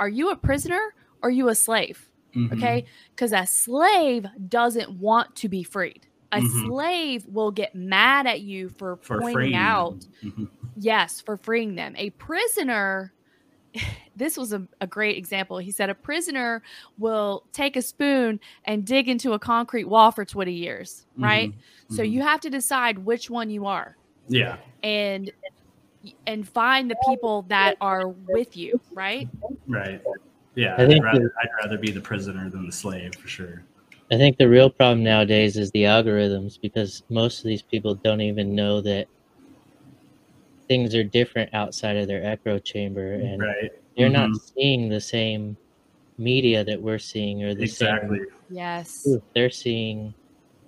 are 0.00 0.08
you 0.08 0.30
a 0.30 0.36
prisoner 0.36 0.80
or 1.22 1.28
are 1.28 1.30
you 1.30 1.48
a 1.48 1.54
slave 1.54 2.08
Mhm. 2.34 2.52
okay 2.54 2.84
because 3.14 3.32
a 3.32 3.46
slave 3.46 4.26
doesn't 4.48 4.98
want 4.98 5.36
to 5.36 5.48
be 5.48 5.62
freed 5.62 6.06
a 6.32 6.40
Mhm. 6.40 6.66
slave 6.66 7.26
will 7.26 7.52
get 7.52 7.74
mad 7.76 8.26
at 8.26 8.40
you 8.40 8.68
for, 8.70 8.96
For 9.02 9.18
pointing 9.20 9.34
freeing 9.34 9.54
out. 9.54 10.04
Mhm. 10.22 10.48
Yes, 10.76 11.20
for 11.20 11.36
freeing 11.36 11.76
them. 11.76 11.94
A 11.96 12.10
prisoner, 12.10 13.12
this 14.16 14.36
was 14.36 14.52
a, 14.52 14.66
a 14.80 14.86
great 14.88 15.16
example. 15.16 15.58
He 15.58 15.70
said 15.70 15.90
a 15.90 15.94
prisoner 15.94 16.60
will 16.98 17.44
take 17.52 17.76
a 17.76 17.82
spoon 17.82 18.40
and 18.64 18.84
dig 18.84 19.08
into 19.08 19.32
a 19.34 19.38
concrete 19.38 19.84
wall 19.84 20.10
for 20.10 20.24
20 20.24 20.52
years, 20.52 21.06
right? 21.16 21.52
So 21.90 22.02
Mhm. 22.02 22.10
you 22.10 22.22
have 22.22 22.40
to 22.40 22.50
decide 22.50 22.98
which 22.98 23.30
one 23.30 23.48
you 23.48 23.66
are 23.66 23.96
Yeah. 24.26 24.56
and 24.82 25.30
and 26.26 26.46
find 26.48 26.90
the 26.90 26.96
people 27.06 27.42
that 27.48 27.76
are 27.80 28.08
with 28.08 28.56
you, 28.56 28.80
right? 28.94 29.28
Right. 29.66 30.00
Yeah. 30.54 30.74
I 30.76 30.82
I'd 30.82 30.88
think 30.88 31.04
rather, 31.04 31.32
I'd 31.42 31.64
rather 31.64 31.78
be 31.78 31.90
the 31.90 32.00
prisoner 32.00 32.48
than 32.50 32.66
the 32.66 32.72
slave 32.72 33.14
for 33.14 33.28
sure. 33.28 33.64
I 34.12 34.16
think 34.16 34.36
the 34.36 34.48
real 34.48 34.70
problem 34.70 35.02
nowadays 35.02 35.56
is 35.56 35.70
the 35.70 35.84
algorithms 35.84 36.54
because 36.60 37.02
most 37.08 37.38
of 37.38 37.44
these 37.44 37.62
people 37.62 37.94
don't 37.96 38.20
even 38.20 38.54
know 38.54 38.80
that 38.82 39.08
things 40.68 40.94
are 40.94 41.04
different 41.04 41.52
outside 41.54 41.96
of 41.96 42.06
their 42.06 42.24
echo 42.24 42.58
chamber 42.58 43.14
and 43.14 43.40
Right. 43.40 43.70
they're 43.96 44.08
Mhm. 44.08 44.12
not 44.12 44.36
seeing 44.36 44.88
the 44.88 45.00
same 45.00 45.56
media 46.18 46.64
that 46.64 46.80
we're 46.80 46.98
seeing 46.98 47.42
or 47.42 47.54
the 47.54 47.64
Exactly. 47.64 48.20
Yes. 48.50 49.06
they're 49.34 49.50
seeing 49.50 50.14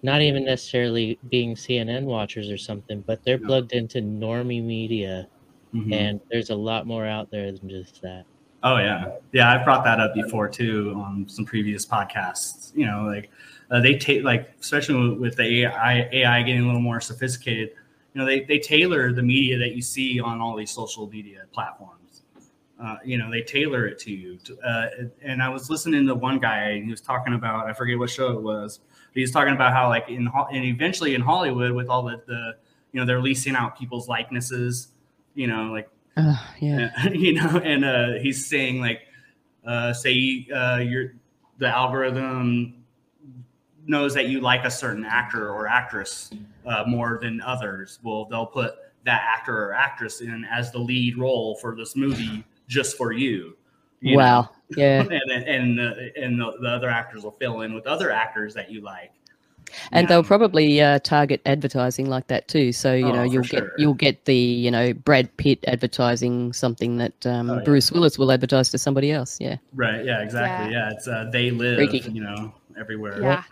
not 0.07 0.22
even 0.22 0.44
necessarily 0.44 1.18
being 1.30 1.57
CNN 1.57 2.04
watchers 2.04 2.48
or 2.48 2.57
something, 2.57 3.02
but 3.09 3.24
they're 3.24 3.38
No. 3.38 3.46
plugged 3.48 3.72
into 3.72 3.98
normie 4.00 4.62
media 4.62 5.26
Mhm. 5.74 5.92
and 5.92 6.20
there's 6.30 6.50
a 6.50 6.54
lot 6.54 6.86
more 6.86 7.04
out 7.04 7.28
there 7.32 7.50
than 7.50 7.68
just 7.68 8.00
that. 8.02 8.24
Oh 8.62 8.78
yeah, 8.78 9.16
yeah. 9.32 9.52
I've 9.52 9.64
brought 9.64 9.84
that 9.84 9.98
up 10.00 10.14
before 10.14 10.48
too 10.48 10.94
on 10.96 11.28
some 11.28 11.44
previous 11.44 11.84
podcasts. 11.84 12.74
You 12.74 12.86
know, 12.86 13.02
like 13.04 13.30
uh, 13.70 13.80
they 13.80 13.96
take 13.98 14.22
like 14.22 14.48
especially 14.61 15.16
with 15.16 15.36
the 15.36 15.64
AI, 15.64 16.09
AI 16.12 16.42
getting 16.42 16.62
a 16.62 16.66
little 16.66 16.80
more 16.80 17.00
sophisticated. 17.00 17.70
You 18.14 18.20
know, 18.20 18.26
they 18.26 18.44
they 18.44 18.61
tailor 18.61 19.12
the 19.12 19.22
media 19.22 19.59
that 19.59 19.74
you 19.74 19.82
see 19.82 20.20
on 20.20 20.40
all 20.40 20.57
these 20.57 20.70
social 20.70 21.09
media 21.09 21.42
platforms. 21.52 22.22
Uh, 22.80 22.96
you 23.04 23.18
know, 23.18 23.28
they 23.30 23.42
tailor 23.42 23.86
it 23.86 23.98
to 24.00 24.12
you. 24.12 24.38
Uh, 24.64 24.86
and 25.22 25.42
I 25.42 25.48
was 25.48 25.68
listening 25.68 26.07
to 26.07 26.14
one 26.14 26.38
guy, 26.38 26.70
and 26.70 26.84
he 26.84 26.90
was 26.92 27.00
talking 27.00 27.34
about 27.34 27.66
I 27.66 27.72
forget 27.72 27.98
what 27.98 28.09
show 28.09 28.30
it 28.32 28.42
was. 28.42 28.80
But 29.16 29.20
he 29.22 29.26
talking 29.28 29.54
about 29.54 29.72
how 29.72 29.88
like 29.88 30.10
in 30.10 30.28
and 30.52 30.64
eventually 30.66 31.14
in 31.14 31.22
Hollywood 31.22 31.72
with 31.72 31.88
all 31.88 32.02
the 32.02 32.22
the 32.26 32.56
you 32.92 33.00
know 33.00 33.06
they're 33.06 33.22
leasing 33.22 33.56
out 33.56 33.78
people's 33.78 34.08
likenesses. 34.10 34.88
You 35.34 35.46
know, 35.46 35.72
like 35.72 35.88
Uh, 36.18 36.36
yeah. 36.60 36.90
And- 36.98 37.16
you 37.22 37.32
know, 37.32 37.58
and 37.64 37.82
uh, 37.82 38.12
he's 38.20 38.44
saying 38.44 38.78
like, 38.78 39.00
uh, 39.66 39.94
say 39.94 40.46
uh, 40.54 40.80
you're 40.84 41.14
the 41.56 41.66
algorithm 41.66 42.84
knows 43.86 44.12
that 44.12 44.28
you 44.28 44.42
like 44.42 44.66
a 44.66 44.70
certain 44.70 45.06
actor 45.06 45.48
or 45.48 45.66
actress 45.66 46.30
uh, 46.66 46.84
more 46.86 47.18
than 47.22 47.40
others. 47.40 47.98
Well, 48.02 48.26
they'll 48.26 48.44
put 48.44 48.74
that 49.06 49.22
actor 49.26 49.56
or 49.56 49.72
actress 49.72 50.20
in 50.20 50.44
as 50.44 50.72
the 50.72 50.78
lead 50.78 51.16
role 51.16 51.56
for 51.56 51.74
this 51.74 51.96
movie 51.96 52.44
just 52.68 52.98
for 52.98 53.12
you. 53.12 53.56
you 54.00 54.18
wow. 54.18 54.50
Yeah. 54.70 55.00
and 55.10 55.30
and 55.30 55.80
uh, 55.80 55.94
and 56.16 56.40
the, 56.40 56.56
the 56.60 56.68
other 56.68 56.88
actors 56.88 57.22
will 57.22 57.36
fill 57.38 57.60
in 57.62 57.74
with 57.74 57.86
other 57.86 58.10
actors 58.10 58.54
that 58.54 58.70
you 58.70 58.80
like. 58.80 59.12
and 59.92 60.04
you 60.04 60.08
they'll 60.08 60.22
know? 60.22 60.26
probably 60.28 60.80
uh, 60.80 60.98
target 61.00 61.40
advertising 61.46 62.08
like 62.08 62.26
that 62.28 62.48
too. 62.48 62.72
So 62.72 62.94
you 62.94 63.06
oh, 63.06 63.12
know 63.12 63.22
you'll 63.22 63.42
sure. 63.42 63.60
get 63.60 63.70
you'll 63.78 63.94
get 63.94 64.24
the 64.24 64.34
you 64.34 64.70
know 64.70 64.92
Brad 64.92 65.34
Pitt 65.36 65.64
advertising 65.66 66.52
something 66.52 66.96
that 66.98 67.26
um, 67.26 67.50
Oh, 67.50 67.58
yeah. 67.58 67.64
Bruce 67.64 67.92
Willis 67.92 68.18
will 68.18 68.32
advertise 68.32 68.70
to 68.70 68.78
somebody 68.78 69.12
else. 69.12 69.40
Yeah, 69.40 69.56
right. 69.74 70.04
Yeah, 70.04 70.22
exactly. 70.22 70.72
Yeah. 70.72 70.88
Yeah, 70.88 70.94
it's 70.94 71.08
uh, 71.08 71.28
they 71.32 71.50
live. 71.50 71.76
Freaky. 71.76 72.10
You 72.10 72.22
know, 72.22 72.54
everywhere. 72.78 73.20
Yeah. 73.20 73.42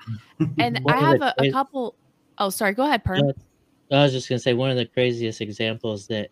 And 0.59 0.81
I 0.89 0.97
have 0.97 1.23
a, 1.23 1.35
a 1.39 1.51
couple. 1.51 1.95
Oh, 2.39 2.51
sorry. 2.51 2.73
Go 2.75 2.85
ahead, 2.85 3.05
Perm. 3.05 3.21
Uh, 3.29 3.33
I 3.93 4.03
was 4.03 4.13
just 4.13 4.29
gonna 4.29 4.39
say 4.39 4.55
one 4.55 4.71
of 4.71 4.77
the 4.77 4.87
craziest 4.87 5.41
examples 5.41 6.07
that 6.09 6.31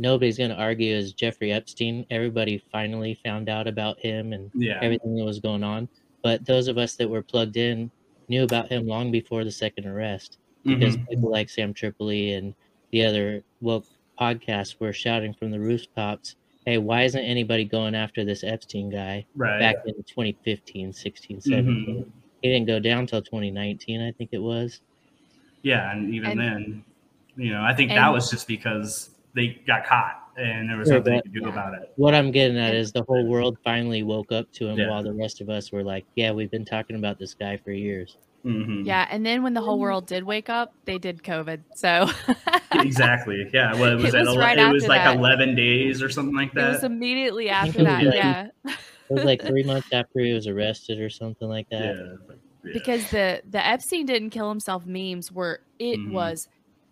nobody's 0.00 0.38
gonna 0.38 0.54
argue 0.54 0.94
is 0.94 1.12
Jeffrey 1.12 1.52
Epstein. 1.52 2.06
Everybody 2.10 2.58
finally 2.72 3.18
found 3.22 3.48
out 3.48 3.68
about 3.68 4.00
him 4.00 4.32
and 4.32 4.50
Yeah. 4.54 4.78
everything 4.82 5.14
that 5.16 5.24
was 5.24 5.38
going 5.38 5.62
on. 5.62 5.88
But 6.22 6.44
those 6.46 6.68
of 6.68 6.78
us 6.78 6.96
that 6.96 7.08
were 7.08 7.22
plugged 7.22 7.56
in 7.56 7.90
knew 8.28 8.42
about 8.42 8.68
him 8.68 8.86
long 8.86 9.10
before 9.12 9.44
the 9.44 9.50
second 9.50 9.86
arrest 9.86 10.38
because 10.64 10.96
Mhm. 10.96 11.08
people 11.08 11.30
like 11.30 11.48
Sam 11.50 11.74
Tripoli 11.74 12.32
and 12.32 12.54
the 12.92 13.04
other 13.04 13.44
woke 13.60 13.86
podcasts 14.18 14.80
were 14.80 14.92
shouting 14.92 15.34
from 15.34 15.50
the 15.50 15.60
rooftops, 15.60 16.36
"Hey, 16.66 16.78
why 16.78 17.02
isn't 17.04 17.22
anybody 17.24 17.64
going 17.64 17.94
after 17.94 18.24
this 18.24 18.42
Epstein 18.44 18.88
guy?" 18.90 19.26
Right. 19.34 19.58
Back 19.58 19.76
in 19.86 20.02
2015, 20.04 20.92
16, 20.92 21.40
17. 21.40 22.04
Mhm. 22.04 22.10
He 22.42 22.48
didn't 22.48 22.66
go 22.66 22.78
down 22.80 23.06
till 23.06 23.20
2019, 23.22 24.00
I 24.00 24.12
think 24.12 24.30
it 24.32 24.42
was. 24.42 24.80
Yeah, 25.62 25.92
and 25.92 26.14
even 26.14 26.30
And- 26.32 26.40
then, 26.40 26.84
you 27.36 27.52
know, 27.52 27.62
I 27.62 27.74
think 27.74 27.90
that 27.90 28.10
was 28.12 28.30
just 28.30 28.46
because 28.48 29.10
they 29.34 29.60
got 29.66 29.86
caught 29.86 30.16
and 30.36 30.68
there 30.70 30.76
was 30.76 30.88
Yeah, 30.88 30.98
nothing 30.98 31.14
they 31.14 31.20
could 31.22 31.34
do 31.34 31.40
Yeah. 31.42 31.48
about 31.48 31.74
it. 31.74 31.92
What 31.96 32.14
I'm 32.14 32.30
getting 32.30 32.56
at 32.58 32.74
is 32.74 32.92
the 32.92 33.02
whole 33.04 33.26
world 33.26 33.58
finally 33.64 34.02
woke 34.02 34.32
up 34.32 34.50
to 34.52 34.68
him 34.68 34.78
Yeah. 34.78 34.88
while 34.90 35.02
the 35.02 35.12
rest 35.12 35.40
of 35.40 35.48
us 35.50 35.70
were 35.70 35.82
like, 35.82 36.04
yeah, 36.16 36.30
we've 36.32 36.50
been 36.50 36.64
talking 36.64 36.96
about 36.96 37.18
this 37.18 37.34
guy 37.34 37.56
for 37.58 37.72
years. 37.72 38.16
Mhm. 38.44 38.86
Yeah, 38.86 39.06
and 39.10 39.24
then 39.26 39.42
when 39.42 39.52
the 39.52 39.60
whole 39.60 39.78
world 39.78 40.06
did 40.06 40.24
wake 40.24 40.48
up, 40.48 40.72
they 40.86 40.96
did 40.98 41.22
COVID. 41.22 41.60
So 41.74 42.08
Exactly. 42.72 43.50
Yeah. 43.52 43.74
Well, 43.74 43.92
it 43.92 44.02
was, 44.02 44.14
It 44.14 44.14
at 44.14 44.20
was 44.20 44.28
ele- 44.28 44.38
right 44.38 44.58
it 44.58 44.72
was 44.72 44.86
like 44.86 45.02
that. 45.04 45.16
11 45.16 45.54
days 45.54 46.02
or 46.02 46.08
something 46.08 46.34
like 46.34 46.52
that. 46.54 46.68
it 46.70 46.72
was 46.72 46.84
immediately 46.84 47.48
after 47.50 47.82
that. 47.84 48.02
like- 48.04 48.14
Yeah. 48.14 48.48
It 48.64 49.14
was 49.14 49.24
like 49.24 49.42
three 49.44 49.62
months 49.64 49.88
after 49.92 50.20
he 50.20 50.32
was 50.32 50.46
arrested 50.46 51.00
or 51.00 51.10
something 51.10 51.48
like 51.48 51.68
that. 51.70 51.96
yeah. 51.96 52.14
yeah. 52.64 52.72
because 52.74 53.10
the 53.10 53.42
the 53.50 53.66
Epstein 53.66 54.04
didn't 54.06 54.30
kill 54.30 54.48
himself 54.50 54.86
memes 54.86 55.32
were 55.32 55.60
it 55.78 55.98
Mhm. 55.98 56.12
was 56.12 56.46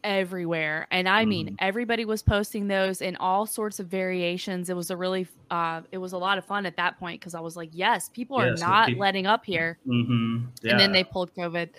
everywhere 0.04 0.86
and 0.90 1.08
i 1.08 1.24
mean 1.24 1.48
Mhm. 1.50 1.56
everybody 1.58 2.04
was 2.04 2.22
posting 2.22 2.68
those 2.68 3.00
in 3.00 3.16
all 3.16 3.46
sorts 3.46 3.80
of 3.80 3.86
variations 3.88 4.70
it 4.70 4.76
was 4.76 4.90
a 4.90 4.96
really 4.96 5.26
uh 5.50 5.80
it 5.92 5.98
was 5.98 6.12
a 6.12 6.18
lot 6.18 6.38
of 6.38 6.44
fun 6.44 6.66
at 6.66 6.76
that 6.76 6.98
point 6.98 7.20
because 7.20 7.34
i 7.34 7.40
was 7.40 7.56
like 7.56 7.70
yes 7.72 8.08
people 8.08 8.36
are 8.38 8.56
so 8.56 8.66
not 8.66 8.88
peop- 8.88 8.98
letting 8.98 9.26
up 9.26 9.44
here 9.44 9.78
hmm 9.84 10.44
Yeah. 10.62 10.72
and 10.72 10.80
then 10.80 10.92
they 10.92 11.04
pulled 11.04 11.34
covid 11.34 11.70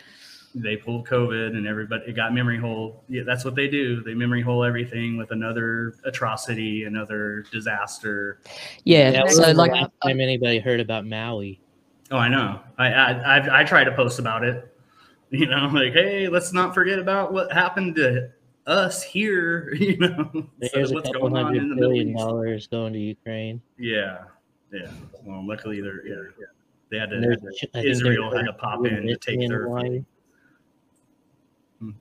they 0.55 0.75
pulled 0.77 1.07
COVID 1.07 1.49
and 1.55 1.67
everybody 1.67 2.05
it 2.07 2.15
got 2.15 2.33
memory 2.33 2.57
hole. 2.57 3.03
Yeah, 3.07 3.21
that's 3.23 3.45
what 3.45 3.53
they 3.53 3.67
do. 3.67 4.01
They 4.01 4.15
memory 4.15 4.41
hole 4.41 4.63
everything 4.63 5.15
with 5.15 5.29
another 5.29 5.93
atrocity, 6.05 6.85
another 6.85 7.45
disaster. 7.51 8.39
yeah. 8.83 9.11
That 9.11 9.25
was 9.25 9.35
so 9.35 9.43
the 9.43 9.53
like 9.53 9.71
last 9.71 9.91
time 10.03 10.19
anybody 10.19 10.57
heard 10.57 10.79
about 10.79 11.05
Maui. 11.05 11.59
Oh, 12.09 12.17
I 12.17 12.29
know. 12.29 12.61
I 12.79 12.87
I 12.91 13.35
I've, 13.37 13.49
I 13.49 13.63
try 13.63 13.83
to 13.83 13.91
post 13.91 14.17
about 14.17 14.43
it. 14.43 14.73
You 15.31 15.45
know, 15.45 15.69
like 15.71 15.93
hey, 15.93 16.27
let's 16.27 16.53
not 16.53 16.73
forget 16.73 16.97
about 16.97 17.31
what 17.31 17.51
happened 17.51 17.95
to 17.97 18.31
us 18.65 19.03
here. 19.03 19.73
You 19.79 19.97
know, 19.97 20.47
instead 20.61 20.77
Here's 20.77 20.89
of 20.89 20.91
a 20.91 20.95
what's 20.95 21.09
couple 21.11 21.29
going 21.29 21.45
on 21.45 21.55
in 21.55 21.59
hundred 21.59 21.69
the 21.69 21.75
Middle 21.75 21.89
billion 21.91 22.09
East. 22.09 22.17
dollars 22.17 22.67
going 22.67 22.93
to 22.93 22.99
Ukraine. 22.99 23.61
Yeah, 23.77 24.23
yeah. 24.73 24.87
Well, 25.23 25.45
luckily 25.47 25.81
they're 25.81 26.05
yeah, 26.07 26.15
yeah. 26.39 26.45
they 26.89 26.97
had 26.97 27.09
to. 27.11 27.19
there's- 27.19 27.37
I 27.43 27.49
think 27.59 27.71
there's 27.73 27.85
Israel 27.97 28.35
had 28.35 28.45
to 28.47 28.53
pop 28.53 28.83
in 28.87 29.05
to 29.05 29.15
take 29.17 29.39
in 29.39 29.49
their. 29.49 29.63
Hawaii. 29.65 30.03
Hmm. 31.79 31.91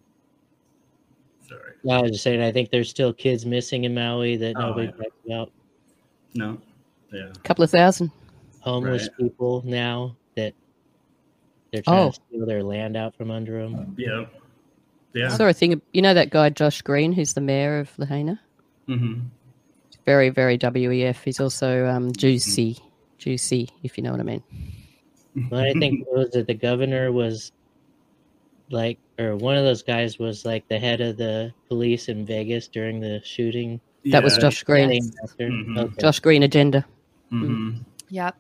Sorry. 1.47 1.73
I 1.91 2.03
was 2.03 2.11
just 2.13 2.25
saying, 2.25 2.43
I 2.43 2.53
think 2.53 2.71
there's 2.71 2.89
still 2.91 3.13
kids 3.13 3.47
missing 3.47 3.85
in 3.85 3.95
Maui 3.95 4.37
that 4.37 4.55
Oh, 4.57 4.69
nobody 4.71 4.87
yeah. 4.87 4.93
talks 4.93 5.17
about. 5.27 5.53
No. 6.35 6.59
Yeah. 7.13 7.29
a 7.35 7.39
couple 7.41 7.65
of 7.65 7.71
thousand. 7.71 8.11
Homeless 8.61 9.03
Right. 9.09 9.17
people 9.29 9.63
now 9.65 10.17
that 10.37 10.53
they're 11.73 11.83
trying 11.83 11.99
Oh. 12.09 12.11
to 12.11 12.21
steal 12.29 12.47
their 12.47 12.63
land 12.63 12.97
out 12.97 13.15
from 13.17 13.31
under 13.31 13.63
them. 13.63 13.95
Yeah. 13.99 14.25
I 15.15 15.19
Yeah. 15.19 15.29
saw 15.29 15.49
a 15.49 15.53
thing. 15.53 15.81
You 15.93 16.03
know 16.03 16.15
that 16.15 16.31
guy 16.31 16.51
Josh 16.51 16.83
Green, 16.83 17.13
who's 17.13 17.35
the 17.35 17.41
mayor 17.41 17.79
of 17.81 17.91
Lahaina. 17.99 18.41
hmm 18.87 19.21
Very 20.07 20.31
very 20.31 20.57
WEF. 20.59 21.23
He's 21.25 21.41
also 21.41 21.87
um, 21.87 22.13
juicy, 22.13 22.79
juicy. 23.19 23.69
If 23.83 23.99
you 23.99 24.05
know 24.05 24.11
what 24.13 24.21
I 24.21 24.25
mean. 24.25 24.43
But 25.51 25.69
I 25.69 25.73
think 25.75 26.01
it 26.07 26.07
was 26.13 26.31
that 26.31 26.47
the 26.47 26.55
governor 26.55 27.13
was 27.13 27.53
like, 28.71 28.99
or 29.19 29.37
one 29.37 29.57
of 29.57 29.65
those 29.65 29.83
guys 29.83 30.19
was 30.19 30.45
like 30.45 30.67
the 30.69 30.79
head 30.79 31.01
of 31.01 31.17
the 31.17 31.53
police 31.69 32.09
in 32.09 32.25
Vegas 32.27 32.69
during 32.69 33.01
the 33.01 33.21
shooting. 33.25 33.81
That 34.07 34.23
was 34.23 34.37
Josh 34.39 34.63
Green. 34.63 34.89
Name 34.91 35.11
after. 35.23 35.49
Mhm. 35.49 35.79
Okay. 35.79 35.95
Josh 36.01 36.21
Green 36.21 36.43
agenda. 36.43 36.85
Mhm. 37.33 37.81
Yep 38.11 38.35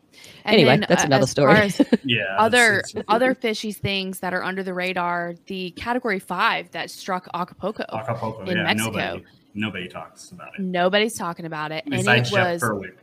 And 0.44 0.54
anyway, 0.54 0.78
then, 0.78 0.86
that's 0.88 1.02
uh, 1.02 1.06
another 1.06 1.26
story. 1.26 1.70
Yeah. 2.04 2.22
other 2.38 2.78
it's- 2.78 2.90
it's- 2.90 3.04
other 3.08 3.34
fishy 3.34 3.72
things 3.72 4.20
that 4.20 4.32
are 4.34 4.42
under 4.42 4.62
the 4.62 4.74
radar 4.74 5.34
the 5.46 5.70
category 5.72 6.18
five 6.18 6.70
that 6.72 6.90
struck 6.90 7.28
acapulco 7.34 7.84
Acapulco. 7.92 8.42
in 8.44 8.56
yeah. 8.56 8.62
Mexico. 8.64 8.90
Nobody. 8.92 9.24
Nobody 9.54 9.88
talks 9.88 10.30
about 10.30 10.48
it. 10.54 10.60
nobody's 10.60 11.16
talking 11.16 11.44
about 11.46 11.72
it 11.72 11.84
and 11.84 11.94
Besides 11.94 12.30
it 12.30 12.34
Jeff 12.34 12.52
was 12.52 12.60
Berwick. 12.60 12.96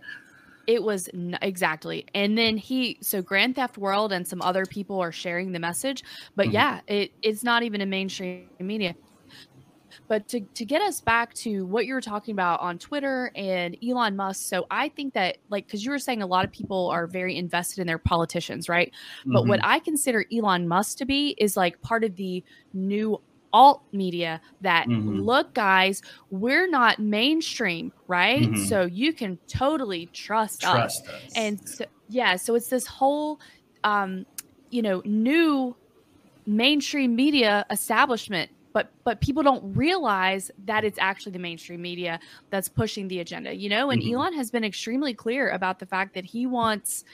It 0.68 0.82
was 0.82 1.08
n- 1.14 1.38
exactly. 1.44 2.08
And 2.16 2.36
then 2.36 2.58
he 2.58 2.98
so 3.02 3.22
Grand 3.22 3.56
Theft 3.56 3.78
World 3.78 4.12
and 4.12 4.28
some 4.28 4.42
other 4.42 4.66
people 4.66 5.00
are 5.00 5.12
sharing 5.12 5.52
the 5.52 5.60
message, 5.60 6.04
but 6.36 6.48
Mhm. 6.48 6.54
yeah, 6.54 6.80
it 6.88 7.12
it's 7.22 7.44
not 7.44 7.62
even 7.62 7.82
in 7.82 7.90
mainstream 7.92 8.48
media. 8.60 8.96
But 10.08 10.28
to, 10.30 10.42
to 10.56 10.66
get 10.66 10.82
us 10.82 11.02
back 11.02 11.34
to 11.36 11.66
what 11.66 11.86
you 11.86 11.94
were 11.94 12.02
talking 12.02 12.34
about 12.34 12.60
on 12.62 12.78
Twitter 12.78 13.32
and 13.36 13.76
Elon 13.88 14.16
Musk, 14.16 14.48
so 14.48 14.66
I 14.70 14.90
think 14.90 15.14
that 15.16 15.38
like 15.50 15.66
because 15.68 15.84
you 15.84 15.92
were 15.92 16.00
saying 16.00 16.22
a 16.22 16.28
lot 16.28 16.46
of 16.46 16.52
people 16.52 16.90
are 16.90 17.08
very 17.08 17.36
invested 17.38 17.82
in 17.82 17.88
their 17.88 17.98
politicians, 18.00 18.70
right? 18.70 18.94
But 19.32 19.48
what 19.48 19.60
Mhm. 19.60 19.64
I 19.64 19.80
consider 19.80 20.26
Elon 20.32 20.68
Musk 20.68 20.98
to 21.00 21.06
be 21.06 21.30
is 21.40 21.58
like 21.58 21.82
part 21.82 22.04
of 22.04 22.16
the 22.16 22.44
new 22.74 23.18
alt 23.54 23.84
media 23.94 24.42
that 24.62 24.90
Mhm. 24.90 25.26
look, 25.26 25.54
guys, 25.54 26.02
we're 26.30 26.68
not 26.68 27.00
mainstream, 27.00 27.94
right? 28.08 28.52
Mhm. 28.52 28.58
So 28.58 28.86
you 28.86 29.14
can 29.14 29.40
totally 29.48 30.08
trust, 30.14 30.64
us. 30.64 30.72
trust 30.72 31.08
us. 31.08 31.32
And 31.36 31.60
so, 31.66 31.86
yeah, 32.10 32.36
so 32.36 32.56
it's 32.56 32.68
this 32.70 32.86
whole, 32.86 33.40
um, 33.84 34.26
you 34.72 34.82
know, 34.82 35.02
new 35.06 35.78
mainstream 36.46 37.16
media 37.16 37.66
establishment. 37.72 38.52
But, 38.76 38.92
but 39.06 39.22
people 39.22 39.42
don't 39.42 39.74
realize 39.74 40.52
that 40.66 40.84
it's 40.84 41.00
actually 41.00 41.32
the 41.32 41.40
mainstream 41.40 41.82
media 41.82 42.20
that's 42.50 42.68
pushing 42.68 43.08
the 43.08 43.22
agenda, 43.22 43.56
you 43.56 43.70
know. 43.70 43.90
And 43.90 44.02
Mhm. 44.02 44.12
Elon 44.12 44.34
has 44.34 44.52
been 44.52 44.66
extremely 44.66 45.14
clear 45.14 45.50
about 45.52 45.80
the 45.80 45.86
fact 45.86 46.14
that 46.16 46.26
he 46.26 46.46
wants 46.46 47.06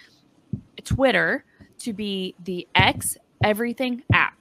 Twitter 0.84 1.46
to 1.78 1.94
be 1.94 2.34
the 2.44 2.68
X 2.74 3.16
everything 3.44 4.02
app. 4.12 4.34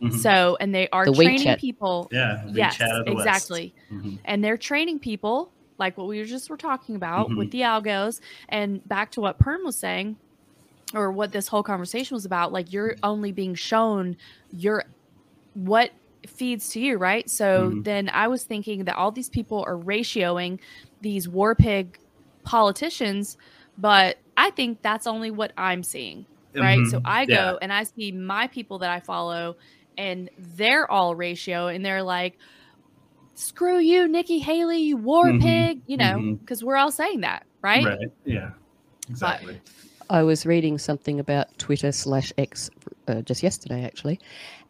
Mhm. 0.00 0.12
So, 0.14 0.56
and 0.60 0.72
they 0.72 0.88
are 0.90 1.06
The 1.06 1.14
training 1.14 1.48
WeChat. 1.48 1.58
people. 1.58 2.08
yeah. 2.12 2.44
Yes, 2.46 2.76
chat 2.76 2.92
of 2.92 3.06
the 3.06 3.14
West. 3.14 3.26
exactly. 3.26 3.74
Mhm. 3.90 4.18
And 4.24 4.44
they're 4.44 4.56
training 4.56 5.00
people 5.00 5.50
like 5.78 5.98
what 5.98 6.06
we 6.06 6.22
just 6.24 6.48
were 6.48 6.56
talking 6.56 6.94
about 6.94 7.28
Mhm. 7.28 7.38
with 7.38 7.50
the 7.50 7.62
algos. 7.62 8.20
And 8.48 8.86
back 8.88 9.10
to 9.12 9.20
what 9.20 9.38
Perm 9.40 9.64
was 9.64 9.74
saying, 9.76 10.16
or 10.94 11.10
what 11.10 11.32
this 11.32 11.48
whole 11.48 11.64
conversation 11.64 12.14
was 12.14 12.24
about, 12.24 12.52
like 12.52 12.72
you're 12.72 12.94
only 13.02 13.32
being 13.32 13.56
shown 13.56 14.16
your 14.52 14.84
what 15.54 15.90
feeds 16.26 16.70
to 16.70 16.80
you, 16.80 16.96
right? 16.96 17.28
So 17.30 17.70
Mhm. 17.70 17.84
then 17.84 18.08
I 18.12 18.28
was 18.28 18.44
thinking 18.44 18.84
that 18.84 18.96
all 18.96 19.12
these 19.12 19.28
people 19.28 19.64
are 19.66 19.76
ratioing 19.76 20.60
these 21.00 21.28
war 21.28 21.54
pig 21.54 21.98
politicians, 22.44 23.36
but 23.76 24.16
I 24.36 24.50
think 24.50 24.82
that's 24.82 25.06
only 25.06 25.30
what 25.30 25.52
I'm 25.56 25.82
seeing 25.82 26.26
right? 26.54 26.84
So 26.86 26.98
Mhm. 26.98 27.02
I 27.04 27.26
go 27.26 27.34
Yeah. 27.34 27.54
and 27.62 27.72
I 27.72 27.84
see 27.84 28.10
my 28.12 28.46
people 28.48 28.78
that 28.80 28.90
I 28.90 29.00
follow, 29.00 29.56
and 29.96 30.30
they're 30.38 30.90
all 30.90 31.14
ratio, 31.14 31.68
and 31.68 31.84
they're 31.84 32.02
like, 32.02 32.38
"Screw 33.34 33.78
you, 33.78 34.08
Nikki 34.08 34.38
Haley, 34.38 34.78
you 34.78 34.96
war 34.96 35.30
Mhm. 35.30 35.40
pig," 35.40 35.82
you 35.86 35.96
know, 35.96 36.36
because 36.40 36.64
we're 36.64 36.76
all 36.76 36.90
saying 36.90 37.20
that, 37.20 37.46
right? 37.62 37.86
Right. 37.86 38.08
Yeah. 38.24 38.50
Exactly. 39.08 39.60
I 40.10 40.22
was 40.22 40.46
reading 40.46 40.78
something 40.78 41.20
about 41.20 41.56
Twitter 41.58 41.92
slash 41.92 42.32
X 42.38 42.70
uh, 43.08 43.22
just 43.22 43.42
yesterday, 43.42 43.84
actually, 43.84 44.20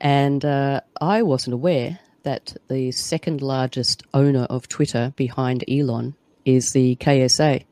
and 0.01 0.45
uh, 0.45 0.81
I 1.01 1.23
wasn't 1.23 1.55
aware 1.55 1.99
that 2.23 2.57
the 2.69 2.91
second 2.93 3.41
largest 3.43 4.03
owner 4.13 4.45
of 4.51 4.69
Twitter 4.69 5.13
behind 5.17 5.65
Elon 5.69 6.15
is 6.45 6.73
the 6.73 6.97
KSA, 6.97 7.65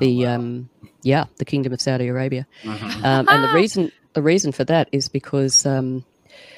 the 0.00 0.26
Oh, 0.26 0.28
wow. 0.28 0.34
um, 0.34 0.68
yeah, 1.02 1.24
the 1.36 1.44
Kingdom 1.44 1.72
of 1.72 1.80
Saudi 1.80 2.08
Arabia. 2.08 2.46
Uh-huh. 2.66 2.86
Um, 3.06 3.26
and 3.28 3.44
the 3.44 3.52
reason 3.54 3.92
the 4.14 4.22
reason 4.22 4.52
for 4.52 4.64
that 4.64 4.88
is 4.92 5.08
because 5.08 5.66
um, 5.66 6.04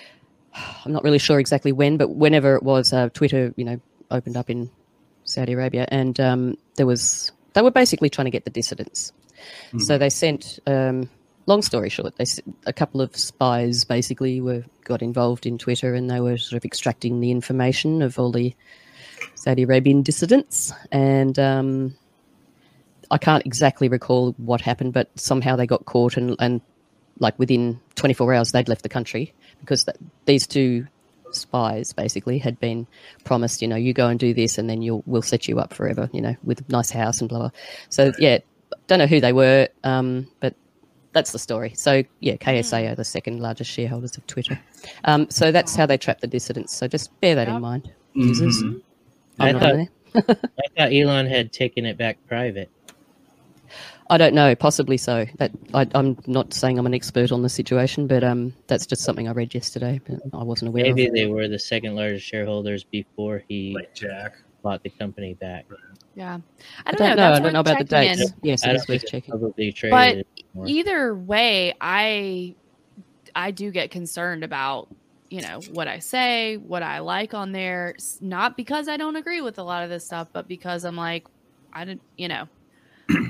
I'm 0.85 0.93
not 0.93 1.05
really 1.05 1.19
sure 1.19 1.39
exactly 1.41 1.73
when, 1.73 1.97
but 1.97 2.11
whenever 2.11 2.55
it 2.57 2.63
was, 2.63 2.93
uh, 2.93 3.09
Twitter, 3.11 3.53
you 3.57 3.65
know, 3.65 3.81
opened 4.11 4.37
up 4.37 4.49
in 4.51 4.71
Saudi 5.25 5.53
Arabia, 5.53 5.87
and 5.89 6.19
um, 6.21 6.57
there 6.77 6.87
was 6.87 7.33
they 7.55 7.63
were 7.63 7.71
basically 7.71 8.09
trying 8.11 8.27
to 8.27 8.31
get 8.31 8.45
the 8.45 8.51
dissidents. 8.51 9.13
So 9.79 9.99
they 9.99 10.11
sent. 10.11 10.59
Um, 10.67 11.09
long 11.47 11.63
story 11.63 11.89
short, 11.89 12.17
they 12.17 12.25
a 12.67 12.73
couple 12.73 13.01
of 13.01 13.17
spies 13.17 13.85
basically 13.85 14.41
were 14.41 14.65
got 14.85 15.03
involved 15.03 15.47
in 15.47 15.59
Twitter, 15.59 15.95
and 15.95 16.11
they 16.11 16.21
were 16.21 16.37
sort 16.37 16.57
of 16.57 16.65
extracting 16.65 17.21
the 17.21 17.31
information 17.31 18.03
of 18.03 18.19
all 18.19 18.33
the 18.33 18.55
Saudi 19.35 19.63
Arabian 19.63 20.03
dissidents, 20.03 20.73
and 20.93 21.39
um, 21.39 21.97
I 23.11 23.19
can't 23.19 23.45
exactly 23.45 23.89
recall 23.89 24.33
what 24.39 24.61
happened, 24.61 24.93
but 24.93 25.09
somehow 25.19 25.57
they 25.57 25.67
got 25.67 25.85
caught 25.85 26.17
and, 26.17 26.37
and 26.39 26.61
like 27.19 27.39
within 27.39 27.81
24 27.97 28.35
hours 28.35 28.53
they'd 28.53 28.69
left 28.69 28.83
the 28.83 28.89
country 28.89 29.33
because 29.61 29.85
th- 29.85 29.97
these 30.25 30.47
two 30.47 30.87
spies 31.33 31.93
basically 31.93 32.39
had 32.39 32.59
been 32.61 32.87
promised, 33.25 33.63
you 33.63 33.69
know, 33.69 33.77
you 33.77 33.93
go 33.93 34.09
and 34.09 34.19
do 34.19 34.33
this 34.33 34.59
and 34.59 34.71
then 34.71 34.83
you'll 34.83 35.03
we'll 35.07 35.23
set 35.23 35.49
you 35.49 35.59
up 35.59 35.75
forever, 35.75 36.09
you 36.13 36.21
know, 36.21 36.37
with 36.45 36.61
a 36.61 36.73
nice 36.73 36.91
house 36.91 37.21
and 37.21 37.29
blah 37.29 37.39
blah. 37.39 37.51
So 37.89 38.13
yeah, 38.19 38.39
don't 38.87 38.99
know 38.99 39.07
who 39.07 39.21
they 39.21 39.33
were, 39.33 39.69
um, 39.85 40.29
but 40.41 40.55
that's 41.13 41.33
the 41.33 41.39
story. 41.39 41.73
So 41.75 42.03
yeah, 42.21 42.37
KSA 42.37 42.93
are 42.93 42.95
the 42.95 43.05
second 43.05 43.41
largest 43.41 43.71
shareholders 43.71 44.17
of 44.17 44.27
Twitter. 44.27 44.59
Um, 45.05 45.29
so 45.31 45.51
that's 45.53 45.75
how 45.75 45.87
they 45.87 45.99
trap 45.99 46.21
the 46.21 46.27
dissidents. 46.27 46.75
So 46.75 46.87
just 46.89 47.19
bear 47.21 47.35
that 47.35 47.49
Yep. 47.49 47.57
in 47.57 47.63
mind. 47.63 47.93
users. 48.15 48.63
Mhm. 48.63 48.81
I 49.39 49.53
thought- 49.53 49.89
I 50.29 50.65
thought 50.77 50.93
Elon 50.93 51.27
had 51.27 51.53
taken 51.53 51.87
it 51.87 51.97
back 51.97 52.19
private. 52.27 52.69
I 54.09 54.19
don't 54.19 54.35
know, 54.35 54.57
possibly 54.57 54.97
so. 54.97 55.25
That 55.39 55.53
I, 55.73 55.87
I'm 55.95 56.19
not 56.27 56.53
saying 56.53 56.77
I'm 56.81 56.87
an 56.87 56.95
expert 56.95 57.31
on 57.31 57.43
the 57.43 57.49
situation, 57.49 58.09
but 58.09 58.25
um, 58.25 58.53
that's 58.67 58.85
just 58.85 59.03
something 59.03 59.29
I 59.29 59.31
read 59.33 59.55
yesterday. 59.55 60.01
But 60.05 60.19
I 60.37 60.43
wasn't 60.43 60.71
aware 60.71 60.83
Maybe 60.83 61.07
of. 61.07 61.15
they 61.15 61.27
were 61.27 61.47
the 61.47 61.61
second 61.61 61.95
largest 61.95 62.27
shareholders 62.27 62.83
before 62.83 63.45
he 63.49 63.73
Like 63.73 63.95
Jack. 63.95 64.35
Bought 64.63 64.83
the 64.83 64.91
company 64.91 65.35
back. 65.35 65.67
Yeah. 66.15 66.39
I 66.87 66.91
I 66.91 66.93
don't, 66.93 66.99
don't 66.99 67.17
know. 67.17 67.29
know. 67.31 67.33
I 67.35 67.41
don't 67.41 67.53
know 67.53 67.61
about 67.61 67.79
the 67.79 67.85
checking 67.85 68.21
in. 68.21 68.27
Yes, 68.43 68.65
I 68.65 68.71
it 68.71 68.73
don't 68.73 68.77
is 68.77 68.85
think 68.87 69.03
worth 69.03 69.11
checking. 69.11 69.33
publicly 69.33 69.73
traded 69.73 70.27
But 70.55 70.55
anymore. 70.55 70.67
Either 70.69 71.15
way, 71.15 71.75
I 71.81 72.55
I 73.35 73.51
do 73.53 73.71
get 73.71 73.91
concerned 73.91 74.45
about 74.45 74.89
you 75.31 75.41
know 75.43 75.61
what 75.73 75.87
I 75.89 76.01
say, 76.01 76.57
what 76.57 76.83
I 76.83 76.99
like 76.99 77.35
on 77.35 77.53
there. 77.53 77.95
Not 78.21 78.57
because 78.57 78.89
I 78.89 78.97
don't 78.97 79.17
agree 79.17 79.41
with 79.41 79.59
a 79.59 79.63
lot 79.63 79.85
of 79.85 79.91
this 79.91 80.05
stuff, 80.05 80.29
but 80.33 80.49
because 80.49 80.85
I'm 80.85 80.97
like, 80.97 81.27
I 81.73 81.85
didn't, 81.85 82.03
you 82.19 82.27
know, 82.29 82.49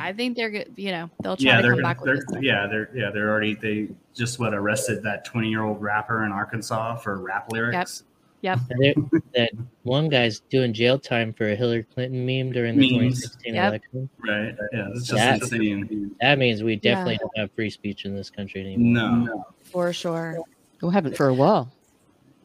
I 0.01 0.13
think 0.15 0.37
they're 0.37 0.51
good. 0.51 0.73
You 0.77 0.93
know, 0.93 1.11
they'll 1.23 1.37
try 1.37 1.51
Yeah, 1.51 1.57
to 1.59 1.63
they're, 1.63 1.73
come 1.75 1.83
back 1.83 2.03
they're 2.03 2.15
with 2.17 2.27
this. 2.29 2.43
yeah, 2.43 2.67
they're 2.67 2.91
yeah, 2.95 3.11
they're 3.11 3.29
already 3.31 3.55
they 3.55 3.89
just 4.15 4.39
what 4.39 4.55
arrested 4.55 5.03
that 5.03 5.27
20-year-old 5.27 5.81
rapper 5.83 6.25
in 6.25 6.33
Arkansas 6.33 6.97
for 6.97 7.19
rap 7.21 7.53
lyrics. 7.53 8.05
Yep. 8.43 8.59
And 8.71 8.81
there- 8.83 9.21
that 9.35 9.51
one 9.83 10.09
guy's 10.09 10.41
doing 10.41 10.73
jail 10.73 10.99
time 10.99 11.33
for 11.33 11.51
a 11.51 11.55
Hillary 11.55 11.83
Clinton 11.83 12.25
meme 12.25 12.53
during 12.53 12.77
the 12.79 12.91
Memes. 12.99 13.21
2016 13.21 13.55
Yep. 13.55 13.69
election. 13.69 14.09
Right. 14.27 14.55
Yeah, 14.73 14.89
it's 14.91 15.07
just 15.07 15.13
That- 15.13 15.43
insane. 15.43 16.15
That 16.21 16.39
means 16.39 16.63
we 16.63 16.75
Yeah. 16.75 16.79
definitely 16.81 17.19
don't 17.19 17.37
have 17.37 17.51
free 17.53 17.71
speech 17.71 18.05
in 18.07 18.15
this 18.15 18.31
country 18.31 18.61
anymore. 18.63 19.27
No. 19.27 19.47
for 19.63 19.93
sure. 19.93 20.39
We 20.83 20.93
haven't 20.93 21.17
for 21.17 21.29
a 21.29 21.35
while. 21.35 21.71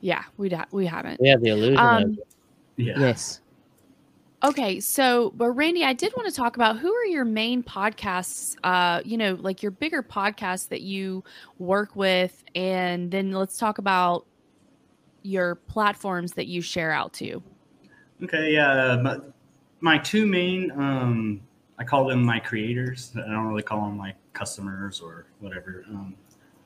Yeah, 0.01 0.23
we 0.37 0.49
da- 0.49 0.65
we 0.71 0.85
haven't. 0.85 1.19
We 1.19 1.29
have 1.29 1.41
the 1.41 1.49
illusion 1.49 1.77
Um, 1.79 2.03
of. 2.03 2.19
Yeah. 2.77 2.99
Yes. 2.99 3.41
Okay, 4.43 4.79
so 4.79 5.33
but 5.35 5.49
Randy, 5.51 5.83
I 5.83 5.93
did 5.93 6.13
want 6.15 6.29
to 6.29 6.35
talk 6.35 6.55
about 6.55 6.77
who 6.77 6.93
are 6.93 7.05
your 7.05 7.25
main 7.25 7.63
podcasts, 7.63 8.55
uh, 8.63 9.01
you 9.03 9.17
know, 9.17 9.37
like 9.41 9.63
your 9.63 9.71
bigger 9.71 10.03
podcasts 10.03 10.67
that 10.69 10.81
you 10.81 11.23
work 11.57 11.95
with, 11.95 12.43
and 12.53 13.09
then 13.09 13.31
let's 13.31 13.57
talk 13.57 13.79
about 13.79 14.27
your 15.25 15.55
platforms 15.55 16.33
that 16.33 16.47
you 16.47 16.61
share 16.61 16.91
out 16.91 17.13
to. 17.13 17.41
Okay, 18.23 18.53
yeah. 18.53 18.71
uh, 18.71 18.97
My, 19.01 19.17
my 19.81 19.97
two 19.97 20.25
main, 20.25 20.71
um, 20.71 21.41
I 21.77 21.83
call 21.83 22.07
them 22.07 22.23
my 22.23 22.39
creators. 22.39 23.11
I 23.15 23.29
don't 23.29 23.47
really 23.47 23.63
call 23.63 23.81
them 23.81 23.97
like 23.97 24.15
customers 24.33 25.01
or 25.01 25.25
whatever. 25.39 25.83
Um, 25.89 26.15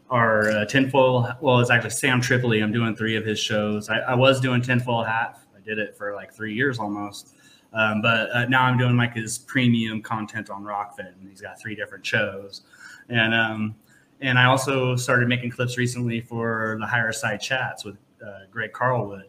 are 0.09 0.49
uh, 0.49 0.65
Tinfoil. 0.65 1.31
Well, 1.39 1.59
it's 1.59 1.69
actually 1.69 1.91
Sam 1.91 2.19
Tripoli. 2.19 2.61
I'm 2.61 2.71
doing 2.71 2.95
three 2.95 3.15
of 3.15 3.25
his 3.25 3.39
shows. 3.39 3.89
I, 3.89 3.99
I 3.99 4.15
was 4.15 4.39
doing 4.39 4.61
Tinfoil 4.61 5.03
Hat. 5.03 5.39
I 5.55 5.59
did 5.61 5.77
it 5.77 5.95
for 5.95 6.15
like 6.15 6.33
three 6.33 6.53
years 6.53 6.79
almost. 6.79 7.35
Um, 7.73 8.01
but 8.01 8.31
uh, 8.31 8.45
now 8.45 8.63
I'm 8.63 8.77
doing 8.77 8.97
like 8.97 9.13
his 9.13 9.37
premium 9.37 10.01
content 10.01 10.49
on 10.49 10.63
Rokfin. 10.63 11.13
And 11.19 11.29
he's 11.29 11.41
got 11.41 11.61
three 11.61 11.75
different 11.75 12.03
shows, 12.05 12.61
and 13.09 13.33
um, 13.33 13.75
and 14.21 14.39
I 14.39 14.45
also 14.45 14.95
started 14.95 15.27
making 15.27 15.51
clips 15.51 15.77
recently 15.77 16.21
for 16.21 16.77
the 16.79 16.87
Higher 16.87 17.11
Side 17.11 17.39
Chats 17.41 17.85
with 17.85 17.97
uh, 18.25 18.39
Greg 18.51 18.71
Carlwood. 18.73 19.23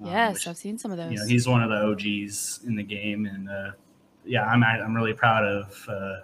um, 0.00 0.06
yes, 0.06 0.34
which- 0.34 0.48
I've 0.48 0.56
seen 0.56 0.78
some 0.78 0.90
of 0.90 0.96
those. 0.98 1.12
you 1.12 1.18
know, 1.18 1.26
he's 1.26 1.46
one 1.48 1.62
of 1.62 1.70
the 1.70 1.76
OGs 1.76 2.60
in 2.66 2.74
the 2.76 2.82
game, 2.82 3.26
and 3.26 3.48
uh, 3.48 3.70
yeah, 4.24 4.44
I'm 4.46 4.62
I'm 4.64 4.94
really 4.94 5.12
proud 5.14 5.44
of 5.44 5.86
uh, 5.88 6.20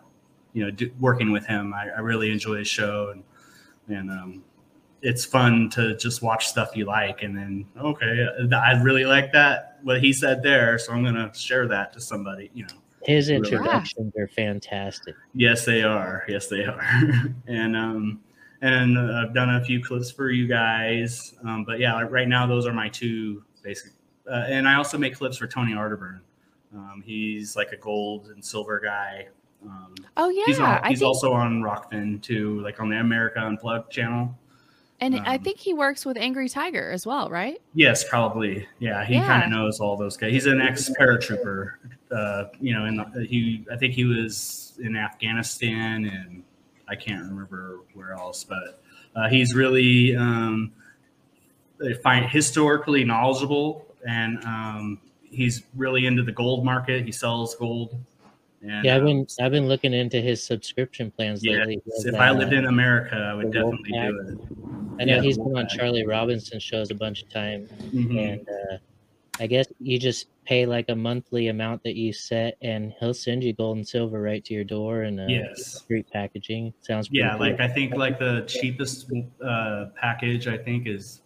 you 0.52 0.64
know 0.64 0.70
do, 0.70 0.90
working 1.00 1.30
with 1.32 1.46
him. 1.46 1.72
I, 1.74 1.88
I 1.96 2.00
really 2.00 2.30
enjoy 2.30 2.58
his 2.58 2.68
show, 2.68 3.10
and 3.10 3.22
and 3.88 4.10
um, 4.10 4.44
it's 5.02 5.24
fun 5.24 5.70
to 5.70 5.96
just 5.96 6.22
watch 6.22 6.46
stuff 6.48 6.76
you 6.76 6.84
like, 6.84 7.22
and 7.22 7.36
then 7.36 7.66
okay, 7.80 8.26
uh, 8.50 8.56
I 8.56 8.80
really 8.82 9.04
like 9.04 9.32
that 9.32 9.78
what 9.82 10.00
he 10.00 10.12
said 10.12 10.42
there, 10.42 10.76
so 10.78 10.92
I'm 10.92 11.04
gonna 11.04 11.32
share 11.34 11.68
that 11.68 11.92
to 11.92 12.00
somebody. 12.00 12.50
You 12.54 12.64
know, 12.64 12.74
His 13.04 13.28
Really? 13.30 13.36
introductions 13.48 14.12
are 14.16 14.26
fantastic. 14.28 15.14
yes, 15.34 15.64
they 15.64 15.82
are, 15.84 16.24
yes, 16.28 16.48
they 16.48 16.64
are, 16.64 16.80
and 17.46 17.76
um. 17.76 18.20
And 18.60 18.98
uh, 18.98 19.22
I've 19.24 19.34
done 19.34 19.54
a 19.54 19.64
few 19.64 19.82
clips 19.82 20.10
for 20.10 20.30
you 20.30 20.48
guys, 20.48 21.34
um, 21.44 21.64
but 21.64 21.78
yeah, 21.78 21.94
like 21.94 22.10
right 22.10 22.26
now 22.26 22.46
those 22.46 22.66
are 22.66 22.72
my 22.72 22.88
two 22.88 23.44
basic. 23.62 23.92
Uh, 24.28 24.44
and 24.48 24.68
I 24.68 24.74
also 24.74 24.98
make 24.98 25.14
clips 25.14 25.36
for 25.36 25.46
Tony 25.46 25.72
Arterburn. 25.72 26.20
Um, 26.74 27.02
he's 27.06 27.54
like 27.56 27.72
a 27.72 27.76
gold 27.76 28.26
and 28.28 28.44
silver 28.44 28.80
guy. 28.80 29.28
Um, 29.64 29.94
oh 30.16 30.28
yeah, 30.28 30.42
he's 30.46 30.58
on, 30.60 30.82
he's 30.84 30.98
think, 30.98 31.06
also 31.08 31.32
on 31.32 31.62
Rokfin 31.62 32.20
too, 32.20 32.60
like 32.60 32.80
on 32.80 32.88
the 32.88 32.96
America 32.96 33.40
Unplugged 33.40 33.90
channel. 33.90 34.36
and 35.00 35.16
I 35.20 35.36
um, 35.36 35.42
think 35.44 35.58
he 35.58 35.72
works 35.72 36.04
with 36.04 36.16
Angry 36.16 36.48
Tiger 36.48 36.90
as 36.90 37.06
well, 37.06 37.30
right? 37.30 37.60
Yes, 37.74 38.04
probably. 38.08 38.66
Yeah, 38.80 39.04
he 39.04 39.14
Yeah. 39.14 39.26
kind 39.26 39.44
of 39.44 39.50
knows 39.50 39.80
all 39.80 39.96
those 39.96 40.16
guys. 40.16 40.32
He's 40.32 40.46
an 40.46 40.60
ex 40.60 40.90
paratrooper. 41.00 41.74
Uh, 42.10 42.44
you 42.60 42.74
know, 42.74 42.84
and 42.84 43.26
he 43.26 43.64
I 43.72 43.76
think 43.76 43.94
he 43.94 44.04
was 44.04 44.78
in 44.82 44.96
Afghanistan 44.96 46.04
and 46.04 46.42
I 46.88 46.96
can't 46.96 47.22
remember 47.28 47.80
where 47.94 48.12
else, 48.12 48.44
but 48.44 48.80
uh, 49.14 49.28
he's 49.28 49.54
really 49.54 50.16
um, 50.16 50.72
find 52.02 52.26
historically 52.26 53.04
knowledgeable 53.04 53.86
and 54.06 54.42
um, 54.44 55.00
he's 55.22 55.62
really 55.76 56.06
into 56.06 56.22
the 56.22 56.32
gold 56.32 56.64
market. 56.64 57.04
He 57.04 57.12
sells 57.12 57.54
gold. 57.56 57.94
And, 58.62 58.84
Yeah, 58.84 58.96
I've 58.96 59.04
been 59.04 59.26
I've 59.40 59.52
been 59.52 59.68
looking 59.68 59.92
into 59.92 60.20
his 60.20 60.42
subscription 60.42 61.10
plans 61.10 61.44
yeah, 61.44 61.58
lately. 61.58 61.82
If 61.86 62.14
I 62.14 62.30
lived 62.30 62.52
uh, 62.52 62.56
in 62.56 62.66
America, 62.66 63.16
I 63.16 63.34
would 63.34 63.52
definitely 63.52 63.92
Pack. 63.92 64.08
do 64.10 64.18
it. 64.20 64.38
I 65.00 65.04
know 65.04 65.14
yeah, 65.16 65.22
he's 65.22 65.38
been 65.38 65.56
on 65.56 65.68
Charlie 65.68 66.04
Robinson 66.04 66.58
shows 66.58 66.90
a 66.90 66.94
bunch 66.94 67.22
of 67.22 67.28
times, 67.28 67.70
Mhm. 67.92 68.32
and 68.32 68.48
uh, 68.48 68.78
I 69.38 69.46
guess 69.46 69.66
you 69.78 69.98
just 69.98 70.26
pay 70.48 70.64
like 70.64 70.86
a 70.88 70.96
monthly 70.96 71.48
amount 71.48 71.82
that 71.82 71.94
you 71.94 72.10
set, 72.10 72.56
and 72.62 72.94
he'll 72.98 73.12
send 73.12 73.44
you 73.44 73.52
gold 73.52 73.76
and 73.76 73.86
silver 73.86 74.22
right 74.22 74.42
to 74.46 74.54
your 74.54 74.64
door 74.64 75.02
and 75.02 75.20
uh, 75.20 75.28
Yes. 75.28 75.82
street 75.82 76.06
packaging. 76.10 76.72
Sounds 76.80 77.08
pretty 77.08 77.22
Yeah, 77.22 77.32
cool. 77.32 77.40
like 77.40 77.60
I 77.60 77.68
think 77.68 77.94
like 77.96 78.18
the 78.18 78.44
cheapest 78.48 79.12
uh, 79.44 79.86
package 79.94 80.48
I 80.48 80.56
think 80.56 80.86
is 80.86 81.20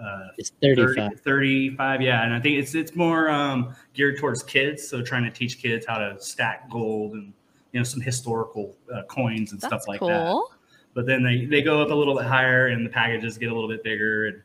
uh, 0.00 0.28
it's 0.38 0.52
30, 0.62 0.94
35. 0.94 1.20
35 1.22 2.02
yeah 2.02 2.24
and 2.24 2.32
i 2.32 2.38
think 2.38 2.56
it's 2.56 2.76
it's 2.76 2.94
more 2.94 3.28
um, 3.28 3.74
geared 3.94 4.16
towards 4.16 4.44
kids 4.44 4.86
so 4.86 5.02
trying 5.02 5.24
to 5.24 5.30
teach 5.30 5.58
kids 5.58 5.84
how 5.84 5.98
to 5.98 6.14
stack 6.20 6.70
gold 6.70 7.14
and 7.14 7.32
you 7.72 7.80
know 7.80 7.82
some 7.84 8.00
historical 8.00 8.76
uh, 8.94 9.02
coins 9.08 9.50
and 9.50 9.60
That's 9.60 9.72
stuff 9.72 9.88
like 9.88 9.98
cool. 9.98 10.50
that 10.50 10.58
but 10.94 11.04
then 11.06 11.24
they 11.24 11.46
they 11.46 11.62
go 11.62 11.82
up 11.82 11.90
a 11.90 11.94
little 11.94 12.14
bit 12.16 12.26
higher 12.26 12.68
and 12.68 12.86
the 12.86 12.90
packages 12.90 13.38
get 13.38 13.50
a 13.50 13.54
little 13.54 13.68
bit 13.68 13.82
bigger 13.82 14.28
and 14.28 14.42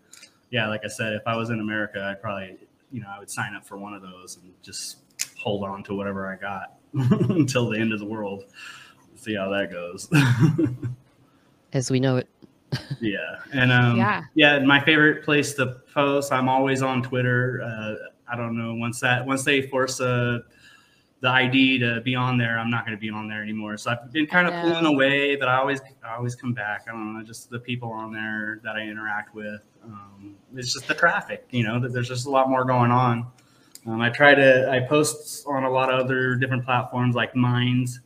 yeah 0.50 0.68
like 0.68 0.82
i 0.84 0.88
said 0.88 1.14
if 1.14 1.22
i 1.28 1.36
was 1.36 1.52
in 1.52 1.60
america 1.60 2.02
i'd 2.10 2.20
probably 2.20 2.58
you 2.94 3.02
know 3.02 3.08
i 3.14 3.20
would 3.20 3.30
sign 3.30 3.54
up 3.56 3.66
for 3.66 3.78
one 3.78 3.94
of 3.94 4.02
those 4.02 4.38
and 4.38 4.54
just 4.62 4.98
hold 5.38 5.64
on 5.66 5.84
to 5.84 5.94
whatever 5.94 6.32
i 6.32 6.36
got 6.36 6.76
until 7.34 7.70
the 7.70 7.78
end 7.78 7.92
of 7.92 8.00
the 8.00 8.06
world 8.06 8.46
see 9.16 9.36
how 9.36 9.50
that 9.50 9.70
goes 9.72 10.08
As 11.74 11.90
we 11.90 12.00
know 12.00 12.18
it. 12.18 12.28
Yeah, 13.02 13.38
and 13.52 13.72
um, 13.72 13.98
Yeah. 13.98 14.22
yeah, 14.36 14.60
my 14.60 14.80
favorite 14.80 15.24
place 15.26 15.56
to 15.56 15.78
post. 15.92 16.32
I'm 16.32 16.48
always 16.48 16.84
on 16.84 17.02
Twitter. 17.02 17.62
Uh, 17.64 17.96
I 18.32 18.36
don't 18.38 18.56
know 18.56 18.76
once 18.76 19.00
that 19.00 19.26
once 19.26 19.44
they 19.44 19.64
force 19.64 20.00
uh, 20.00 20.40
the 21.24 21.30
ID 21.30 21.80
to 21.80 22.02
be 22.02 22.16
on 22.16 22.38
there, 22.38 22.60
I'm 22.60 22.70
not 22.70 22.86
going 22.86 22.98
to 22.98 23.00
be 23.00 23.10
on 23.10 23.30
there 23.30 23.42
anymore. 23.42 23.78
So 23.78 23.92
I've 23.92 24.12
been 24.12 24.28
kind 24.28 24.46
of 24.46 24.54
pulling 24.62 24.86
away, 24.86 25.38
but 25.38 25.48
I 25.48 25.56
always 25.56 25.80
I 26.06 26.16
always 26.16 26.36
come 26.36 26.52
back. 26.52 26.84
I 26.86 26.92
don't 26.92 27.14
know, 27.18 27.24
just 27.24 27.50
the 27.50 27.60
people 27.60 27.94
on 27.94 28.12
there 28.12 28.60
that 28.66 28.76
I 28.76 28.82
interact 28.82 29.34
with. 29.34 29.62
Um, 29.86 30.36
it's 30.54 30.74
just 30.74 30.86
the 30.86 30.94
traffic, 30.94 31.48
you 31.50 31.64
know. 31.64 31.80
That 31.80 31.94
there's 31.94 32.10
just 32.10 32.28
a 32.28 32.30
lot 32.30 32.50
more 32.50 32.66
going 32.66 32.92
on. 32.92 33.26
Um, 33.86 34.02
I 34.02 34.10
try 34.10 34.36
to 34.36 34.70
I 34.70 34.82
post 34.82 35.48
on 35.48 35.64
a 35.64 35.70
lot 35.70 35.94
of 35.94 36.02
other 36.02 36.36
different 36.36 36.66
platforms 36.66 37.16
like 37.16 37.34
Minds, 37.38 38.02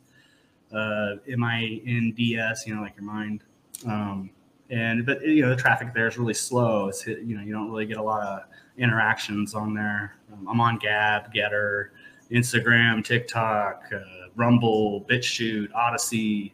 uh, 0.72 1.14
M 1.28 1.42
I 1.42 1.80
N 1.84 2.14
D 2.16 2.38
S, 2.38 2.68
you 2.68 2.76
know, 2.76 2.82
like 2.82 2.94
your 2.94 3.04
mind. 3.04 3.42
Um, 3.84 4.30
and 4.70 5.04
but 5.04 5.22
you 5.22 5.42
know 5.42 5.48
the 5.48 5.56
traffic 5.56 5.92
there 5.92 6.06
is 6.06 6.18
really 6.18 6.34
slow. 6.34 6.86
It's 6.86 7.04
you 7.04 7.36
know 7.36 7.42
you 7.42 7.52
don't 7.52 7.68
really 7.68 7.86
get 7.86 7.96
a 7.96 8.02
lot 8.02 8.22
of 8.22 8.42
interactions 8.76 9.54
on 9.54 9.74
there. 9.74 10.14
Um, 10.32 10.46
I'm 10.46 10.60
on 10.60 10.78
Gab, 10.78 11.34
Gettr, 11.34 11.88
Instagram, 12.30 13.04
TikTok, 13.04 13.82
uh, 13.94 13.98
Rumble, 14.36 15.04
BitChute, 15.08 15.68
Odysee. 15.74 16.52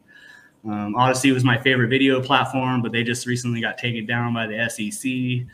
Um, 0.65 0.95
Odysee 0.97 1.33
was 1.33 1.45
my 1.45 1.59
favorite 1.59 1.89
video 1.89 2.21
platform, 2.23 2.81
but 2.83 2.93
they 2.93 3.03
just 3.03 3.27
recently 3.27 3.61
got 3.61 3.77
taken 3.77 4.07
down 4.07 4.33
by 4.33 4.47
the 4.47 4.69
SEC. 4.71 5.47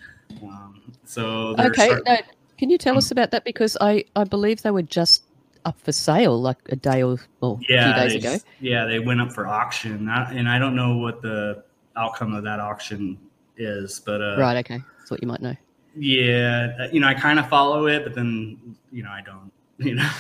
Um, 0.43 0.93
so 1.05 1.57
Okay, 1.59 1.91
no, 2.07 2.17
can 2.59 2.71
you 2.71 2.79
tell 2.79 2.97
us 2.97 3.11
about 3.11 3.31
that? 3.33 3.45
Because 3.45 3.77
I, 3.81 4.05
I 4.15 4.25
believe 4.25 4.63
they 4.63 4.71
were 4.71 4.83
just 4.83 5.25
up 5.65 5.79
for 5.81 5.93
sale 5.93 6.41
like 6.41 6.57
a 6.71 6.77
day 6.77 7.03
or, 7.03 7.19
or 7.41 7.59
a 7.59 7.65
yeah, 7.69 7.93
few 7.93 8.03
days 8.03 8.23
they, 8.23 8.29
ago. 8.29 8.45
yeah, 8.61 8.85
they 8.87 8.99
went 9.01 9.21
up 9.21 9.33
for 9.33 9.47
auction, 9.49 10.09
I, 10.09 10.33
and 10.33 10.49
I 10.49 10.59
don't 10.59 10.77
know 10.77 10.97
what 10.97 11.21
the 11.23 11.65
outcome 11.97 12.33
of 12.35 12.45
that 12.45 12.61
auction 12.61 13.19
is, 13.57 14.01
but 14.01 14.23
uh, 14.23 14.37
Right, 14.39 14.57
okay. 14.59 14.81
Thought 15.07 15.21
you 15.21 15.29
might 15.29 15.43
know. 15.43 15.57
yeah, 15.97 16.87
you 16.93 17.01
know, 17.01 17.09
I 17.09 17.15
kind 17.15 17.39
of 17.41 17.49
follow 17.49 17.87
it, 17.89 18.05
but 18.05 18.15
then 18.15 18.77
you 18.93 19.03
know, 19.03 19.11
I 19.11 19.23
don't. 19.23 19.51
You 19.85 19.95
know. 19.95 20.11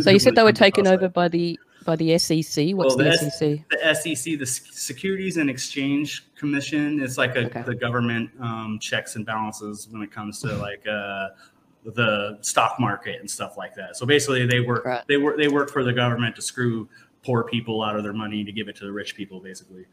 So 0.00 0.10
you 0.10 0.18
said 0.18 0.34
they 0.34 0.42
were 0.42 0.46
When 0.46 0.54
it 0.54 0.58
comes 0.58 0.58
taken 0.58 0.86
over 0.86 1.08
by 1.08 1.28
the 1.28 1.60
by 1.84 1.96
the 1.96 2.18
SEC. 2.18 2.70
What's 2.72 2.96
Well, 2.96 2.96
the, 2.96 3.04
the 3.04 3.30
SEC? 3.30 3.64
the 3.70 4.14
SEC, 4.14 4.38
the 4.38 4.46
Securities 4.46 5.36
and 5.36 5.48
Exchange 5.50 6.26
Commission, 6.36 7.00
it's 7.02 7.16
like 7.18 7.36
a, 7.36 7.46
Okay. 7.46 7.62
the 7.62 7.74
government 7.74 8.30
um, 8.40 8.78
checks 8.80 9.16
and 9.16 9.24
balances 9.24 9.88
when 9.90 10.02
it 10.02 10.10
comes 10.10 10.40
to 10.42 10.56
like 10.56 10.86
uh, 10.86 11.28
the 11.84 12.38
stock 12.42 12.76
market 12.78 13.20
and 13.20 13.30
stuff 13.30 13.56
like 13.56 13.74
that. 13.74 13.96
So 13.96 14.04
basically, 14.06 14.46
they 14.46 14.60
work 14.60 14.84
Right. 14.84 15.04
they 15.06 15.16
work 15.16 15.36
they 15.38 15.48
work 15.48 15.70
for 15.70 15.84
the 15.84 15.92
government 15.92 16.34
to 16.36 16.42
screw 16.42 16.88
poor 17.22 17.44
people 17.44 17.82
out 17.82 17.96
of 17.96 18.02
their 18.02 18.14
money 18.14 18.42
to 18.44 18.52
give 18.52 18.68
it 18.68 18.76
to 18.76 18.84
the 18.84 18.92
rich 18.92 19.14
people, 19.14 19.40
basically. 19.40 19.84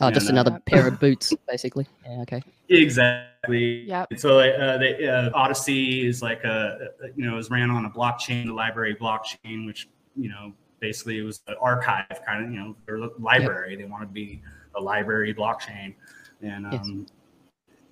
Oh, 0.00 0.10
just 0.10 0.28
and, 0.28 0.38
uh, 0.38 0.42
another 0.42 0.62
pair 0.66 0.86
of 0.88 0.98
boots, 1.00 1.32
basically. 1.48 1.86
Yeah, 2.04 2.22
okay. 2.22 2.42
Exactly. 2.68 3.82
Yeah. 3.82 4.06
So 4.16 4.38
uh, 4.38 4.78
they, 4.78 5.06
uh, 5.06 5.30
Odysee 5.34 6.06
is 6.06 6.22
like 6.22 6.44
a 6.44 6.88
you 7.16 7.24
know 7.26 7.34
it 7.34 7.36
was 7.36 7.50
ran 7.50 7.70
on 7.70 7.84
a 7.84 7.90
blockchain, 7.90 8.46
the 8.46 8.52
LBRY 8.52 8.98
blockchain, 8.98 9.66
which 9.66 9.88
you 10.16 10.28
know 10.28 10.52
basically 10.80 11.18
it 11.18 11.22
was 11.22 11.42
an 11.48 11.56
archive 11.60 12.06
kind 12.26 12.44
of 12.44 12.50
you 12.50 12.58
know 12.58 12.76
their 12.86 12.98
library. 13.18 13.76
They 13.76 13.84
wanted 13.84 14.06
to 14.06 14.12
be 14.12 14.40
a 14.74 14.80
LBRY 14.80 15.36
blockchain, 15.36 15.94
and 16.42 16.66
Yes. 16.72 16.80
um, 16.82 17.06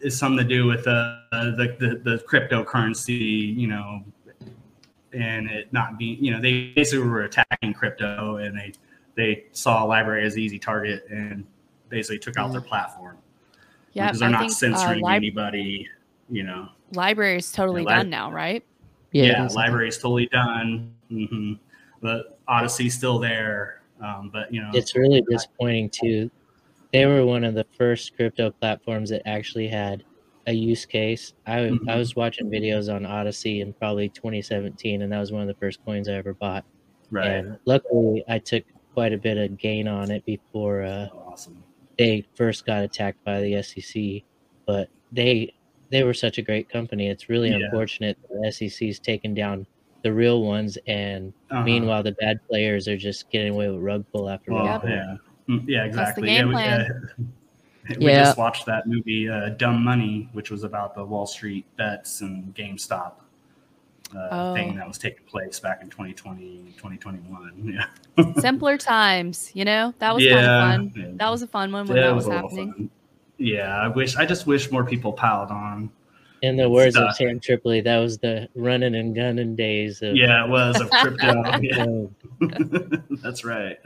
it's 0.01 0.17
something 0.17 0.39
to 0.39 0.49
do 0.49 0.67
with 0.67 0.87
uh, 0.87 1.21
the, 1.33 1.77
the 1.79 2.01
the 2.11 2.25
cryptocurrency, 2.25 3.55
you 3.57 3.67
know, 3.67 4.05
and 5.13 5.51
it 5.51 5.73
not 5.73 5.99
being 5.99 6.25
you 6.25 6.31
know 6.31 6.41
they 6.41 6.73
basically 6.75 7.07
were 7.07 7.23
attacking 7.23 7.75
crypto, 7.75 8.37
and 8.37 8.57
they 8.57 8.73
they 9.17 9.45
saw 9.53 9.85
a 9.85 9.89
LBRY 9.89 10.25
as 10.25 10.35
an 10.35 10.41
easy 10.41 10.59
target 10.59 11.05
and 11.11 11.45
basically 11.89 12.19
took 12.19 12.37
out 12.37 12.53
their 12.53 12.61
platform 12.61 13.19
Yeah, 13.93 14.07
because 14.07 14.21
they're 14.21 14.29
I 14.29 14.33
not 14.33 14.41
think 14.41 14.53
censoring 14.53 15.05
uh, 15.05 15.09
lib- 15.09 15.17
anybody. 15.17 15.89
You 16.31 16.43
know, 16.45 16.69
LBRY 16.93 17.37
is 17.39 17.51
totally 17.53 17.83
Yeah, 17.83 17.89
li- 17.89 17.95
done 17.97 18.11
now, 18.11 18.31
right? 18.31 18.63
Yeah, 19.13 19.25
yeah, 19.25 19.43
it 19.43 19.47
is, 19.47 19.57
okay. 19.57 19.69
LBRY's 19.71 19.97
totally 19.99 20.27
done. 20.27 20.95
hmm 21.09 21.53
But 22.03 22.39
Odysee's 22.49 22.95
still 22.95 23.19
there. 23.19 23.81
Um, 24.01 24.31
but 24.33 24.53
you 24.53 24.61
know, 24.61 24.71
It's 24.75 24.95
really 24.95 25.23
disappointing 25.29 25.91
too. 25.91 26.31
They 26.93 27.07
were 27.07 27.25
one 27.27 27.45
of 27.45 27.55
the 27.55 27.67
first 27.77 28.15
crypto 28.17 28.51
platforms 28.51 29.11
that 29.11 29.27
actually 29.27 29.69
had 29.69 30.05
a 30.47 30.53
use 30.53 30.87
case. 30.87 31.35
I 31.47 31.59
Mhm. 31.61 31.89
I 31.89 31.97
was 31.97 32.17
watching 32.17 32.51
videos 32.51 32.95
on 32.95 33.05
Odysee 33.05 33.61
in 33.61 33.73
probably 33.75 34.09
2017, 34.11 35.03
and 35.03 35.13
that 35.13 35.19
was 35.19 35.31
one 35.33 35.43
of 35.43 35.49
the 35.49 35.55
first 35.55 35.85
coins 35.85 36.09
I 36.09 36.15
ever 36.15 36.35
bought. 36.35 36.65
right? 37.11 37.27
And 37.29 37.59
luckily, 37.65 38.23
I 38.29 38.39
took 38.39 38.65
quite 38.95 39.13
a 39.13 39.19
bit 39.19 39.37
of 39.39 39.57
gain 39.59 39.89
on 39.89 40.11
it 40.11 40.25
before 40.27 40.83
uh, 40.83 41.09
awesome. 41.27 41.63
They 41.99 42.27
first 42.37 42.65
got 42.67 42.83
attacked 42.85 43.23
by 43.25 43.41
the 43.41 43.63
SEC. 43.63 44.25
But 44.67 44.89
they 45.13 45.55
they 45.91 46.05
were 46.05 46.15
such 46.15 46.39
a 46.39 46.43
great 46.43 46.69
company. 46.69 47.09
It's 47.09 47.29
really 47.29 47.51
Yeah. 47.51 47.57
unfortunate 47.57 48.19
that 48.23 48.41
the 48.43 48.69
SEC's 48.69 49.01
taken 49.01 49.35
down 49.35 49.67
the 50.05 50.13
real 50.13 50.43
ones, 50.45 50.79
and 50.87 51.35
Uh-huh. 51.51 51.65
meanwhile, 51.65 52.03
the 52.03 52.15
bad 52.21 52.39
players 52.51 52.87
are 52.89 52.97
just 52.97 53.31
getting 53.31 53.53
away 53.53 53.69
with 53.69 53.81
rug 53.83 54.05
pull 54.13 54.29
after 54.31 54.53
Well, 54.53 54.65
rug 54.67 54.81
pull. 54.81 54.91
yeah, 54.91 55.17
Mm, 55.49 55.65
yeah, 55.67 55.89
That's 55.89 56.15
the 56.15 56.23
exactly. 56.23 56.29
game 56.29 56.49
yeah, 56.53 56.53
plan. 56.53 57.09
We, 57.89 57.95
uh, 57.97 57.99
we 58.01 58.13
Yeah. 58.13 58.19
just 58.25 58.37
watched 58.39 58.67
that 58.67 58.87
movie, 58.87 59.29
uh, 59.31 59.51
Dumb 59.51 59.83
Money, 59.83 60.29
which 60.33 60.51
was 60.51 60.63
about 60.63 60.95
the 60.95 61.05
Wall 61.05 61.27
Street 61.27 61.65
bets 61.77 62.21
and 62.21 62.55
GameStop 62.55 63.15
uh, 64.17 64.29
Oh. 64.31 64.55
thing 64.55 64.77
that 64.77 64.87
was 64.87 64.99
taking 64.99 65.25
place 65.27 65.61
back 65.61 65.83
in 65.83 65.91
2020, 65.91 66.75
2021. 66.77 67.55
Yeah, 68.17 68.33
Simpler 68.41 68.77
times, 68.79 69.51
you 69.55 69.65
know? 69.65 69.93
That 69.99 70.15
was 70.15 70.25
yeah, 70.25 70.35
kind 70.35 70.87
of 70.87 70.93
fun. 70.93 71.03
yeah. 71.03 71.13
That 71.17 71.31
was 71.31 71.43
a 71.43 71.47
fun 71.47 71.73
one 71.73 71.87
when 71.87 71.97
That 71.97 72.09
that 72.09 72.15
was 72.15 72.27
a 72.27 72.31
lot 72.31 72.45
of 72.45 72.51
happening. 72.51 72.91
Yeah, 73.37 73.77
I 73.79 73.89
wish. 73.89 74.17
I 74.17 74.27
just 74.27 74.47
wish 74.47 74.71
more 74.71 74.85
people 74.85 75.13
piled 75.13 75.51
on. 75.51 75.91
In 76.43 76.57
the 76.57 76.69
words 76.71 76.97
of 76.97 77.03
Stuff. 77.15 77.17
Sam 77.17 77.41
Tripoli, 77.41 77.81
that 77.81 77.99
was 77.99 78.19
the 78.19 78.49
running 78.55 78.95
and 78.95 79.15
gunning 79.15 79.57
days 79.57 80.03
of 80.03 80.15
Yeah, 80.17 80.45
it 80.45 80.49
was 80.51 80.81
of 80.81 80.89
crypto. 80.91 82.11
That's 83.23 83.45
right. 83.45 83.79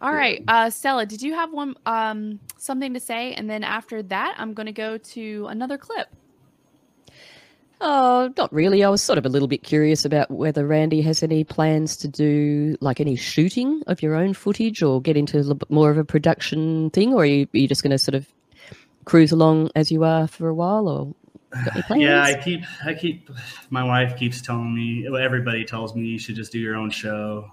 All 0.00 0.12
right, 0.12 0.42
uh, 0.48 0.68
Stella, 0.70 1.06
did 1.06 1.22
you 1.22 1.34
have 1.34 1.52
one 1.52 1.74
um, 1.86 2.38
something 2.58 2.92
to 2.94 3.00
say? 3.00 3.32
And 3.34 3.48
then 3.48 3.64
after 3.64 4.02
that, 4.02 4.34
I'm 4.38 4.52
going 4.52 4.66
to 4.66 4.72
go 4.72 4.98
to 4.98 5.46
another 5.48 5.78
clip. 5.78 6.08
Oh, 7.80 8.32
not 8.36 8.52
really. 8.52 8.82
I 8.84 8.88
was 8.88 9.02
sort 9.02 9.18
of 9.18 9.26
a 9.26 9.28
little 9.28 9.48
bit 9.48 9.62
curious 9.62 10.04
about 10.04 10.30
whether 10.30 10.66
Randy 10.66 11.02
has 11.02 11.22
any 11.22 11.44
plans 11.44 11.96
to 11.98 12.08
do 12.08 12.76
like 12.80 13.00
any 13.00 13.16
shooting 13.16 13.82
of 13.86 14.02
your 14.02 14.14
own 14.14 14.32
footage 14.32 14.82
or 14.82 15.02
get 15.02 15.16
into 15.16 15.58
more 15.68 15.90
of 15.90 15.98
a 15.98 16.04
production 16.04 16.90
thing, 16.90 17.12
or 17.12 17.22
are 17.22 17.26
you, 17.26 17.48
are 17.52 17.58
you 17.58 17.68
just 17.68 17.82
going 17.82 17.90
to 17.90 17.98
sort 17.98 18.14
of 18.14 18.26
cruise 19.04 19.32
along 19.32 19.70
as 19.74 19.90
you 19.92 20.04
are 20.04 20.26
for 20.26 20.48
a 20.48 20.54
while, 20.54 20.88
or? 20.88 21.14
Yeah, 21.94 22.22
I 22.22 22.34
keep, 22.34 22.64
I 22.84 22.94
keep, 22.94 23.30
my 23.70 23.84
wife 23.84 24.16
keeps 24.16 24.42
telling 24.42 24.74
me, 24.74 25.06
everybody 25.06 25.64
tells 25.64 25.94
me 25.94 26.02
you 26.06 26.18
should 26.18 26.34
just 26.34 26.50
do 26.50 26.58
your 26.58 26.74
own 26.74 26.90
show 26.90 27.52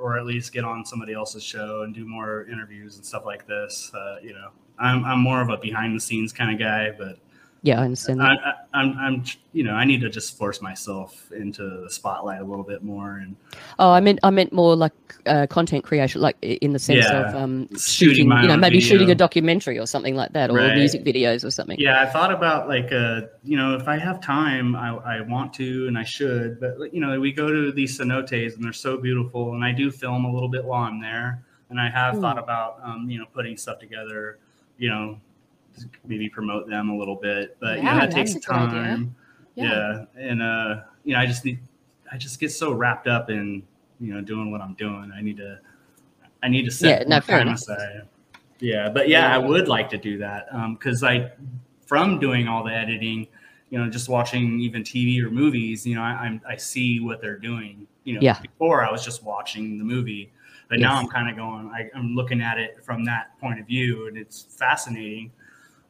or 0.00 0.18
at 0.18 0.26
least 0.26 0.52
get 0.52 0.64
on 0.64 0.84
somebody 0.84 1.12
else's 1.12 1.42
show 1.42 1.82
and 1.82 1.94
do 1.94 2.06
more 2.06 2.46
interviews 2.50 2.96
and 2.96 3.04
stuff 3.04 3.24
like 3.24 3.46
this. 3.46 3.92
Uh, 3.94 4.16
you 4.22 4.32
know, 4.32 4.50
I'm, 4.78 5.04
I'm 5.04 5.20
more 5.20 5.40
of 5.40 5.50
a 5.50 5.56
behind 5.56 5.94
the 5.96 6.00
scenes 6.00 6.32
kind 6.32 6.52
of 6.52 6.58
guy, 6.58 6.90
but 6.96 7.18
yeah, 7.62 7.80
I 7.80 7.84
understand. 7.84 8.20
I, 8.20 8.34
That. 8.34 8.38
I, 8.74 8.78
I'm, 8.78 8.98
I'm, 8.98 9.24
you 9.52 9.64
know, 9.64 9.72
I 9.72 9.84
need 9.84 10.00
to 10.02 10.10
just 10.10 10.36
force 10.38 10.62
myself 10.62 11.30
into 11.32 11.82
the 11.84 11.90
spotlight 11.90 12.40
a 12.40 12.44
little 12.44 12.64
bit 12.64 12.82
more 12.82 13.18
and 13.18 13.36
Oh, 13.78 13.90
I 13.92 14.00
meant 14.00 14.18
I 14.22 14.30
meant 14.30 14.52
more 14.52 14.74
like 14.76 14.92
uh, 15.26 15.46
content 15.48 15.84
creation, 15.84 16.20
like 16.20 16.36
in 16.42 16.72
the 16.72 16.78
sense 16.78 17.06
Yeah, 17.06 17.28
of 17.28 17.34
um, 17.34 17.68
shooting 17.76 18.16
shooting, 18.16 18.42
you 18.42 18.48
know, 18.48 18.56
maybe 18.56 18.80
shooting 18.80 19.10
a 19.10 19.14
documentary 19.14 19.78
or 19.78 19.86
something 19.86 20.14
like 20.16 20.32
that, 20.32 20.50
or 20.50 20.54
Right. 20.54 20.74
music 20.74 21.02
videos 21.04 21.44
or 21.44 21.50
something. 21.50 21.78
Yeah, 21.78 22.00
I 22.02 22.06
thought 22.06 22.32
about 22.32 22.68
like 22.68 22.92
uh, 22.92 23.22
you 23.44 23.56
know, 23.56 23.74
if 23.76 23.86
I 23.88 23.96
have 23.98 24.20
time, 24.20 24.74
I, 24.74 24.96
I 24.96 25.20
want 25.22 25.52
to 25.54 25.86
and 25.86 25.96
I 25.96 26.02
should, 26.04 26.58
but 26.60 26.92
you 26.92 27.00
know, 27.00 27.18
we 27.20 27.32
go 27.32 27.48
to 27.52 27.72
these 27.72 27.98
cenotes 27.98 28.54
and 28.54 28.64
they're 28.64 28.72
so 28.72 28.96
beautiful, 28.98 29.54
and 29.54 29.64
I 29.64 29.72
do 29.72 29.90
film 29.90 30.24
a 30.24 30.32
little 30.32 30.48
bit 30.48 30.64
while 30.64 30.82
I'm 30.82 31.00
there, 31.00 31.44
and 31.70 31.80
I 31.80 31.88
have 31.88 32.16
Hmm. 32.16 32.20
thought 32.20 32.38
about 32.38 32.80
um, 32.82 33.08
you 33.08 33.18
know 33.18 33.26
putting 33.32 33.56
stuff 33.56 33.78
together, 33.78 34.38
you 34.76 34.90
know, 34.90 35.20
maybe 36.06 36.28
promote 36.28 36.68
them 36.68 36.90
a 36.90 36.96
little 36.96 37.16
bit, 37.16 37.56
but 37.60 37.78
you 37.78 37.84
know, 37.84 37.90
Yeah, 37.92 38.00
that 38.06 38.10
takes 38.10 38.34
that's 38.34 38.46
a 38.46 38.48
good 38.48 38.56
idea. 38.56 38.70
time. 38.82 39.14
Yeah. 39.54 40.04
and 40.16 40.42
uh, 40.42 40.80
you 41.04 41.14
know, 41.14 41.20
I 41.20 41.26
just 41.26 41.44
need, 41.44 41.58
I 42.12 42.16
just 42.16 42.38
get 42.40 42.50
so 42.52 42.72
wrapped 42.72 43.06
up 43.08 43.30
in 43.30 43.62
you 44.00 44.14
know 44.14 44.20
doing 44.20 44.50
what 44.50 44.60
I'm 44.60 44.74
doing. 44.74 45.10
I 45.14 45.20
need 45.20 45.36
to, 45.38 45.58
I 46.42 46.48
need 46.48 46.64
to 46.64 46.70
set 46.70 47.02
Yeah, 47.02 47.08
no, 47.08 47.20
time 47.20 47.48
aside. 47.48 48.02
Yeah, 48.60 48.88
but 48.88 49.08
yeah, 49.08 49.34
I 49.34 49.38
would 49.38 49.68
like 49.68 49.88
to 49.90 49.98
do 49.98 50.18
that 50.18 50.48
because 50.72 51.02
I, 51.04 51.30
from 51.86 52.18
doing 52.18 52.48
all 52.48 52.64
the 52.64 52.72
editing, 52.72 53.26
you 53.70 53.78
know, 53.78 53.88
just 53.88 54.08
watching 54.08 54.58
even 54.60 54.82
TV 54.82 55.22
or 55.22 55.30
movies, 55.30 55.86
you 55.86 55.94
know, 55.94 56.02
I, 56.02 56.12
I'm 56.24 56.40
I 56.48 56.56
see 56.56 57.00
what 57.00 57.20
they're 57.20 57.38
doing. 57.38 57.86
You 58.04 58.14
know, 58.14 58.20
Yeah. 58.22 58.38
before 58.40 58.84
I 58.84 58.90
was 58.90 59.04
just 59.04 59.22
watching 59.22 59.76
the 59.78 59.84
movie, 59.84 60.32
but 60.68 60.78
now 60.80 60.94
I'm 60.96 61.06
kind 61.08 61.28
of 61.30 61.36
going. 61.36 61.68
I, 61.74 61.90
I'm 61.94 62.14
looking 62.14 62.40
at 62.40 62.58
it 62.58 62.82
from 62.84 63.04
that 63.04 63.38
point 63.40 63.60
of 63.60 63.66
view, 63.66 64.06
and 64.08 64.16
it's 64.16 64.42
fascinating. 64.42 65.30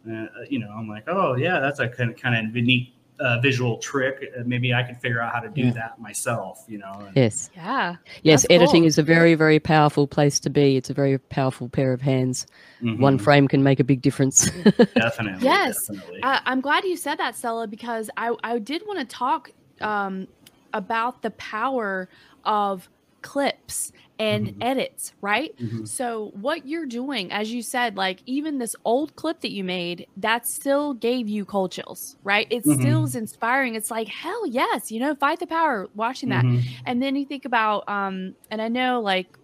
Uh, 0.06 0.26
you 0.48 0.58
know, 0.58 0.70
I'm 0.70 0.88
like, 0.88 1.04
oh 1.08 1.34
yeah, 1.34 1.60
that's 1.60 1.80
a 1.80 1.88
kind 1.88 2.10
of 2.10 2.16
kind 2.16 2.46
of 2.46 2.54
neat 2.54 2.94
uh, 3.20 3.40
visual 3.40 3.78
trick. 3.78 4.30
Uh, 4.38 4.42
Maybe 4.46 4.72
I 4.72 4.82
could 4.84 4.96
figure 5.00 5.20
out 5.20 5.32
how 5.34 5.40
to 5.40 5.48
do 5.48 5.62
Yeah. 5.62 5.70
that 5.72 6.00
myself. 6.00 6.64
You 6.68 6.78
know. 6.78 6.92
and- 7.06 7.16
Yes, 7.16 7.50
Yeah. 7.54 7.96
yes. 8.22 8.42
That's 8.42 8.52
editing 8.54 8.82
cool. 8.82 8.86
is 8.88 8.98
a 8.98 9.02
very, 9.02 9.34
very 9.34 9.58
powerful 9.58 10.06
place 10.06 10.38
to 10.40 10.50
be. 10.50 10.76
It's 10.76 10.88
a 10.88 10.94
very 10.94 11.18
powerful 11.18 11.68
pair 11.68 11.92
of 11.92 12.00
hands. 12.00 12.46
One 12.80 13.18
Mhm. 13.18 13.20
frame 13.22 13.48
can 13.48 13.62
make 13.64 13.80
a 13.80 13.84
big 13.84 14.02
difference. 14.02 14.48
definitely. 14.94 15.44
Yes. 15.44 15.88
definitely. 15.88 16.20
I, 16.22 16.40
I'm 16.46 16.60
glad 16.60 16.84
you 16.84 16.96
said 16.96 17.18
that, 17.18 17.34
Stella, 17.34 17.66
because 17.66 18.08
I, 18.16 18.34
I 18.44 18.60
did 18.60 18.82
want 18.86 19.00
to 19.00 19.04
talk 19.04 19.50
um, 19.80 20.28
about 20.72 21.22
the 21.22 21.30
power 21.32 22.08
of 22.44 22.88
clips 23.22 23.92
and 24.18 24.48
Mhm. 24.48 24.56
edits, 24.60 25.12
right? 25.20 25.52
Mhm. 25.60 25.86
So 25.86 26.30
what 26.34 26.66
you're 26.66 26.86
doing, 26.86 27.30
as 27.32 27.52
you 27.52 27.62
said, 27.62 27.96
like 27.96 28.22
even 28.26 28.58
this 28.58 28.74
old 28.84 29.14
clip 29.16 29.40
that 29.40 29.52
you 29.52 29.64
made, 29.64 30.06
that 30.16 30.46
still 30.46 30.94
gave 30.94 31.28
you 31.28 31.44
cold 31.44 31.72
chills, 31.72 32.16
right? 32.24 32.46
It 32.50 32.66
still 32.66 33.02
Mhm. 33.02 33.06
is 33.06 33.14
inspiring. 33.14 33.74
It's 33.76 33.90
like, 33.90 34.08
hell 34.08 34.46
yes, 34.46 34.90
you 34.90 35.00
know, 35.00 35.14
fight 35.14 35.38
the 35.40 35.46
power, 35.46 35.88
watching 35.94 36.30
that. 36.30 36.44
Mhm. 36.44 36.62
And 36.86 37.02
then 37.02 37.16
you 37.16 37.26
think 37.26 37.44
about, 37.44 37.88
um, 37.88 38.34
and 38.50 38.60
I 38.60 38.68
know 38.68 39.00
like 39.00 39.36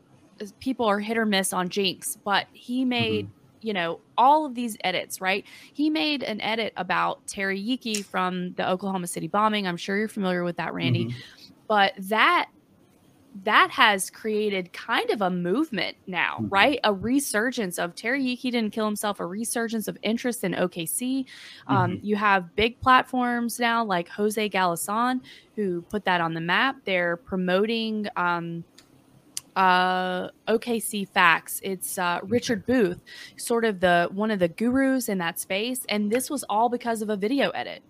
people 0.61 0.87
are 0.87 1.01
hit 1.01 1.17
or 1.17 1.27
miss 1.27 1.53
on 1.53 1.69
Jinx, 1.69 2.17
but 2.25 2.47
he 2.53 2.85
made, 2.85 3.31
you 3.61 3.73
know, 3.73 4.01
all 4.19 4.45
of 4.45 4.55
these 4.55 4.77
edits, 4.85 5.21
right? 5.21 5.45
He 5.73 5.89
made 5.91 6.23
an 6.23 6.41
edit 6.41 6.73
about 6.77 7.27
Terry 7.27 7.63
Yeakey 7.63 8.05
from 8.05 8.53
the 8.55 8.69
Oklahoma 8.69 9.07
City 9.07 9.29
bombing. 9.29 9.67
I'm 9.67 9.77
sure 9.77 9.97
you're 9.97 10.09
familiar 10.09 10.45
with 10.45 10.57
that, 10.57 10.75
Randy. 10.75 11.07
Mhm. 11.07 11.15
But 11.69 11.95
that 11.99 12.49
that 13.43 13.71
has 13.71 14.11
created 14.11 14.73
kind 14.73 15.11
of 15.11 15.21
a 15.21 15.29
movement 15.29 15.97
now, 16.07 16.37
Mhm. 16.41 16.53
right? 16.53 16.79
A 16.85 16.95
resurgence 16.95 17.81
of 17.81 17.97
Terry 17.97 18.23
Yeakey 18.23 18.53
didn't 18.53 18.71
kill 18.71 18.85
himself, 18.85 19.19
a 19.19 19.27
resurgence 19.27 19.89
of 19.89 19.99
interest 20.03 20.45
in 20.45 20.55
OKC. 20.55 21.27
Um, 21.67 21.99
You 22.03 22.15
have 22.17 22.55
big 22.55 22.81
platforms 22.81 23.59
now 23.59 23.85
like 23.85 24.09
Jose 24.09 24.49
Galasan, 24.51 25.21
who 25.57 25.83
put 25.83 26.05
that 26.05 26.21
on 26.21 26.35
the 26.35 26.41
map. 26.41 26.77
They're 26.85 27.17
promoting 27.17 28.07
um, 28.17 28.63
uh, 29.57 30.29
OKC 30.49 31.05
Facts. 31.09 31.61
It's 31.63 31.99
uh, 31.99 32.21
Richard 32.25 32.67
Booth, 32.67 33.01
sort 33.37 33.65
of 33.65 33.81
the 33.81 34.09
one 34.13 34.31
of 34.31 34.39
the 34.39 34.49
gurus 34.49 35.09
in 35.09 35.19
that 35.19 35.39
space, 35.39 35.85
and 35.89 36.11
this 36.11 36.29
was 36.31 36.45
all 36.49 36.69
because 36.69 37.03
of 37.03 37.09
a 37.11 37.17
video 37.17 37.51
edit. 37.51 37.83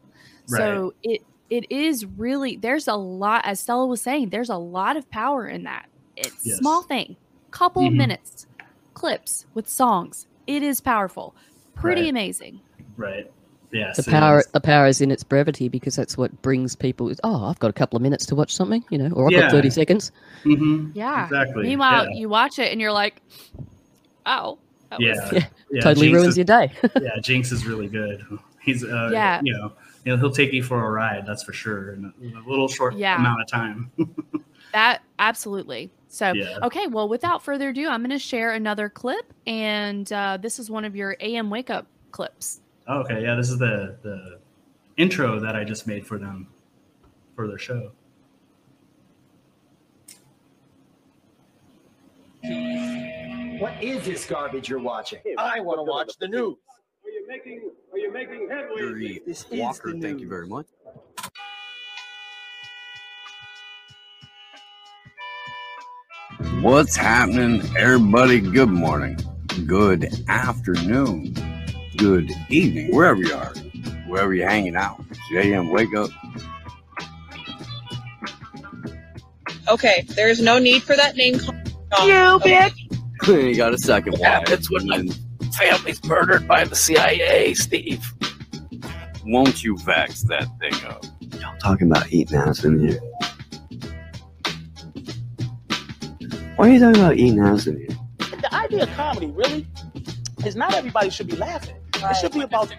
So 0.47 0.93
it 1.03 1.23
it 1.55 1.71
is 1.71 2.05
really 2.05 2.57
there's 2.57 2.89
a 2.89 2.95
lot, 2.97 3.43
as 3.47 3.61
Stella 3.61 3.87
was 3.87 4.01
saying, 4.03 4.31
there's 4.31 4.51
a 4.51 4.57
lot 4.57 4.97
of 4.97 5.09
power 5.11 5.47
in 5.47 5.63
that. 5.65 5.87
It's 6.17 6.45
Yes. 6.45 6.59
small 6.59 6.83
thing, 6.83 7.17
couple 7.53 7.87
of 7.87 7.93
Mhm. 7.93 7.97
minutes, 7.97 8.47
clips 8.95 9.47
with 9.55 9.69
songs. 9.69 10.27
It 10.47 10.63
is 10.63 10.81
powerful, 10.81 11.35
pretty 11.75 12.03
Right. 12.03 12.11
amazing. 12.11 12.61
Right. 12.97 13.31
Yes. 13.73 13.97
The 14.05 14.11
power, 14.11 14.39
is. 14.41 14.47
the 14.53 14.61
power 14.61 14.87
is 14.87 15.01
in 15.01 15.11
its 15.11 15.25
brevity 15.25 15.69
because 15.69 15.97
that's 15.97 16.17
what 16.17 16.43
brings 16.43 16.77
people. 16.77 17.11
Oh, 17.25 17.45
I've 17.47 17.59
got 17.59 17.71
a 17.71 17.73
couple 17.73 17.97
of 17.97 18.03
minutes 18.03 18.25
to 18.27 18.35
watch 18.37 18.55
something, 18.55 18.85
you 18.91 18.99
know, 18.99 19.11
or 19.15 19.27
I've 19.27 19.33
Yeah. 19.33 19.41
got 19.43 19.51
thirty 19.53 19.71
seconds. 19.71 20.13
Mhm. 20.45 20.93
Yeah. 20.95 21.25
Exactly. 21.25 21.65
Meanwhile, 21.65 22.09
yeah. 22.11 22.15
you 22.17 22.29
watch 22.29 22.59
it 22.61 22.71
and 22.73 22.81
you're 22.81 22.93
like, 22.93 23.21
oh, 24.27 24.59
that 24.91 24.99
was- 25.01 25.07
yeah. 25.09 25.31
Yeah, 25.33 25.47
Yeah, 25.71 25.81
totally 25.81 26.07
Jinx 26.09 26.15
ruins 26.21 26.29
is- 26.31 26.37
your 26.39 26.45
day. 26.45 26.73
yeah, 27.03 27.19
Jinx 27.21 27.51
is 27.51 27.67
really 27.67 27.89
good. 27.89 28.25
He's 28.61 28.85
uh, 28.85 29.11
Yeah. 29.13 29.41
you 29.43 29.53
know, 29.55 29.73
he'll, 30.05 30.17
he'll 30.19 30.31
take 30.31 30.53
you 30.53 30.63
for 30.63 30.85
a 30.87 30.91
ride. 30.91 31.25
That's 31.27 31.43
for 31.43 31.53
sure. 31.53 31.95
In 31.95 32.05
a, 32.05 32.25
in 32.25 32.37
a 32.37 32.49
little 32.49 32.69
short 32.69 32.95
Yeah. 32.95 33.17
amount 33.19 33.41
of 33.43 33.49
time. 33.49 33.91
That 34.73 35.03
absolutely. 35.21 35.89
So, 36.09 36.33
Yeah. 36.33 36.59
okay, 36.65 36.89
well, 36.89 37.09
without 37.09 37.45
further 37.45 37.69
ado, 37.69 37.89
I'm 37.89 38.01
going 38.01 38.11
to 38.11 38.19
share 38.19 38.51
another 38.55 38.89
clip, 38.89 39.33
and 39.47 40.13
uh, 40.13 40.37
this 40.37 40.59
is 40.59 40.69
one 40.69 40.85
of 40.85 40.97
your 40.97 41.17
AM 41.21 41.49
wake 41.49 41.71
up 41.71 41.87
clips. 42.11 42.61
Oh, 42.89 42.99
okay, 43.03 43.23
yeah, 43.23 43.37
this 43.37 43.51
is 43.51 43.59
the 43.59 43.97
the 44.03 44.41
intro 44.97 45.39
that 45.39 45.55
I 45.55 45.63
just 45.63 45.87
made 45.87 46.05
for 46.05 46.19
them 46.19 46.49
for 47.37 47.47
their 47.47 47.57
show. 47.59 47.93
What 53.61 53.83
is 53.83 54.05
this 54.05 54.27
garbage 54.27 54.69
you're 54.69 54.79
watching? 54.81 55.21
I 55.39 55.61
want 55.61 55.79
to 55.79 55.85
watch 55.85 56.19
the 56.19 56.29
news. 56.29 56.57
Are 57.25 57.33
you 57.33 57.39
making 57.39 57.71
are 57.93 57.99
you 57.99 58.13
making 58.13 58.49
headway? 58.51 58.81
Yuri 58.81 59.23
This 59.27 59.47
is 59.51 59.59
Walker, 59.61 59.93
the 59.93 60.01
thank 60.01 60.21
you 60.21 60.29
very 60.29 60.47
much. 60.47 60.67
What's 66.61 66.97
happening, 66.97 67.63
everybody? 67.79 68.41
Good 68.41 68.69
morning, 68.69 69.19
good 69.67 70.13
afternoon, 70.29 71.35
good 71.97 72.31
evening, 72.51 72.95
wherever 72.95 73.21
you 73.23 73.35
are, 73.35 73.55
wherever 74.07 74.35
you're 74.35 74.49
hanging 74.49 74.77
out. 74.77 75.03
JM, 75.33 75.73
wake 75.73 75.95
up. 75.97 76.11
Okay, 79.69 80.05
there's 80.11 80.41
no 80.43 80.59
need 80.59 80.83
for 80.83 80.97
that 80.97 81.17
name 81.17 81.39
call. 81.39 82.07
You 82.07 82.41
bitch. 82.41 82.75
you 83.29 83.57
got 83.57 83.73
a 83.75 83.79
second 83.79 84.19
Yeah, 84.19 84.39
one. 84.39 84.45
that's 84.47 84.71
when 84.71 84.87
my 84.87 85.09
family's 85.57 86.03
murdered 86.05 86.47
by 86.47 86.65
the 86.65 86.75
CIA, 86.77 87.55
Steve. 87.55 88.05
Won't 89.25 89.65
you 89.65 89.75
vax 89.77 90.23
that 90.29 90.49
thing 90.61 90.75
up? 90.91 91.05
Y'all 91.41 91.57
talking 91.59 91.91
about 91.91 92.13
eating 92.13 92.37
ass 92.37 92.65
in 92.65 92.79
here? 92.79 93.01
Why 96.57 96.69
are 96.69 96.73
you 96.73 96.79
talking 96.81 97.01
about 97.01 97.17
eating 97.17 97.41
ass 97.41 97.67
in 97.67 97.79
here? 97.79 97.89
The 98.19 98.55
idea 98.55 98.83
of 98.85 98.91
comedy 98.91 99.27
really 99.27 99.67
is 100.45 100.57
not 100.57 100.75
everybody 100.75 101.11
should 101.11 101.29
be 101.29 101.37
laughing. 101.37 101.77
It 101.95 102.17
should 102.17 102.33
be 102.33 102.43
about 102.43 102.75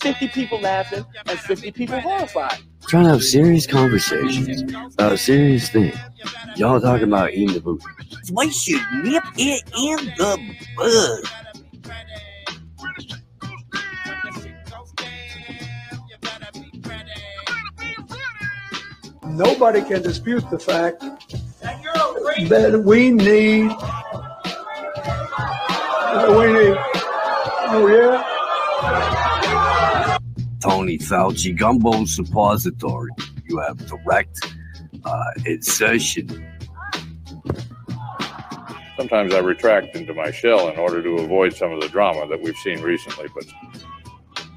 50 0.00 0.28
people 0.28 0.60
laughing 0.60 1.04
and 1.26 1.38
50 1.38 1.70
people 1.72 2.00
horrified. 2.00 2.58
trying 2.88 3.04
to 3.04 3.10
have 3.10 3.22
serious 3.22 3.66
conversations 3.66 4.62
about 4.94 5.12
a 5.12 5.18
serious 5.18 5.68
thing. 5.68 5.92
Y'all 6.56 6.80
talking 6.80 7.04
about 7.04 7.32
eating 7.32 7.52
the 7.54 7.60
booty. 7.60 7.84
We 8.32 8.50
should 8.50 8.80
nip 9.04 9.22
it 9.36 9.62
in 9.76 10.06
the 10.16 10.56
bud. 10.76 11.49
Nobody 19.30 19.82
can 19.82 20.02
dispute 20.02 20.48
the 20.50 20.58
fact 20.58 21.00
that 21.60 22.82
we 22.84 23.10
need. 23.10 23.70
that 26.10 26.28
We 26.36 26.52
need. 26.52 26.76
Oh 27.72 27.86
yeah. 27.86 28.26
Tony 30.60 30.98
Fauci 30.98 31.56
gumbo 31.56 32.04
suppository. 32.04 33.10
You 33.48 33.58
have 33.60 33.78
direct 33.86 34.52
uh, 35.04 35.30
insertion. 35.46 36.46
Sometimes 38.96 39.32
I 39.32 39.38
retract 39.38 39.96
into 39.96 40.12
my 40.12 40.30
shell 40.30 40.68
in 40.68 40.78
order 40.78 41.02
to 41.02 41.16
avoid 41.18 41.54
some 41.54 41.72
of 41.72 41.80
the 41.80 41.88
drama 41.88 42.26
that 42.28 42.40
we've 42.42 42.56
seen 42.56 42.82
recently, 42.82 43.28
but 43.34 43.46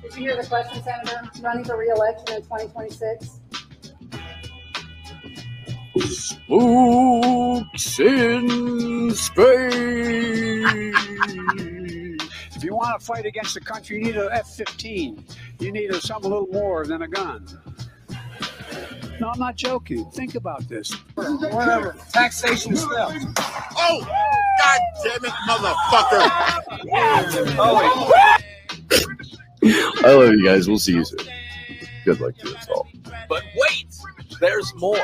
Did 0.01 0.15
you 0.15 0.24
hear 0.24 0.36
the 0.36 0.47
question, 0.47 0.84
Senator? 0.84 1.30
Running 1.41 1.63
for 1.63 1.78
reelection 1.78 2.36
in 2.36 2.41
2026? 2.41 3.39
Spooks 5.99 7.69
in 7.99 9.11
space. 9.11 9.73
If 12.55 12.63
you 12.63 12.75
want 12.75 12.99
to 12.99 13.05
fight 13.05 13.25
against 13.25 13.53
the 13.53 13.61
country, 13.61 13.97
you 13.97 14.03
need 14.03 14.17
an 14.17 14.29
F-15. 14.31 15.35
You 15.59 15.71
need 15.71 15.91
a, 15.91 16.01
something 16.01 16.31
a 16.31 16.33
little 16.33 16.47
more 16.47 16.85
than 16.85 17.03
a 17.03 17.07
gun. 17.07 17.45
No, 19.19 19.29
I'm 19.29 19.39
not 19.39 19.55
joking. 19.55 20.09
Think 20.11 20.35
about 20.35 20.67
this. 20.67 20.91
Whatever. 21.15 21.95
Taxation 22.11 22.75
stuff. 22.75 23.13
Oh, 23.77 24.01
God 24.59 24.79
damn 25.03 25.25
it, 25.25 25.31
motherfucker! 25.47 26.29
oh, 27.59 28.23
I 30.03 30.13
love 30.13 30.33
you 30.33 30.43
guys. 30.43 30.67
We'll 30.67 30.79
see 30.79 30.93
you 30.93 31.05
soon. 31.05 31.19
Good 32.05 32.19
luck 32.19 32.35
to 32.37 32.55
us 32.55 32.67
all. 32.69 32.87
But 33.29 33.43
wait, 33.55 33.95
there's 34.39 34.73
more. 34.75 34.97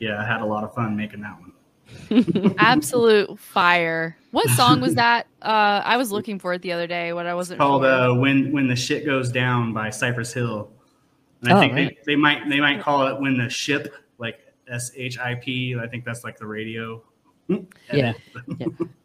Yeah, 0.00 0.20
I 0.20 0.24
had 0.26 0.40
a 0.40 0.44
lot 0.46 0.64
of 0.64 0.74
fun 0.74 0.96
making 0.96 1.20
that 1.20 1.36
one. 1.40 2.54
Absolute 2.58 3.38
fire. 3.38 4.16
What 4.32 4.48
song 4.50 4.80
was 4.80 4.94
that? 4.96 5.26
Uh, 5.42 5.82
I 5.84 5.96
was 5.96 6.10
looking 6.10 6.38
for 6.38 6.52
it 6.54 6.62
the 6.62 6.72
other 6.72 6.86
day, 6.86 7.12
but 7.12 7.26
I 7.26 7.34
wasn't 7.34 7.60
called 7.60 7.82
sure. 7.82 7.90
uh, 7.92 8.14
"When 8.14 8.50
When 8.52 8.66
the 8.66 8.76
Shit 8.76 9.04
Goes 9.04 9.30
Down" 9.30 9.72
by 9.72 9.90
Cypress 9.90 10.32
Hill. 10.32 10.70
And 11.42 11.52
I 11.52 11.56
Oh, 11.56 11.60
think 11.60 11.72
right. 11.74 11.98
they, 12.06 12.12
they 12.12 12.16
might 12.16 12.48
they 12.48 12.60
might 12.60 12.80
call 12.80 13.06
it 13.06 13.20
"When 13.20 13.36
the 13.38 13.48
Ship," 13.48 13.92
like 14.18 14.40
S 14.68 14.90
H 14.96 15.18
I 15.18 15.34
P. 15.36 15.76
I 15.76 15.86
think 15.86 16.04
that's 16.04 16.24
like 16.24 16.38
the 16.38 16.46
radio. 16.46 17.02
Yeah. 17.92 18.12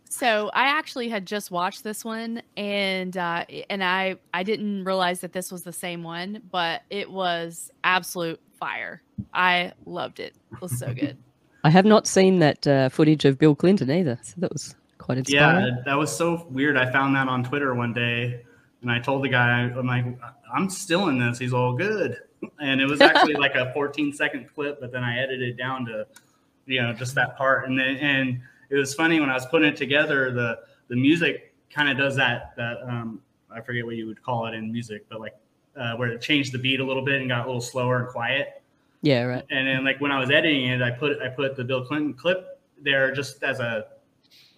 So 0.08 0.50
I 0.54 0.68
actually 0.68 1.10
had 1.10 1.26
just 1.26 1.52
watched 1.52 1.84
this 1.84 2.06
one, 2.06 2.42
and 2.56 3.18
uh, 3.18 3.44
and 3.70 3.84
I 3.84 4.16
I 4.34 4.44
didn't 4.44 4.86
realize 4.86 5.20
that 5.22 5.34
this 5.34 5.52
was 5.52 5.64
the 5.64 5.74
same 5.74 6.04
one, 6.04 6.42
but 6.52 6.84
it 6.90 7.12
was 7.12 7.70
absolute 7.84 8.40
fire. 8.58 9.02
I 9.34 9.74
loved 9.86 10.20
it. 10.20 10.36
It 10.52 10.62
was 10.62 10.78
so 10.78 10.94
good. 10.94 11.18
I 11.64 11.70
have 11.70 11.86
not 11.86 12.06
seen 12.06 12.40
that 12.40 12.68
uh, 12.68 12.90
footage 12.90 13.26
of 13.26 13.40
Bill 13.40 13.56
Clinton 13.56 13.90
either, 13.90 14.20
so 14.22 14.36
that 14.38 14.54
was 14.54 14.76
quite 15.00 15.18
inspiring. 15.18 15.66
Yeah, 15.66 15.82
that 15.86 15.96
was 15.96 16.16
so 16.16 16.46
weird. 16.50 16.78
I 16.78 16.92
found 16.92 17.16
that 17.16 17.28
on 17.28 17.44
Twitter 17.44 17.74
one 17.74 17.92
day, 17.92 18.44
and 18.82 18.92
I 18.92 19.00
told 19.00 19.24
the 19.24 19.30
guy, 19.30 19.62
"I'm 19.62 19.88
like, 19.88 20.06
I'm 20.54 20.70
still 20.70 21.08
in 21.08 21.18
this." 21.18 21.40
He's 21.40 21.54
all 21.54 21.74
good, 21.74 22.20
and 22.60 22.80
it 22.80 22.86
was 22.86 23.02
actually 23.02 23.34
like 23.46 23.56
a 23.56 23.74
14 23.74 24.14
second 24.14 24.48
clip, 24.54 24.80
but 24.80 24.92
then 24.92 25.04
I 25.04 25.18
edited 25.18 25.50
it 25.50 25.58
down 25.58 25.86
to, 25.86 26.06
you 26.68 26.84
know, 26.84 26.94
just 26.94 27.16
that 27.16 27.36
part, 27.36 27.68
and 27.68 27.80
then 27.80 27.98
and 27.98 28.42
it 28.70 28.76
was 28.76 28.94
funny 28.94 29.20
when 29.20 29.32
I 29.32 29.34
was 29.34 29.48
putting 29.48 29.68
it 29.68 29.76
together. 29.76 30.32
The 30.32 30.60
the 30.88 30.96
music 30.96 31.56
kind 31.72 31.90
of 31.90 31.98
does 31.98 32.16
that 32.18 32.54
that 32.58 32.78
um 32.88 33.22
I 33.50 33.62
forget 33.62 33.86
what 33.86 33.96
you 33.96 34.06
would 34.06 34.22
call 34.22 34.46
it 34.48 34.54
in 34.54 34.72
music, 34.72 35.08
but 35.10 35.20
like 35.20 35.34
uh, 35.78 35.96
where 35.96 36.10
it 36.10 36.22
changed 36.22 36.54
the 36.54 36.58
beat 36.58 36.80
a 36.80 36.84
little 36.86 37.04
bit 37.04 37.20
and 37.22 37.30
got 37.30 37.44
a 37.46 37.48
little 37.48 37.62
slower 37.62 38.00
and 38.00 38.08
quiet. 38.08 38.62
Yeah, 39.02 39.24
right. 39.24 39.46
And 39.50 39.68
then 39.68 39.84
like 39.84 40.00
when 40.02 40.12
I 40.12 40.20
was 40.20 40.30
editing 40.32 40.66
it, 40.70 40.82
I 40.82 40.92
put 40.92 41.22
I 41.22 41.28
put 41.30 41.56
the 41.56 41.64
Bill 41.64 41.86
Clinton 41.86 42.14
clip 42.14 42.60
there 42.82 43.12
just 43.14 43.44
as 43.44 43.60
a, 43.60 43.86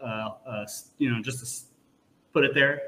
uh, 0.02 0.30
uh, 0.46 0.66
you 0.98 1.10
know, 1.12 1.22
just 1.22 1.40
to 1.40 1.68
put 2.34 2.44
it 2.46 2.54
there 2.54 2.82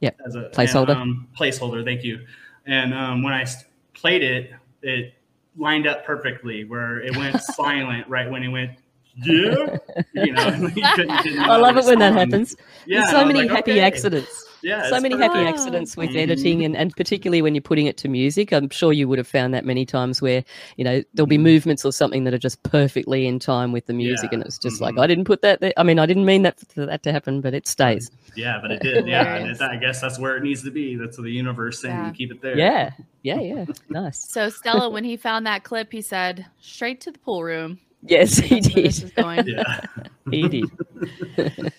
Yeah. 0.00 0.10
as 0.26 0.34
a 0.34 0.50
Placeholder. 0.52 0.90
and, 0.90 1.00
um, 1.00 1.28
placeholder. 1.38 1.84
Thank 1.84 2.04
you. 2.04 2.24
And 2.66 2.94
um, 2.94 3.24
I 3.26 3.46
played 3.92 4.22
it, 4.22 4.52
it 4.82 5.14
lined 5.56 5.86
up 5.86 6.04
perfectly 6.04 6.64
where 6.64 7.00
it 7.00 7.16
went 7.16 7.40
silent 7.54 8.08
right 8.08 8.30
when 8.30 8.42
it 8.42 8.48
went. 8.48 8.72
Yeah, 9.16 9.76
you 10.14 10.32
know, 10.32 10.46
you 10.74 10.82
couldn't- 10.96 11.22
didn't 11.22 11.38
I 11.38 11.56
love 11.56 11.76
it 11.76 11.84
when 11.84 11.98
that 12.00 12.14
happens. 12.14 12.56
Yeah, 12.86 13.00
There's 13.00 13.10
so 13.12 13.24
many 13.24 13.42
like, 13.42 13.50
happy 13.50 13.72
okay. 13.72 13.80
accidents. 13.80 14.44
Yeah, 14.64 14.88
so 14.88 14.94
it's 14.96 15.02
many 15.02 15.16
happy 15.16 15.34
perfect. 15.34 15.58
accidents 15.58 15.96
with 15.96 16.10
Mhm. 16.10 16.16
editing, 16.16 16.64
and, 16.64 16.74
and 16.76 16.96
particularly 16.96 17.42
when 17.42 17.54
you're 17.54 17.62
putting 17.62 17.86
it 17.86 17.96
to 17.98 18.08
music. 18.08 18.52
I'm 18.52 18.70
sure 18.70 18.92
you 18.92 19.06
would 19.08 19.18
have 19.18 19.28
found 19.28 19.52
that 19.54 19.64
many 19.64 19.84
times 19.84 20.22
where 20.22 20.42
you 20.76 20.84
know 20.84 21.02
there'll 21.12 21.26
Mm-hmm. 21.26 21.30
be 21.30 21.38
movements 21.38 21.84
or 21.84 21.92
something 21.92 22.24
that 22.24 22.32
are 22.34 22.38
just 22.38 22.62
perfectly 22.62 23.26
in 23.26 23.38
time 23.38 23.72
with 23.72 23.86
the 23.86 23.92
music, 23.92 24.32
and 24.32 24.42
it's 24.42 24.58
just 24.58 24.76
Mm-hmm. 24.76 24.96
like 24.96 24.98
I 24.98 25.06
didn't 25.06 25.26
put 25.26 25.42
that. 25.42 25.60
there. 25.60 25.72
I 25.76 25.82
mean, 25.82 25.98
I 25.98 26.06
didn't 26.06 26.24
mean 26.24 26.42
that 26.42 26.58
for 26.74 26.86
that 26.86 27.02
to 27.04 27.12
happen, 27.12 27.40
but 27.42 27.52
it 27.54 27.68
stays. 27.68 28.10
Yeah, 28.36 28.58
but 28.62 28.70
it 28.72 28.80
did. 28.82 29.06
Yeah, 29.14 29.36
and 29.36 29.50
it, 29.50 29.60
I 29.60 29.76
guess 29.76 30.00
that's 30.00 30.18
where 30.18 30.36
it 30.36 30.42
needs 30.42 30.62
to 30.64 30.70
be. 30.70 30.96
That's 30.96 31.18
the 31.18 31.30
universe 31.30 31.80
saying 31.82 31.94
Yeah. 31.94 32.10
keep 32.12 32.32
it 32.32 32.40
there. 32.40 32.56
Yeah, 32.56 32.90
yeah, 33.22 33.40
yeah. 33.40 33.64
Nice. 33.90 34.18
So 34.30 34.48
Stella, 34.48 34.88
when 34.88 35.04
he 35.04 35.16
found 35.18 35.46
that 35.46 35.62
clip, 35.64 35.92
he 35.92 36.00
said, 36.00 36.46
"Straight 36.60 37.00
to 37.02 37.12
the 37.12 37.18
pool 37.18 37.44
room." 37.44 37.78
Yes, 38.06 38.36
he 38.38 38.60
That's 38.60 38.68
did. 38.74 38.86
is 38.86 39.12
going. 39.16 39.46
Yeah. 39.46 39.80
he 40.30 40.48
did. 40.48 41.72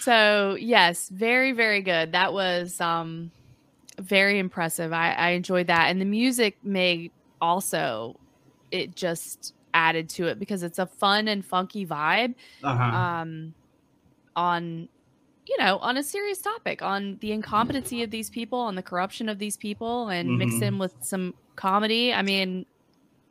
So 0.00 0.56
yes, 0.58 1.08
very 1.08 1.52
very 1.52 1.82
good. 1.82 2.12
That 2.12 2.32
was 2.32 2.80
um 2.80 3.30
very 4.00 4.38
impressive. 4.38 4.92
I, 4.92 5.12
I 5.12 5.28
enjoyed 5.30 5.66
that, 5.68 5.88
and 5.90 6.00
the 6.00 6.04
music 6.04 6.56
made 6.62 7.10
also 7.40 8.18
it 8.70 8.94
just 8.94 9.54
added 9.74 10.08
to 10.08 10.26
it 10.28 10.38
because 10.38 10.62
it's 10.62 10.78
a 10.78 10.86
fun 10.86 11.28
and 11.28 11.44
funky 11.44 11.86
vibe. 11.86 12.34
Uh-huh. 12.62 12.82
Um, 12.82 13.54
on 14.36 14.88
you 15.48 15.56
know 15.58 15.78
on 15.78 15.96
a 15.96 16.02
serious 16.02 16.38
topic 16.38 16.82
on 16.82 17.16
the 17.20 17.32
incompetency 17.32 18.02
of 18.02 18.10
these 18.10 18.30
people, 18.30 18.58
on 18.58 18.74
the 18.74 18.82
corruption 18.82 19.28
of 19.28 19.38
these 19.38 19.56
people, 19.56 20.08
and 20.08 20.38
mix 20.38 20.54
Mhm. 20.54 20.62
in 20.62 20.78
with 20.78 20.94
some 21.00 21.34
comedy. 21.56 22.12
I 22.12 22.22
mean, 22.22 22.66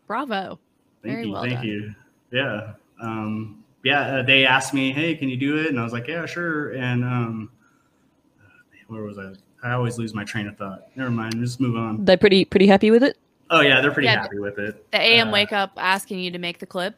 bravo. 0.07 0.59
Thank 1.03 1.13
Very 1.15 1.25
you. 1.27 1.31
well 1.31 1.43
thank 1.43 1.55
done. 1.55 1.65
you. 1.65 1.95
Yeah. 2.31 2.73
Um, 3.01 3.63
yeah. 3.83 4.17
Uh, 4.17 4.23
they 4.23 4.45
asked 4.45 4.73
me, 4.73 4.91
"Hey, 4.91 5.15
can 5.15 5.29
you 5.29 5.37
do 5.37 5.57
it?" 5.57 5.67
And 5.67 5.79
I 5.79 5.83
was 5.83 5.93
like, 5.93 6.07
"Yeah, 6.07 6.25
sure." 6.25 6.71
And 6.71 7.03
um, 7.03 7.51
where 8.87 9.03
was 9.03 9.17
I? 9.17 9.33
I 9.63 9.73
always 9.73 9.97
lose 9.97 10.13
my 10.13 10.23
train 10.23 10.47
of 10.47 10.57
thought. 10.57 10.87
Never 10.95 11.09
mind. 11.09 11.33
Just 11.35 11.59
move 11.59 11.75
on. 11.75 12.05
They 12.05 12.15
pretty 12.17 12.45
pretty 12.45 12.67
happy 12.67 12.91
with 12.91 13.03
it. 13.03 13.17
Oh 13.49 13.61
yeah, 13.61 13.81
they're 13.81 13.91
pretty 13.91 14.07
Yeah, 14.07 14.21
happy 14.21 14.39
with 14.39 14.59
it. 14.59 14.89
The 14.91 14.99
AM 15.01 15.29
Uh, 15.29 15.31
wake 15.31 15.53
up 15.53 15.71
asking 15.77 16.19
you 16.19 16.31
to 16.31 16.37
make 16.37 16.59
the 16.59 16.65
clip. 16.65 16.95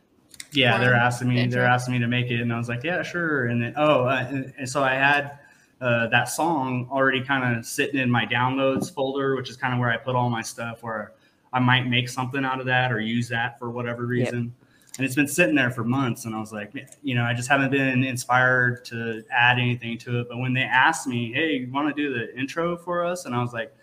Yeah, 0.52 0.80
they're 0.80 0.96
asking 0.96 1.30
me. 1.30 1.44
the 1.44 1.48
They're 1.48 1.66
asking 1.66 1.94
me 1.94 2.00
to 2.00 2.08
make 2.08 2.32
it, 2.32 2.42
and 2.42 2.52
I 2.52 2.58
was 2.58 2.68
like, 2.70 2.84
"Yeah, 2.84 3.04
sure." 3.04 3.46
And 3.48 3.62
then, 3.62 3.74
oh, 3.78 4.06
uh, 4.06 4.26
and, 4.30 4.54
and 4.58 4.68
so 4.68 4.84
I 4.84 4.96
had 4.96 5.38
uh, 5.80 6.08
that 6.08 6.28
song 6.28 6.88
already 6.92 7.22
kind 7.22 7.56
of 7.56 7.66
sitting 7.66 8.00
in 8.00 8.10
my 8.10 8.26
downloads 8.26 8.92
folder, 8.94 9.36
which 9.36 9.50
is 9.50 9.56
kind 9.58 9.74
of 9.74 9.80
where 9.80 9.92
I 9.92 9.98
put 9.98 10.16
all 10.16 10.30
my 10.30 10.42
stuff. 10.42 10.82
Where 10.82 11.12
I 11.54 11.60
might 11.60 11.88
make 11.88 12.10
something 12.10 12.44
out 12.44 12.60
of 12.60 12.66
that 12.66 12.92
or 12.92 13.00
use 13.00 13.30
that 13.30 13.60
for 13.60 13.70
whatever 13.70 14.06
reason. 14.06 14.54
And 15.00 15.06
it's 15.06 15.16
been 15.16 15.30
sitting 15.30 15.56
there 15.56 15.72
for 15.72 15.86
months, 15.86 16.26
and 16.26 16.36
I 16.36 16.40
was 16.42 16.52
like, 16.52 16.74
you 17.04 17.16
know, 17.16 17.24
I 17.24 17.34
just 17.34 17.48
haven't 17.48 17.72
been 17.72 18.04
inspired 18.04 18.84
to 18.86 19.24
add 19.32 19.58
anything 19.58 19.98
to 20.00 20.20
it. 20.20 20.28
But 20.28 20.40
when 20.40 20.52
they 20.54 20.64
asked 20.64 21.08
me, 21.08 21.32
"Hey, 21.32 21.54
you 21.56 21.72
want 21.72 21.88
to 21.88 21.94
do 22.04 22.14
the 22.14 22.38
intro 22.38 22.76
for 22.76 23.06
us?" 23.06 23.24
and 23.24 23.34
I 23.34 23.42
was 23.42 23.54
like, 23.54 23.74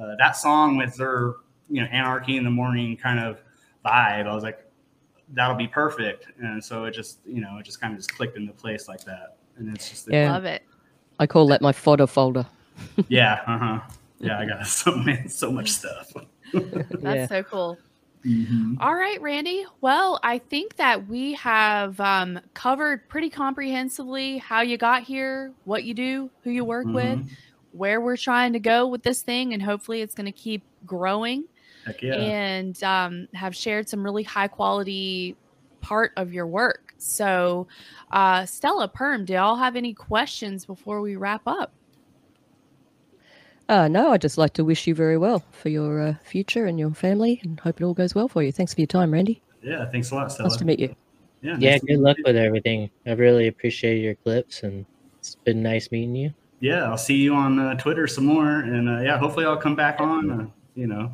uh, 0.00 0.14
that 0.20 0.36
song 0.36 0.76
with 0.76 0.94
their, 0.96 1.34
you 1.68 1.80
know, 1.82 1.88
anarchy 1.88 2.36
in 2.36 2.44
the 2.44 2.50
morning 2.50 2.96
kind 2.96 3.18
of 3.18 3.40
vibe, 3.84 4.28
I 4.28 4.34
was 4.36 4.44
like, 4.44 4.64
that'll 5.30 5.56
be 5.56 5.66
perfect. 5.66 6.28
And 6.40 6.62
so 6.62 6.84
it 6.84 6.92
just, 6.92 7.18
you 7.26 7.40
know, 7.40 7.58
it 7.58 7.64
just 7.64 7.80
kind 7.80 7.92
of 7.92 7.98
just 7.98 8.14
clicked 8.14 8.36
into 8.36 8.52
place 8.52 8.86
like 8.86 9.02
that. 9.04 9.38
And 9.56 9.68
it's 9.74 9.90
just, 9.90 10.08
Yeah. 10.08 10.30
Love 10.30 10.44
it. 10.44 10.62
I 11.18 11.26
call 11.26 11.48
that 11.48 11.60
my 11.60 11.72
fodder 11.72 12.06
folder. 12.06 12.46
yeah, 13.08 13.40
uh 13.48 13.58
huh. 13.58 13.80
Yeah, 14.20 14.38
I 14.38 14.46
got 14.46 14.64
so 14.68 14.94
man, 14.94 15.28
so 15.28 15.50
much 15.50 15.70
stuff. 15.70 16.12
That's 16.52 17.02
Yeah. 17.02 17.26
so 17.26 17.42
cool. 17.42 17.78
Mhm. 18.24 18.76
All 18.80 18.94
right, 18.94 19.20
Randy. 19.20 19.64
Well, 19.80 20.20
I 20.22 20.38
think 20.38 20.76
that 20.76 21.08
we 21.08 21.32
have 21.34 21.98
um, 22.00 22.38
covered 22.54 23.08
pretty 23.08 23.30
comprehensively 23.30 24.38
how 24.38 24.60
you 24.60 24.76
got 24.78 25.02
here, 25.02 25.52
what 25.64 25.84
you 25.84 25.94
do, 25.94 26.30
who 26.44 26.50
you 26.50 26.64
work 26.64 26.86
with, 26.86 27.18
Mhm. 27.18 27.28
where 27.72 28.00
we're 28.00 28.16
trying 28.16 28.52
to 28.52 28.60
go 28.60 28.86
with 28.86 29.02
this 29.02 29.22
thing, 29.22 29.52
and 29.52 29.62
hopefully 29.62 30.02
it's 30.02 30.14
going 30.14 30.26
to 30.26 30.32
keep 30.32 30.62
growing. 30.86 31.44
Heck 31.84 32.00
yeah. 32.02 32.14
And 32.14 32.80
um, 32.84 33.28
have 33.34 33.56
shared 33.56 33.88
some 33.88 34.04
really 34.04 34.22
high 34.22 34.48
quality 34.48 35.36
part 35.80 36.12
of 36.16 36.32
your 36.32 36.46
work. 36.46 36.94
So, 36.98 37.66
uh, 38.12 38.46
Stella 38.46 38.86
Perm, 38.86 39.24
do 39.24 39.32
y'all 39.32 39.56
have 39.56 39.74
any 39.74 39.92
questions 39.94 40.64
before 40.64 41.00
we 41.00 41.16
wrap 41.16 41.42
up? 41.46 41.72
Uh, 43.72 43.88
no, 43.88 44.12
I'd 44.12 44.20
just 44.20 44.36
like 44.36 44.52
to 44.54 44.64
wish 44.64 44.86
you 44.86 44.94
very 44.94 45.16
well 45.16 45.42
for 45.50 45.70
your 45.70 45.98
uh, 46.02 46.14
future 46.24 46.66
and 46.66 46.78
your 46.78 46.90
family, 46.92 47.40
and 47.42 47.58
hope 47.58 47.80
it 47.80 47.84
all 47.84 47.94
goes 47.94 48.14
well 48.14 48.28
for 48.28 48.42
you. 48.42 48.52
Thanks 48.52 48.74
for 48.74 48.82
your 48.82 48.86
time, 48.86 49.10
Randy. 49.10 49.40
yeah, 49.62 49.88
thanks 49.90 50.10
a 50.10 50.14
lot, 50.14 50.30
Stella. 50.30 50.50
Nice 50.50 50.58
to 50.58 50.64
meet 50.66 50.78
you. 50.78 50.94
Yeah, 51.40 51.56
Yeah, 51.58 51.70
nice 51.70 51.80
good 51.84 51.98
luck 52.00 52.18
you. 52.18 52.24
with 52.26 52.36
everything. 52.36 52.90
I 53.06 53.12
really 53.12 53.46
appreciate 53.48 54.02
your 54.02 54.14
clips, 54.16 54.62
and 54.62 54.84
it's 55.18 55.36
been 55.36 55.62
nice 55.62 55.90
meeting 55.90 56.14
you. 56.14 56.34
Yeah, 56.60 56.84
I'll 56.84 56.98
see 56.98 57.16
you 57.16 57.34
on 57.34 57.58
uh, 57.58 57.74
Twitter 57.76 58.06
some 58.06 58.26
more, 58.26 58.46
and 58.58 58.90
uh, 58.90 59.00
yeah, 59.00 59.16
hopefully 59.16 59.46
I'll 59.46 59.56
come 59.56 59.74
back 59.74 60.02
on. 60.02 60.30
Uh, 60.30 60.46
you 60.74 60.86
know, 60.86 61.10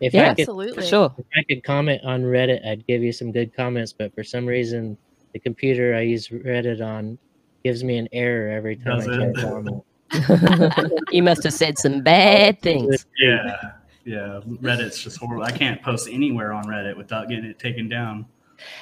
If 0.00 0.12
Yeah, 0.12 0.30
I 0.30 0.34
could, 0.34 0.40
Absolutely. 0.40 0.82
For 0.82 0.88
sure. 0.88 1.14
if 1.16 1.24
I 1.36 1.44
could 1.48 1.62
comment 1.62 2.02
on 2.04 2.22
Reddit, 2.24 2.66
I'd 2.66 2.84
give 2.88 3.00
you 3.04 3.12
some 3.12 3.30
good 3.30 3.54
comments. 3.54 3.92
But 3.92 4.12
for 4.12 4.24
some 4.24 4.44
reason, 4.44 4.98
the 5.32 5.38
computer 5.38 5.94
I 5.94 6.00
use 6.00 6.26
Reddit 6.30 6.84
on 6.84 7.16
gives 7.64 7.84
me 7.84 7.96
an 7.98 8.08
error 8.10 8.50
every 8.50 8.74
time 8.74 8.98
Does 8.98 9.08
I 9.08 9.12
it? 9.12 9.16
try 9.16 9.26
to 9.32 9.48
comment. 9.52 9.84
you 11.10 11.22
must 11.22 11.42
have 11.44 11.52
said 11.52 11.78
some 11.78 12.02
bad 12.02 12.60
things. 12.62 13.06
yeah, 13.18 13.72
yeah. 14.04 14.40
Reddit's 14.46 15.02
just 15.02 15.18
horrible. 15.18 15.44
I 15.44 15.50
can't 15.50 15.82
post 15.82 16.08
anywhere 16.10 16.52
on 16.52 16.64
Reddit 16.64 16.96
without 16.96 17.28
getting 17.28 17.44
it 17.44 17.58
taken 17.58 17.88
down. 17.88 18.26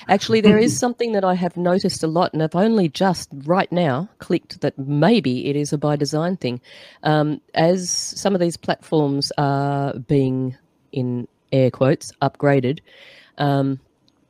Actually, 0.09 0.41
there 0.41 0.59
is 0.59 0.79
something 0.79 1.12
that 1.12 1.25
I 1.25 1.35
have 1.35 1.57
noticed 1.57 2.03
a 2.03 2.07
lot, 2.07 2.33
and 2.33 2.43
I've 2.43 2.55
only 2.55 2.89
just 2.89 3.29
right 3.45 3.70
now 3.72 4.09
clicked 4.18 4.61
that 4.61 4.79
maybe 4.79 5.47
it 5.47 5.57
is 5.57 5.72
a 5.72 5.79
by 5.79 5.97
design 5.97 6.37
thing. 6.37 6.61
Um, 7.03 7.41
as 7.55 7.91
some 7.91 8.35
of 8.35 8.41
these 8.41 8.57
platforms 8.57 9.33
are 9.39 9.95
being, 9.99 10.57
in 10.93 11.27
air 11.53 11.70
quotes, 11.70 12.12
upgraded, 12.22 12.81
um, 13.39 13.81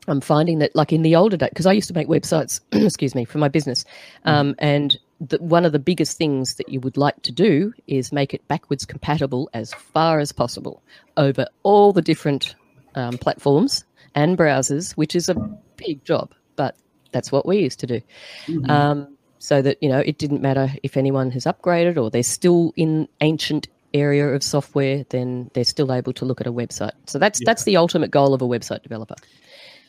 I'm 0.07 0.21
finding 0.21 0.59
that, 0.59 0.75
like 0.75 0.93
in 0.93 1.03
the 1.03 1.17
older 1.17 1.37
days, 1.37 1.51
because 1.51 1.67
I 1.67 1.73
used 1.73 1.89
to 1.89 1.95
make 1.95 2.09
websites, 2.09 2.61
excuse 2.73 3.15
me, 3.15 3.25
for 3.25 3.39
my 3.39 3.49
business, 3.49 3.85
um, 4.25 4.55
and 4.59 4.97
the, 5.21 5.39
one 5.39 5.65
of 5.65 5.73
the 5.73 5.79
biggest 5.79 6.19
things 6.19 6.55
that 6.55 6.69
you 6.69 6.81
would 6.81 6.97
like 6.97 7.23
to 7.23 7.33
do 7.33 7.73
is 7.87 8.13
make 8.13 8.35
it 8.35 8.47
backwards 8.49 8.85
compatible 8.85 9.49
as 9.55 9.73
far 9.73 10.19
as 10.19 10.33
possible 10.33 10.83
over 11.17 11.47
all 11.63 11.93
the 11.93 12.03
different 12.03 12.55
um, 12.95 13.17
platforms 13.19 13.85
and 14.15 14.37
browsers, 14.39 14.93
which 14.93 15.15
is 15.17 15.29
a 15.29 15.35
big 15.77 16.05
job, 16.05 16.33
but 16.57 16.77
that's 17.13 17.31
what 17.33 17.47
we 17.47 17.59
used 17.59 17.81
to 17.81 17.87
do. 17.87 18.01
Mhm. 18.47 18.69
Um, 18.71 19.09
so 19.39 19.61
that 19.61 19.77
you 19.83 19.89
know, 19.89 19.99
it 19.99 20.19
didn't 20.19 20.41
matter 20.41 20.73
if 20.83 20.97
anyone 20.97 21.31
has 21.33 21.45
upgraded 21.45 21.97
or 22.03 22.11
they're 22.11 22.23
still 22.23 22.73
in 22.77 23.09
ancient 23.21 23.69
area 23.93 24.29
of 24.29 24.43
software, 24.43 25.05
then 25.11 25.51
they're 25.55 25.65
still 25.65 25.93
able 25.93 26.13
to 26.15 26.25
look 26.25 26.41
at 26.41 26.47
a 26.47 26.53
website. 26.53 26.93
So 27.07 27.19
that's 27.19 27.41
Yeah. 27.41 27.45
that's 27.47 27.65
the 27.65 27.77
ultimate 27.77 28.11
goal 28.11 28.35
of 28.35 28.43
a 28.43 28.47
website 28.47 28.83
developer. 28.83 29.15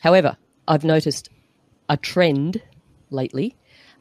However, 0.02 0.38
I've 0.68 0.84
noticed 0.84 1.30
a 1.90 1.98
trend 1.98 2.62
lately 3.12 3.56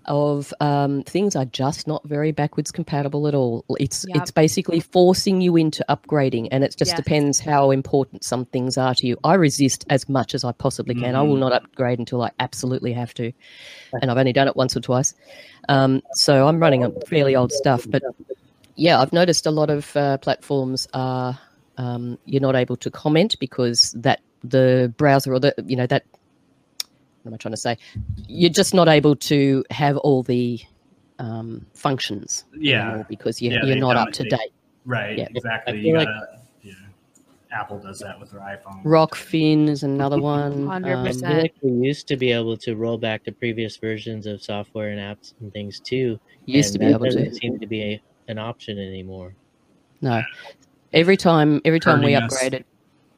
of 0.06 0.52
um, 0.60 1.02
things 1.04 1.36
are 1.36 1.44
just 1.44 1.86
not 1.86 2.02
very 2.08 2.32
backwards 2.32 2.70
compatible 2.70 3.26
at 3.28 3.34
all. 3.34 3.64
It's 3.80 4.04
Yep. 4.08 4.16
it's 4.16 4.30
basically 4.30 4.80
forcing 4.80 5.40
you 5.40 5.56
into 5.56 5.84
upgrading, 5.88 6.48
and 6.50 6.64
it 6.64 6.74
just 6.76 6.90
Yes. 6.92 6.96
depends 6.96 7.40
how 7.40 7.70
important 7.70 8.24
some 8.24 8.44
things 8.46 8.76
are 8.78 8.94
to 8.94 9.06
you. 9.06 9.16
I 9.24 9.34
resist 9.34 9.84
as 9.90 10.08
much 10.08 10.34
as 10.34 10.44
I 10.44 10.52
possibly 10.52 10.94
can. 10.94 11.14
I 11.14 11.22
will 11.22 11.36
Mhm. 11.36 11.40
not 11.40 11.52
upgrade 11.52 11.98
until 11.98 12.22
I 12.22 12.30
absolutely 12.40 12.92
have 12.92 13.14
to, 13.14 13.32
and 14.00 14.10
I've 14.10 14.18
only 14.18 14.32
done 14.32 14.48
it 14.48 14.56
once 14.56 14.76
or 14.76 14.80
twice. 14.80 15.14
Um, 15.68 16.02
so 16.12 16.46
I'm 16.46 16.58
running 16.60 16.84
on 16.84 16.94
fairly 17.08 17.34
old 17.36 17.52
stuff, 17.52 17.86
but 17.90 18.02
yeah, 18.76 19.00
I've 19.00 19.12
noticed 19.12 19.46
a 19.46 19.50
lot 19.50 19.70
of 19.70 19.96
uh, 19.96 20.18
platforms 20.18 20.86
are 20.94 21.38
um, 21.76 22.18
you're 22.24 22.40
not 22.42 22.54
able 22.56 22.76
to 22.76 22.90
comment 22.90 23.36
because 23.40 23.92
that 23.98 24.20
the 24.42 24.92
browser 24.96 25.32
or 25.32 25.40
the 25.40 25.54
you 25.66 25.76
know 25.76 25.86
that 25.86 26.04
what 27.24 27.30
am 27.30 27.34
I 27.34 27.36
trying 27.38 27.52
to 27.54 27.56
say? 27.60 27.78
You're 28.28 28.50
just 28.50 28.74
not 28.74 28.86
able 28.86 29.16
to 29.16 29.64
have 29.70 29.96
all 29.98 30.22
the 30.22 30.60
um, 31.18 31.64
functions 31.74 32.44
Yeah. 32.56 33.02
because 33.08 33.40
you, 33.40 33.50
Yeah, 33.50 33.64
you're 33.64 33.76
not 33.76 33.96
up 33.96 34.12
to 34.12 34.22
they- 34.24 34.28
date. 34.28 34.52
Right, 34.84 35.16
Yeah. 35.18 35.28
exactly. 35.34 35.80
You 35.80 35.96
like- 35.96 36.06
gotta, 36.06 36.40
yeah. 36.62 36.74
Apple 37.50 37.78
does 37.78 37.98
that 38.00 38.20
with 38.20 38.32
their 38.32 38.40
iPhone. 38.40 38.82
Rokfin 38.84 39.68
is 39.68 39.82
another 39.82 40.20
one. 40.20 40.66
100%. 40.66 41.24
I 41.24 41.38
like 41.42 41.54
we 41.62 41.70
used 41.86 42.06
to 42.08 42.16
be 42.18 42.30
able 42.32 42.56
to 42.58 42.74
roll 42.76 42.98
back 42.98 43.24
to 43.24 43.32
previous 43.32 43.76
versions 43.78 44.26
of 44.26 44.42
software 44.42 44.90
and 44.90 45.00
apps 45.00 45.32
and 45.40 45.50
things 45.52 45.80
too. 45.80 46.20
Used 46.44 46.70
and 46.70 46.72
to 46.74 46.78
be 46.80 46.84
that 46.92 46.94
able 46.96 47.06
to. 47.06 47.12
doesn't 47.24 47.34
seem 47.40 47.58
to 47.58 47.66
be 47.66 47.82
a, 47.82 48.02
an 48.28 48.38
option 48.38 48.78
anymore. 48.78 49.34
No. 50.02 50.20
Every 50.92 51.16
time, 51.16 51.62
every 51.64 51.80
time 51.80 52.02
we 52.02 52.12
Hurting 52.12 52.26
us. 52.26 52.42
upgraded, 52.42 52.64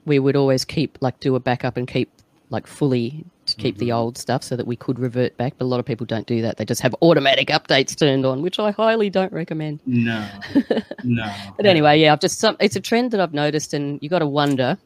we 0.05 0.21
would 0.21 0.37
always 0.37 0.65
keep 0.65 0.99
like 1.01 1.19
do 1.19 1.35
a 1.35 1.41
backup 1.41 1.77
and 1.77 1.89
keep 1.89 2.11
like 2.51 2.69
fully 2.69 3.25
to 3.57 3.63
keep 3.63 3.79
the 3.79 3.93
old 3.93 4.19
stuff 4.19 4.43
so 4.43 4.57
that 4.57 4.67
we 4.67 4.77
could 4.77 4.99
revert 4.99 5.37
back. 5.37 5.55
But 5.59 5.65
a 5.65 5.69
lot 5.69 5.81
of 5.81 5.87
people 5.87 6.07
don't 6.07 6.27
do 6.27 6.43
that. 6.43 6.57
They 6.57 6.65
just 6.65 6.81
have 6.83 6.95
automatic 7.03 7.49
updates 7.49 7.97
turned 7.99 8.27
on, 8.27 8.43
which 8.43 8.59
I 8.59 8.71
highly 8.71 9.11
don't 9.11 9.33
recommend. 9.33 9.81
No, 9.87 10.29
no. 11.05 11.33
But 11.57 11.67
anyway, 11.67 12.01
yeah, 12.01 12.13
I've 12.13 12.21
just 12.21 12.39
some. 12.39 12.57
It's 12.61 12.77
a 12.77 12.81
trend 12.81 13.11
that 13.13 13.21
I've 13.21 13.35
noticed, 13.35 13.73
and 13.75 13.99
you 14.03 14.09
got 14.09 14.19
to 14.21 14.27
wonder: 14.27 14.77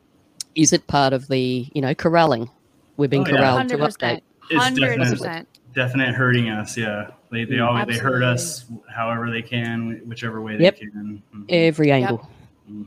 is 0.54 0.72
it 0.72 0.86
part 0.86 1.12
of 1.12 1.28
the 1.28 1.68
you 1.74 1.80
know 1.82 1.94
corralling? 1.94 2.50
We've 2.96 3.10
been 3.10 3.22
Oh, 3.22 3.30
yeah. 3.30 3.36
corralled 3.36 3.68
to 3.68 3.76
100%. 3.76 3.96
update. 3.98 4.20
It's 4.50 4.62
Hundred 4.64 4.98
definitely 4.98 5.16
percent. 5.18 5.48
definite 5.74 6.14
hurting 6.14 6.48
us. 6.50 6.76
Yeah, 6.76 7.08
they 7.30 7.44
they 7.44 7.56
Mm. 7.56 7.66
always 7.68 7.86
they 7.86 7.98
hurt 8.02 8.22
us 8.22 8.64
however 8.94 9.30
they 9.30 9.42
can, 9.42 10.02
whichever 10.06 10.40
way 10.40 10.56
they 10.56 10.64
Yep. 10.64 10.78
can. 10.78 11.22
Mhm. 11.34 11.44
Every 11.48 11.90
angle. 11.92 12.28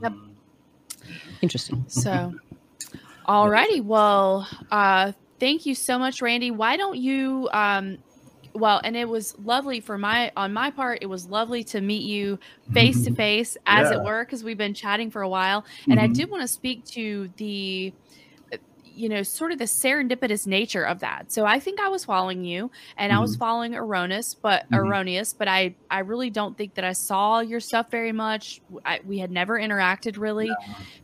Yep. 0.02 0.12
Interesting. 1.42 1.84
So, 1.88 2.32
alrighty. 3.28 3.82
Well, 3.82 4.48
uh, 4.70 5.12
thank 5.40 5.66
you 5.66 5.74
so 5.74 5.98
much, 5.98 6.22
Randy. 6.22 6.50
Why 6.50 6.76
don't 6.76 6.98
you? 6.98 7.48
Um, 7.52 7.98
well, 8.54 8.80
and 8.84 8.96
it 8.96 9.08
was 9.08 9.34
lovely 9.38 9.80
for 9.80 9.98
my 9.98 10.30
on 10.36 10.52
my 10.52 10.70
part. 10.70 10.98
It 11.02 11.06
was 11.06 11.26
lovely 11.26 11.64
to 11.64 11.80
meet 11.80 12.02
you 12.04 12.38
face 12.72 13.02
to 13.02 13.10
face, 13.12 13.56
as 13.66 13.90
Yeah. 13.90 13.92
it 13.92 14.02
were, 14.02 14.24
because 14.24 14.44
we've 14.44 14.58
been 14.58 14.74
chatting 14.74 15.10
for 15.10 15.22
a 15.22 15.28
while. 15.28 15.64
And 15.90 16.00
I 16.00 16.06
Mhm. 16.06 16.08
did 16.08 16.30
want 16.30 16.42
to 16.42 16.48
speak 16.48 16.84
to 16.94 17.28
the 17.36 17.94
you 18.94 19.08
know, 19.08 19.22
sort 19.22 19.52
of 19.52 19.58
the 19.58 19.64
serendipitous 19.64 20.46
nature 20.46 20.84
of 20.84 21.00
that. 21.00 21.32
So 21.32 21.44
I 21.46 21.60
think 21.60 21.80
I 21.80 21.88
was 21.88 22.04
following 22.04 22.44
you 22.44 22.70
and 22.96 23.12
I 23.12 23.18
was 23.20 23.34
Mhm. 23.34 23.36
following 23.36 23.74
Erroneous, 23.74 24.34
but 24.42 24.64
Mhm. 24.70 24.94
erroneous, 24.94 25.34
but 25.34 25.48
I 25.48 25.76
I 25.90 26.00
really 26.00 26.30
don't 26.30 26.56
think 26.56 26.74
that 26.74 26.84
I 26.84 26.92
saw 26.92 27.40
your 27.40 27.60
stuff 27.60 27.86
very 27.90 28.12
much. 28.12 28.60
I, 28.84 29.00
we 29.04 29.18
had 29.18 29.30
never 29.30 29.58
interacted 29.58 30.18
really. 30.18 30.58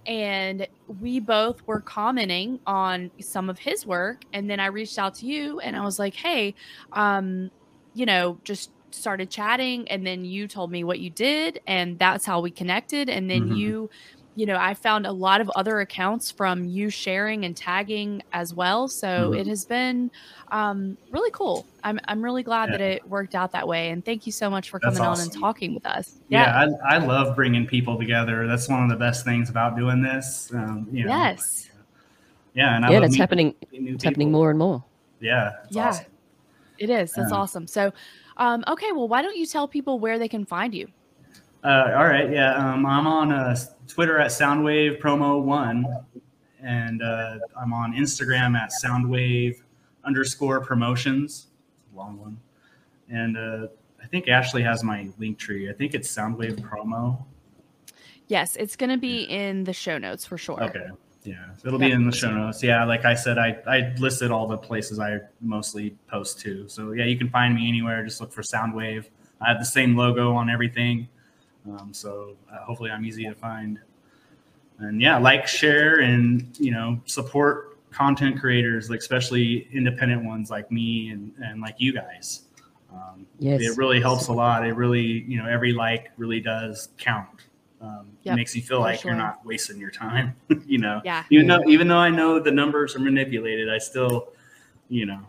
And 0.07 0.67
we 0.89 1.21
both 1.21 1.57
were 1.67 1.81
commenting 1.81 2.59
on 2.67 3.13
some 3.21 3.51
of 3.51 3.59
his 3.59 3.87
work 3.87 4.23
and 4.33 4.49
then 4.51 4.61
I 4.61 4.67
reached 4.67 4.99
out 4.99 5.15
to 5.17 5.27
you 5.27 5.61
and 5.61 5.77
I 5.77 5.83
was 5.85 5.99
like, 5.99 6.15
"Hey, 6.15 6.55
um, 6.93 7.51
you 7.95 8.07
know, 8.07 8.41
just 8.45 8.73
started 8.93 9.31
chatting 9.31 9.89
and 9.89 10.05
then 10.07 10.25
you 10.25 10.49
told 10.49 10.71
me 10.71 10.83
what 10.85 10.99
you 11.01 11.11
did 11.11 11.61
and 11.67 11.99
that's 11.99 12.27
how 12.27 12.41
we 12.41 12.51
connected 12.51 13.09
and 13.09 13.31
then 13.31 13.47
Mhm. 13.49 13.49
you 13.49 13.89
you 14.37 14.47
know, 14.47 14.57
I 14.57 14.75
found 14.75 15.07
a 15.07 15.13
lot 15.13 15.41
of 15.41 15.51
other 15.51 15.81
accounts 15.81 16.31
from 16.31 16.65
you 16.65 16.89
sharing 16.89 17.45
and 17.45 17.57
tagging 17.57 18.23
as 18.33 18.55
well. 18.55 18.89
So 18.89 19.31
Mhm. 19.31 19.41
it 19.41 19.47
has 19.47 19.65
been 19.65 20.11
um, 20.53 20.97
really 21.11 21.31
cool. 21.33 21.67
I'm, 21.83 21.99
I'm 22.07 22.23
really 22.23 22.43
glad 22.43 22.71
that 22.73 22.81
it 22.81 23.07
worked 23.09 23.35
out 23.35 23.53
that 23.53 23.67
way. 23.67 23.91
And 23.91 24.05
thank 24.05 24.27
you 24.27 24.33
so 24.33 24.49
much 24.49 24.71
for 24.71 24.79
That's 24.79 24.97
coming 24.97 25.09
on 25.09 25.21
and 25.21 25.33
talking 25.33 25.75
with 25.75 25.85
us. 25.87 26.21
Yeah, 26.29 26.67
I, 26.87 26.97
I 26.97 26.99
love 26.99 27.35
bringing 27.35 27.67
people 27.67 27.99
together. 27.99 28.47
That's 28.47 28.69
one 28.69 28.83
of 28.85 28.89
the 28.89 28.97
best 28.97 29.25
things 29.25 29.51
about 29.51 29.77
doing 29.77 30.01
this. 30.01 30.51
Um, 30.55 30.89
you 30.93 31.05
know, 31.05 31.11
yes. 31.11 31.71
Yeah, 32.55 32.77
and 32.77 32.85
I 32.85 32.91
yeah, 32.93 33.05
it's 33.05 33.17
happening. 33.17 33.55
new 33.73 33.95
It's 33.95 34.05
happening 34.05 34.33
more 34.33 34.51
and 34.51 34.59
more. 34.59 34.85
Yeah, 35.21 35.53
it's 35.65 35.77
yeah. 35.77 35.89
awesome. 35.89 36.07
It 36.79 36.91
is. 36.91 37.13
That's 37.13 37.31
Yeah. 37.31 37.39
awesome. 37.39 37.67
So, 37.67 37.93
um, 38.37 38.65
okay. 38.67 38.93
Well, 38.93 39.07
why 39.09 39.23
don't 39.23 39.37
you 39.37 39.47
tell 39.47 39.69
people 39.69 39.99
where 39.99 40.19
they 40.19 40.29
can 40.29 40.45
find 40.47 40.75
you? 40.75 40.89
Uh, 41.63 41.93
all 41.95 42.07
right, 42.07 42.31
yeah. 42.33 42.55
Um, 42.55 42.87
I'm 42.87 43.07
on 43.07 43.33
uh, 43.33 43.55
Twitter 43.91 44.19
at 44.19 44.31
Soundwave 44.31 45.01
Promo 45.01 45.43
One, 45.43 45.85
and 46.63 47.03
uh, 47.03 47.39
I'm 47.61 47.73
on 47.73 47.93
Instagram 47.93 48.57
at 48.57 48.71
Soundwave 48.83 49.57
underscore 50.05 50.61
Promotions. 50.61 51.49
Long 51.95 52.19
one. 52.19 52.39
And 53.11 53.37
uh, 53.37 53.67
I 54.01 54.07
think 54.07 54.29
Ashley 54.29 54.63
has 54.63 54.85
my 54.85 55.09
link 55.19 55.39
tree. 55.39 55.69
I 55.69 55.73
think 55.73 55.95
it's 55.95 56.09
Soundwave 56.15 56.61
Promo. 56.61 57.25
Yes, 58.29 58.55
it's 58.55 58.77
going 58.77 58.91
to 58.91 58.97
be 58.97 59.25
in 59.25 59.65
the 59.65 59.73
show 59.73 59.99
notes 59.99 60.25
for 60.25 60.39
sure. 60.39 60.63
Okay. 60.63 60.87
Yeah, 61.25 61.49
it'll 61.67 61.79
be 61.79 61.91
in 61.91 62.07
the 62.07 62.17
show 62.17 62.31
notes. 62.31 62.63
Yeah, 62.63 62.85
like 62.85 63.05
I 63.05 63.15
said, 63.15 63.37
I, 63.37 63.59
I 63.67 63.93
listed 63.99 64.31
all 64.31 64.47
the 64.47 64.57
places 64.57 64.99
I 64.99 65.19
mostly 65.43 65.97
post 66.09 66.41
to. 66.41 66.67
So 66.69 66.93
yeah, 66.93 67.05
you 67.05 67.19
can 67.19 67.29
find 67.29 67.55
me 67.55 67.69
anywhere. 67.69 68.03
Just 68.05 68.21
look 68.21 68.33
for 68.33 68.41
Soundwave. 68.41 69.05
I 69.41 69.49
have 69.49 69.59
the 69.59 69.67
same 69.67 69.97
logo 69.97 70.33
on 70.33 70.49
everything. 70.49 71.09
Um, 71.67 71.91
so 71.93 72.37
uh, 72.53 72.59
hopefully 72.65 72.91
I'm 72.91 73.05
easy 73.05 73.25
to 73.25 73.35
find. 73.35 73.79
And 74.79 75.01
yeah, 75.01 75.19
like, 75.19 75.47
share, 75.47 76.01
and 76.01 76.57
you 76.59 76.71
know, 76.71 77.01
support 77.05 77.79
content 77.91 78.41
creators, 78.41 78.89
like 78.89 79.01
especially 79.01 79.69
independent 79.73 80.25
ones 80.25 80.51
like 80.51 80.71
me 80.71 81.11
and, 81.11 81.33
and 81.43 81.61
like 81.61 81.75
you 81.79 81.93
guys. 81.93 82.43
Um, 82.93 83.27
Yes. 83.39 83.61
it 83.63 83.77
really 83.79 84.01
helps 84.01 84.29
a 84.29 84.33
lot. 84.33 84.67
It 84.67 84.73
really, 84.75 85.01
you 85.29 85.39
know, 85.39 85.49
every 85.49 85.73
like 85.73 86.11
really 86.17 86.41
does 86.41 86.89
count. 86.99 87.29
Um, 87.81 88.09
Yep, 88.23 88.35
it 88.35 88.37
makes 88.37 88.55
you 88.55 88.61
feel 88.61 88.79
for 88.79 88.83
like 88.83 89.05
you're 89.05 89.15
not 89.15 89.45
wasting 89.47 89.79
your 89.79 89.91
time. 89.91 90.35
you 90.67 90.77
know, 90.79 91.01
Yeah. 91.05 91.25
Even 91.31 91.47
though, 91.47 91.63
even 91.67 91.89
though 91.89 91.97
I 91.99 92.11
know 92.11 92.39
the 92.39 92.51
numbers 92.51 92.95
are 92.95 92.99
manipulated, 92.99 93.71
I 93.71 93.79
still, 93.79 94.33
you 94.89 95.07
know. 95.07 95.21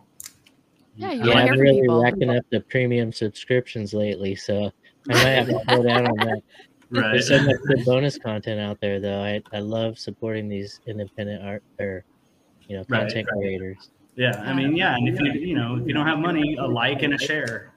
Yeah, 0.98 1.12
you 1.12 1.30
Yeah, 1.30 1.36
I've 1.38 1.44
hear 1.44 1.54
been 1.54 1.60
from 1.60 1.62
really 1.62 1.82
people. 1.82 2.02
racking 2.04 2.30
up 2.30 2.46
the 2.52 2.60
premium 2.62 3.14
subscriptions 3.14 3.94
lately, 3.94 4.36
so 4.36 4.72
I 5.10 5.14
might 5.14 5.30
have 5.30 5.48
to 5.48 5.62
go 5.68 5.84
down 5.84 6.08
on 6.08 6.18
that. 6.18 6.42
Right. 6.90 7.02
There's 7.12 7.28
so 7.28 7.42
much 7.42 7.56
good 7.68 7.86
bonus 7.86 8.18
content 8.18 8.60
out 8.60 8.80
there, 8.82 9.00
though. 9.00 9.22
I, 9.24 9.42
I 9.54 9.60
love 9.60 9.98
supporting 9.98 10.50
these 10.50 10.80
independent 10.86 11.44
art 11.44 11.64
or 11.80 12.04
you 12.68 12.78
know 12.78 12.84
content 12.86 13.28
right. 13.32 13.40
creators. 13.40 13.90
Yeah, 14.16 14.42
I 14.42 14.54
mean, 14.54 14.76
yeah, 14.76 14.96
and 14.96 15.08
if 15.08 15.20
you 15.20 15.32
you 15.32 15.56
know 15.56 15.78
if 15.78 15.88
you 15.88 15.94
don't 15.94 16.06
have 16.06 16.20
money, 16.20 16.58
a 16.60 16.66
like 16.66 17.02
and 17.02 17.14
a 17.14 17.18
share, 17.18 17.74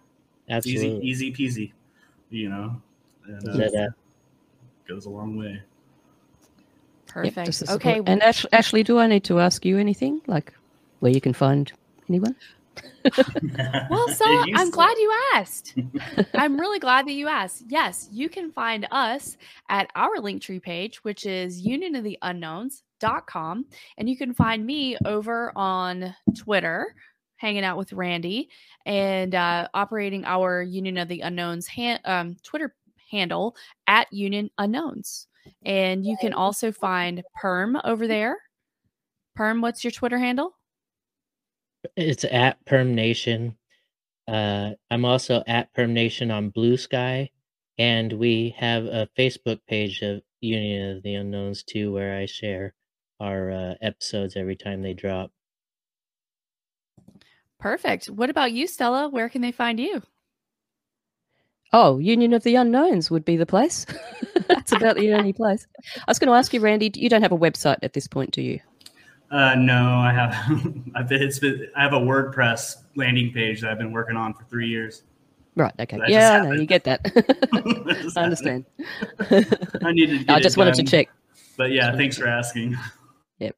Absolutely. 0.50 1.00
easy, 1.06 1.30
easy 1.30 1.32
peasy, 1.32 1.72
you 2.30 2.48
know, 2.48 2.80
and, 3.26 3.48
uh, 3.48 3.52
So 3.52 3.58
that- 3.58 3.94
goes 4.86 5.06
a 5.06 5.10
long 5.10 5.36
way. 5.36 5.62
Perfect. 7.06 7.36
Yep, 7.36 7.46
okay. 7.46 7.94
support. 7.94 8.08
And 8.08 8.22
Ash- 8.22 8.44
Ashley, 8.52 8.82
do 8.82 8.98
I 8.98 9.06
need 9.06 9.24
to 9.24 9.38
ask 9.38 9.64
you 9.64 9.78
anything, 9.78 10.20
like 10.26 10.52
where 11.00 11.12
you 11.12 11.20
can 11.20 11.32
find 11.32 11.72
anyone? 12.08 12.34
Well, 13.90 14.08
so 14.08 14.24
I'm 14.26 14.66
to. 14.66 14.70
glad 14.72 14.96
you 14.98 15.12
asked. 15.34 15.74
I'm 16.34 16.58
really 16.58 16.78
glad 16.78 17.06
that 17.06 17.12
you 17.12 17.28
asked. 17.28 17.64
Yes, 17.68 18.08
you 18.10 18.28
can 18.28 18.50
find 18.50 18.86
us 18.90 19.36
at 19.68 19.90
our 19.94 20.16
Linktree 20.18 20.62
page, 20.62 21.04
which 21.04 21.26
is 21.26 21.64
unionoftheunknowns.com. 21.66 23.66
And 23.98 24.08
you 24.08 24.16
can 24.16 24.32
find 24.34 24.64
me 24.64 24.96
over 25.04 25.52
on 25.54 26.14
Twitter, 26.36 26.94
hanging 27.36 27.64
out 27.64 27.76
with 27.76 27.92
Randy 27.92 28.48
and 28.86 29.34
uh, 29.34 29.68
operating 29.74 30.24
our 30.24 30.62
Union 30.62 30.96
of 30.98 31.08
the 31.08 31.20
Unknowns 31.20 31.66
han- 31.66 32.00
um, 32.06 32.36
Twitter 32.42 32.74
handle 33.10 33.54
at 33.86 34.10
Union 34.12 34.50
Unknowns. 34.58 35.26
And 35.64 36.06
you 36.06 36.16
can 36.20 36.32
also 36.32 36.72
find 36.72 37.22
Perm 37.34 37.78
over 37.84 38.06
there. 38.06 38.38
Perm, 39.36 39.60
what's 39.60 39.84
your 39.84 39.90
Twitter 39.90 40.18
handle? 40.18 40.54
It's 41.96 42.24
at 42.24 42.64
Perm 42.64 42.94
Nation. 42.94 43.56
Uh, 44.26 44.70
I'm 44.90 45.04
also 45.04 45.42
at 45.46 45.72
Perm 45.74 45.92
Nation 45.92 46.30
on 46.30 46.50
Blue 46.50 46.76
Sky, 46.76 47.30
and 47.78 48.12
we 48.12 48.54
have 48.58 48.84
a 48.84 49.08
Facebook 49.18 49.60
page 49.68 50.02
of 50.02 50.22
Union 50.40 50.96
of 50.96 51.02
the 51.02 51.14
Unknowns 51.14 51.62
too, 51.62 51.92
where 51.92 52.16
I 52.16 52.26
share 52.26 52.74
our 53.20 53.50
uh, 53.50 53.74
episodes 53.80 54.36
every 54.36 54.56
time 54.56 54.82
they 54.82 54.94
drop. 54.94 55.30
Perfect. 57.60 58.06
What 58.06 58.30
about 58.30 58.52
you, 58.52 58.66
Stella? 58.66 59.08
Where 59.08 59.28
can 59.28 59.40
they 59.40 59.52
find 59.52 59.80
you? 59.80 60.02
Oh, 61.72 61.98
Union 61.98 62.32
of 62.34 62.44
the 62.44 62.56
Unknowns 62.56 63.10
would 63.10 63.24
be 63.24 63.36
the 63.36 63.46
place. 63.46 63.86
That's 64.48 64.72
about 64.72 64.96
the 64.96 65.12
only 65.14 65.32
place. 65.32 65.66
I 65.96 66.04
was 66.06 66.18
going 66.18 66.28
to 66.28 66.36
ask 66.36 66.52
you, 66.52 66.60
Randy. 66.60 66.90
You 66.94 67.08
don't 67.08 67.22
have 67.22 67.32
a 67.32 67.38
website 67.38 67.78
at 67.82 67.94
this 67.94 68.06
point, 68.06 68.30
do 68.30 68.42
you? 68.42 68.60
Uh, 69.30 69.54
no, 69.56 69.98
I 69.98 70.12
have. 70.12 70.32
I've 70.94 71.08
been, 71.08 71.22
it's 71.22 71.38
been, 71.38 71.68
I 71.76 71.82
have 71.82 71.92
a 71.92 72.00
WordPress 72.00 72.76
landing 72.94 73.32
page 73.32 73.60
that 73.62 73.70
I've 73.70 73.78
been 73.78 73.92
working 73.92 74.16
on 74.16 74.34
for 74.34 74.44
three 74.44 74.68
years. 74.68 75.02
Right. 75.56 75.72
Okay. 75.78 75.98
That 75.98 76.08
yeah, 76.08 76.42
I 76.42 76.46
know. 76.46 76.52
You 76.52 76.66
get 76.66 76.84
that. 76.84 77.00
I 78.16 78.20
understand. 78.22 78.64
I 79.82 79.92
needed. 79.92 80.20
To 80.20 80.24
get 80.24 80.34
I 80.34 80.38
it 80.38 80.42
just 80.42 80.56
wanted 80.56 80.74
to 80.74 80.82
check. 80.82 81.08
But 81.56 81.70
yeah, 81.70 81.96
thanks 81.96 82.18
for 82.18 82.26
asking. 82.26 82.76
Yep. 83.38 83.54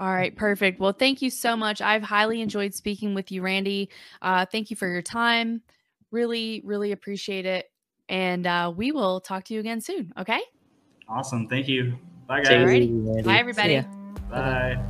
All 0.00 0.12
right, 0.12 0.34
perfect. 0.34 0.80
Well, 0.80 0.92
thank 0.92 1.22
you 1.22 1.30
so 1.30 1.56
much. 1.56 1.80
I've 1.80 2.02
highly 2.02 2.40
enjoyed 2.40 2.74
speaking 2.74 3.14
with 3.14 3.30
you, 3.30 3.42
Randy. 3.42 3.90
Uh, 4.20 4.46
thank 4.46 4.70
you 4.70 4.76
for 4.76 4.88
your 4.88 5.02
time. 5.02 5.62
Really, 6.10 6.62
really 6.64 6.90
appreciate 6.90 7.46
it. 7.46 7.70
And 8.08 8.46
uh, 8.46 8.72
we 8.76 8.90
will 8.90 9.20
talk 9.20 9.44
to 9.44 9.54
you 9.54 9.60
again 9.60 9.80
soon. 9.80 10.12
Okay. 10.18 10.40
Awesome. 11.08 11.46
Thank 11.46 11.68
you. 11.68 11.96
Bye, 12.26 12.42
guys. 12.42 12.70
easy, 12.82 13.22
Bye, 13.22 13.38
everybody. 13.38 13.84
Bye. 14.30 14.82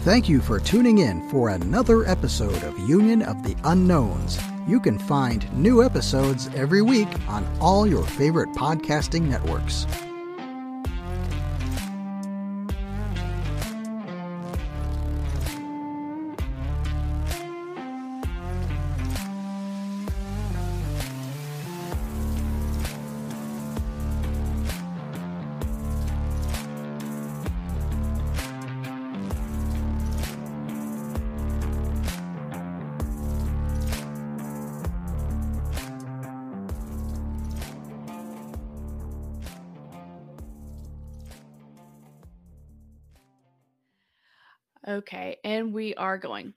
Thank 0.00 0.28
you 0.28 0.40
for 0.40 0.60
tuning 0.60 0.98
in 0.98 1.28
for 1.30 1.48
another 1.48 2.06
episode 2.06 2.62
of 2.62 2.78
Union 2.88 3.22
of 3.22 3.42
the 3.42 3.56
Unknowns. 3.64 4.38
You 4.68 4.78
can 4.80 4.98
find 4.98 5.52
new 5.52 5.82
episodes 5.82 6.48
every 6.54 6.82
week 6.82 7.08
on 7.28 7.44
all 7.60 7.86
your 7.86 8.04
favorite 8.04 8.50
podcasting 8.50 9.22
networks. 9.22 9.86
Okay, 44.96 45.38
and 45.44 45.72
we 45.74 45.94
are 45.94 46.18
going. 46.18 46.54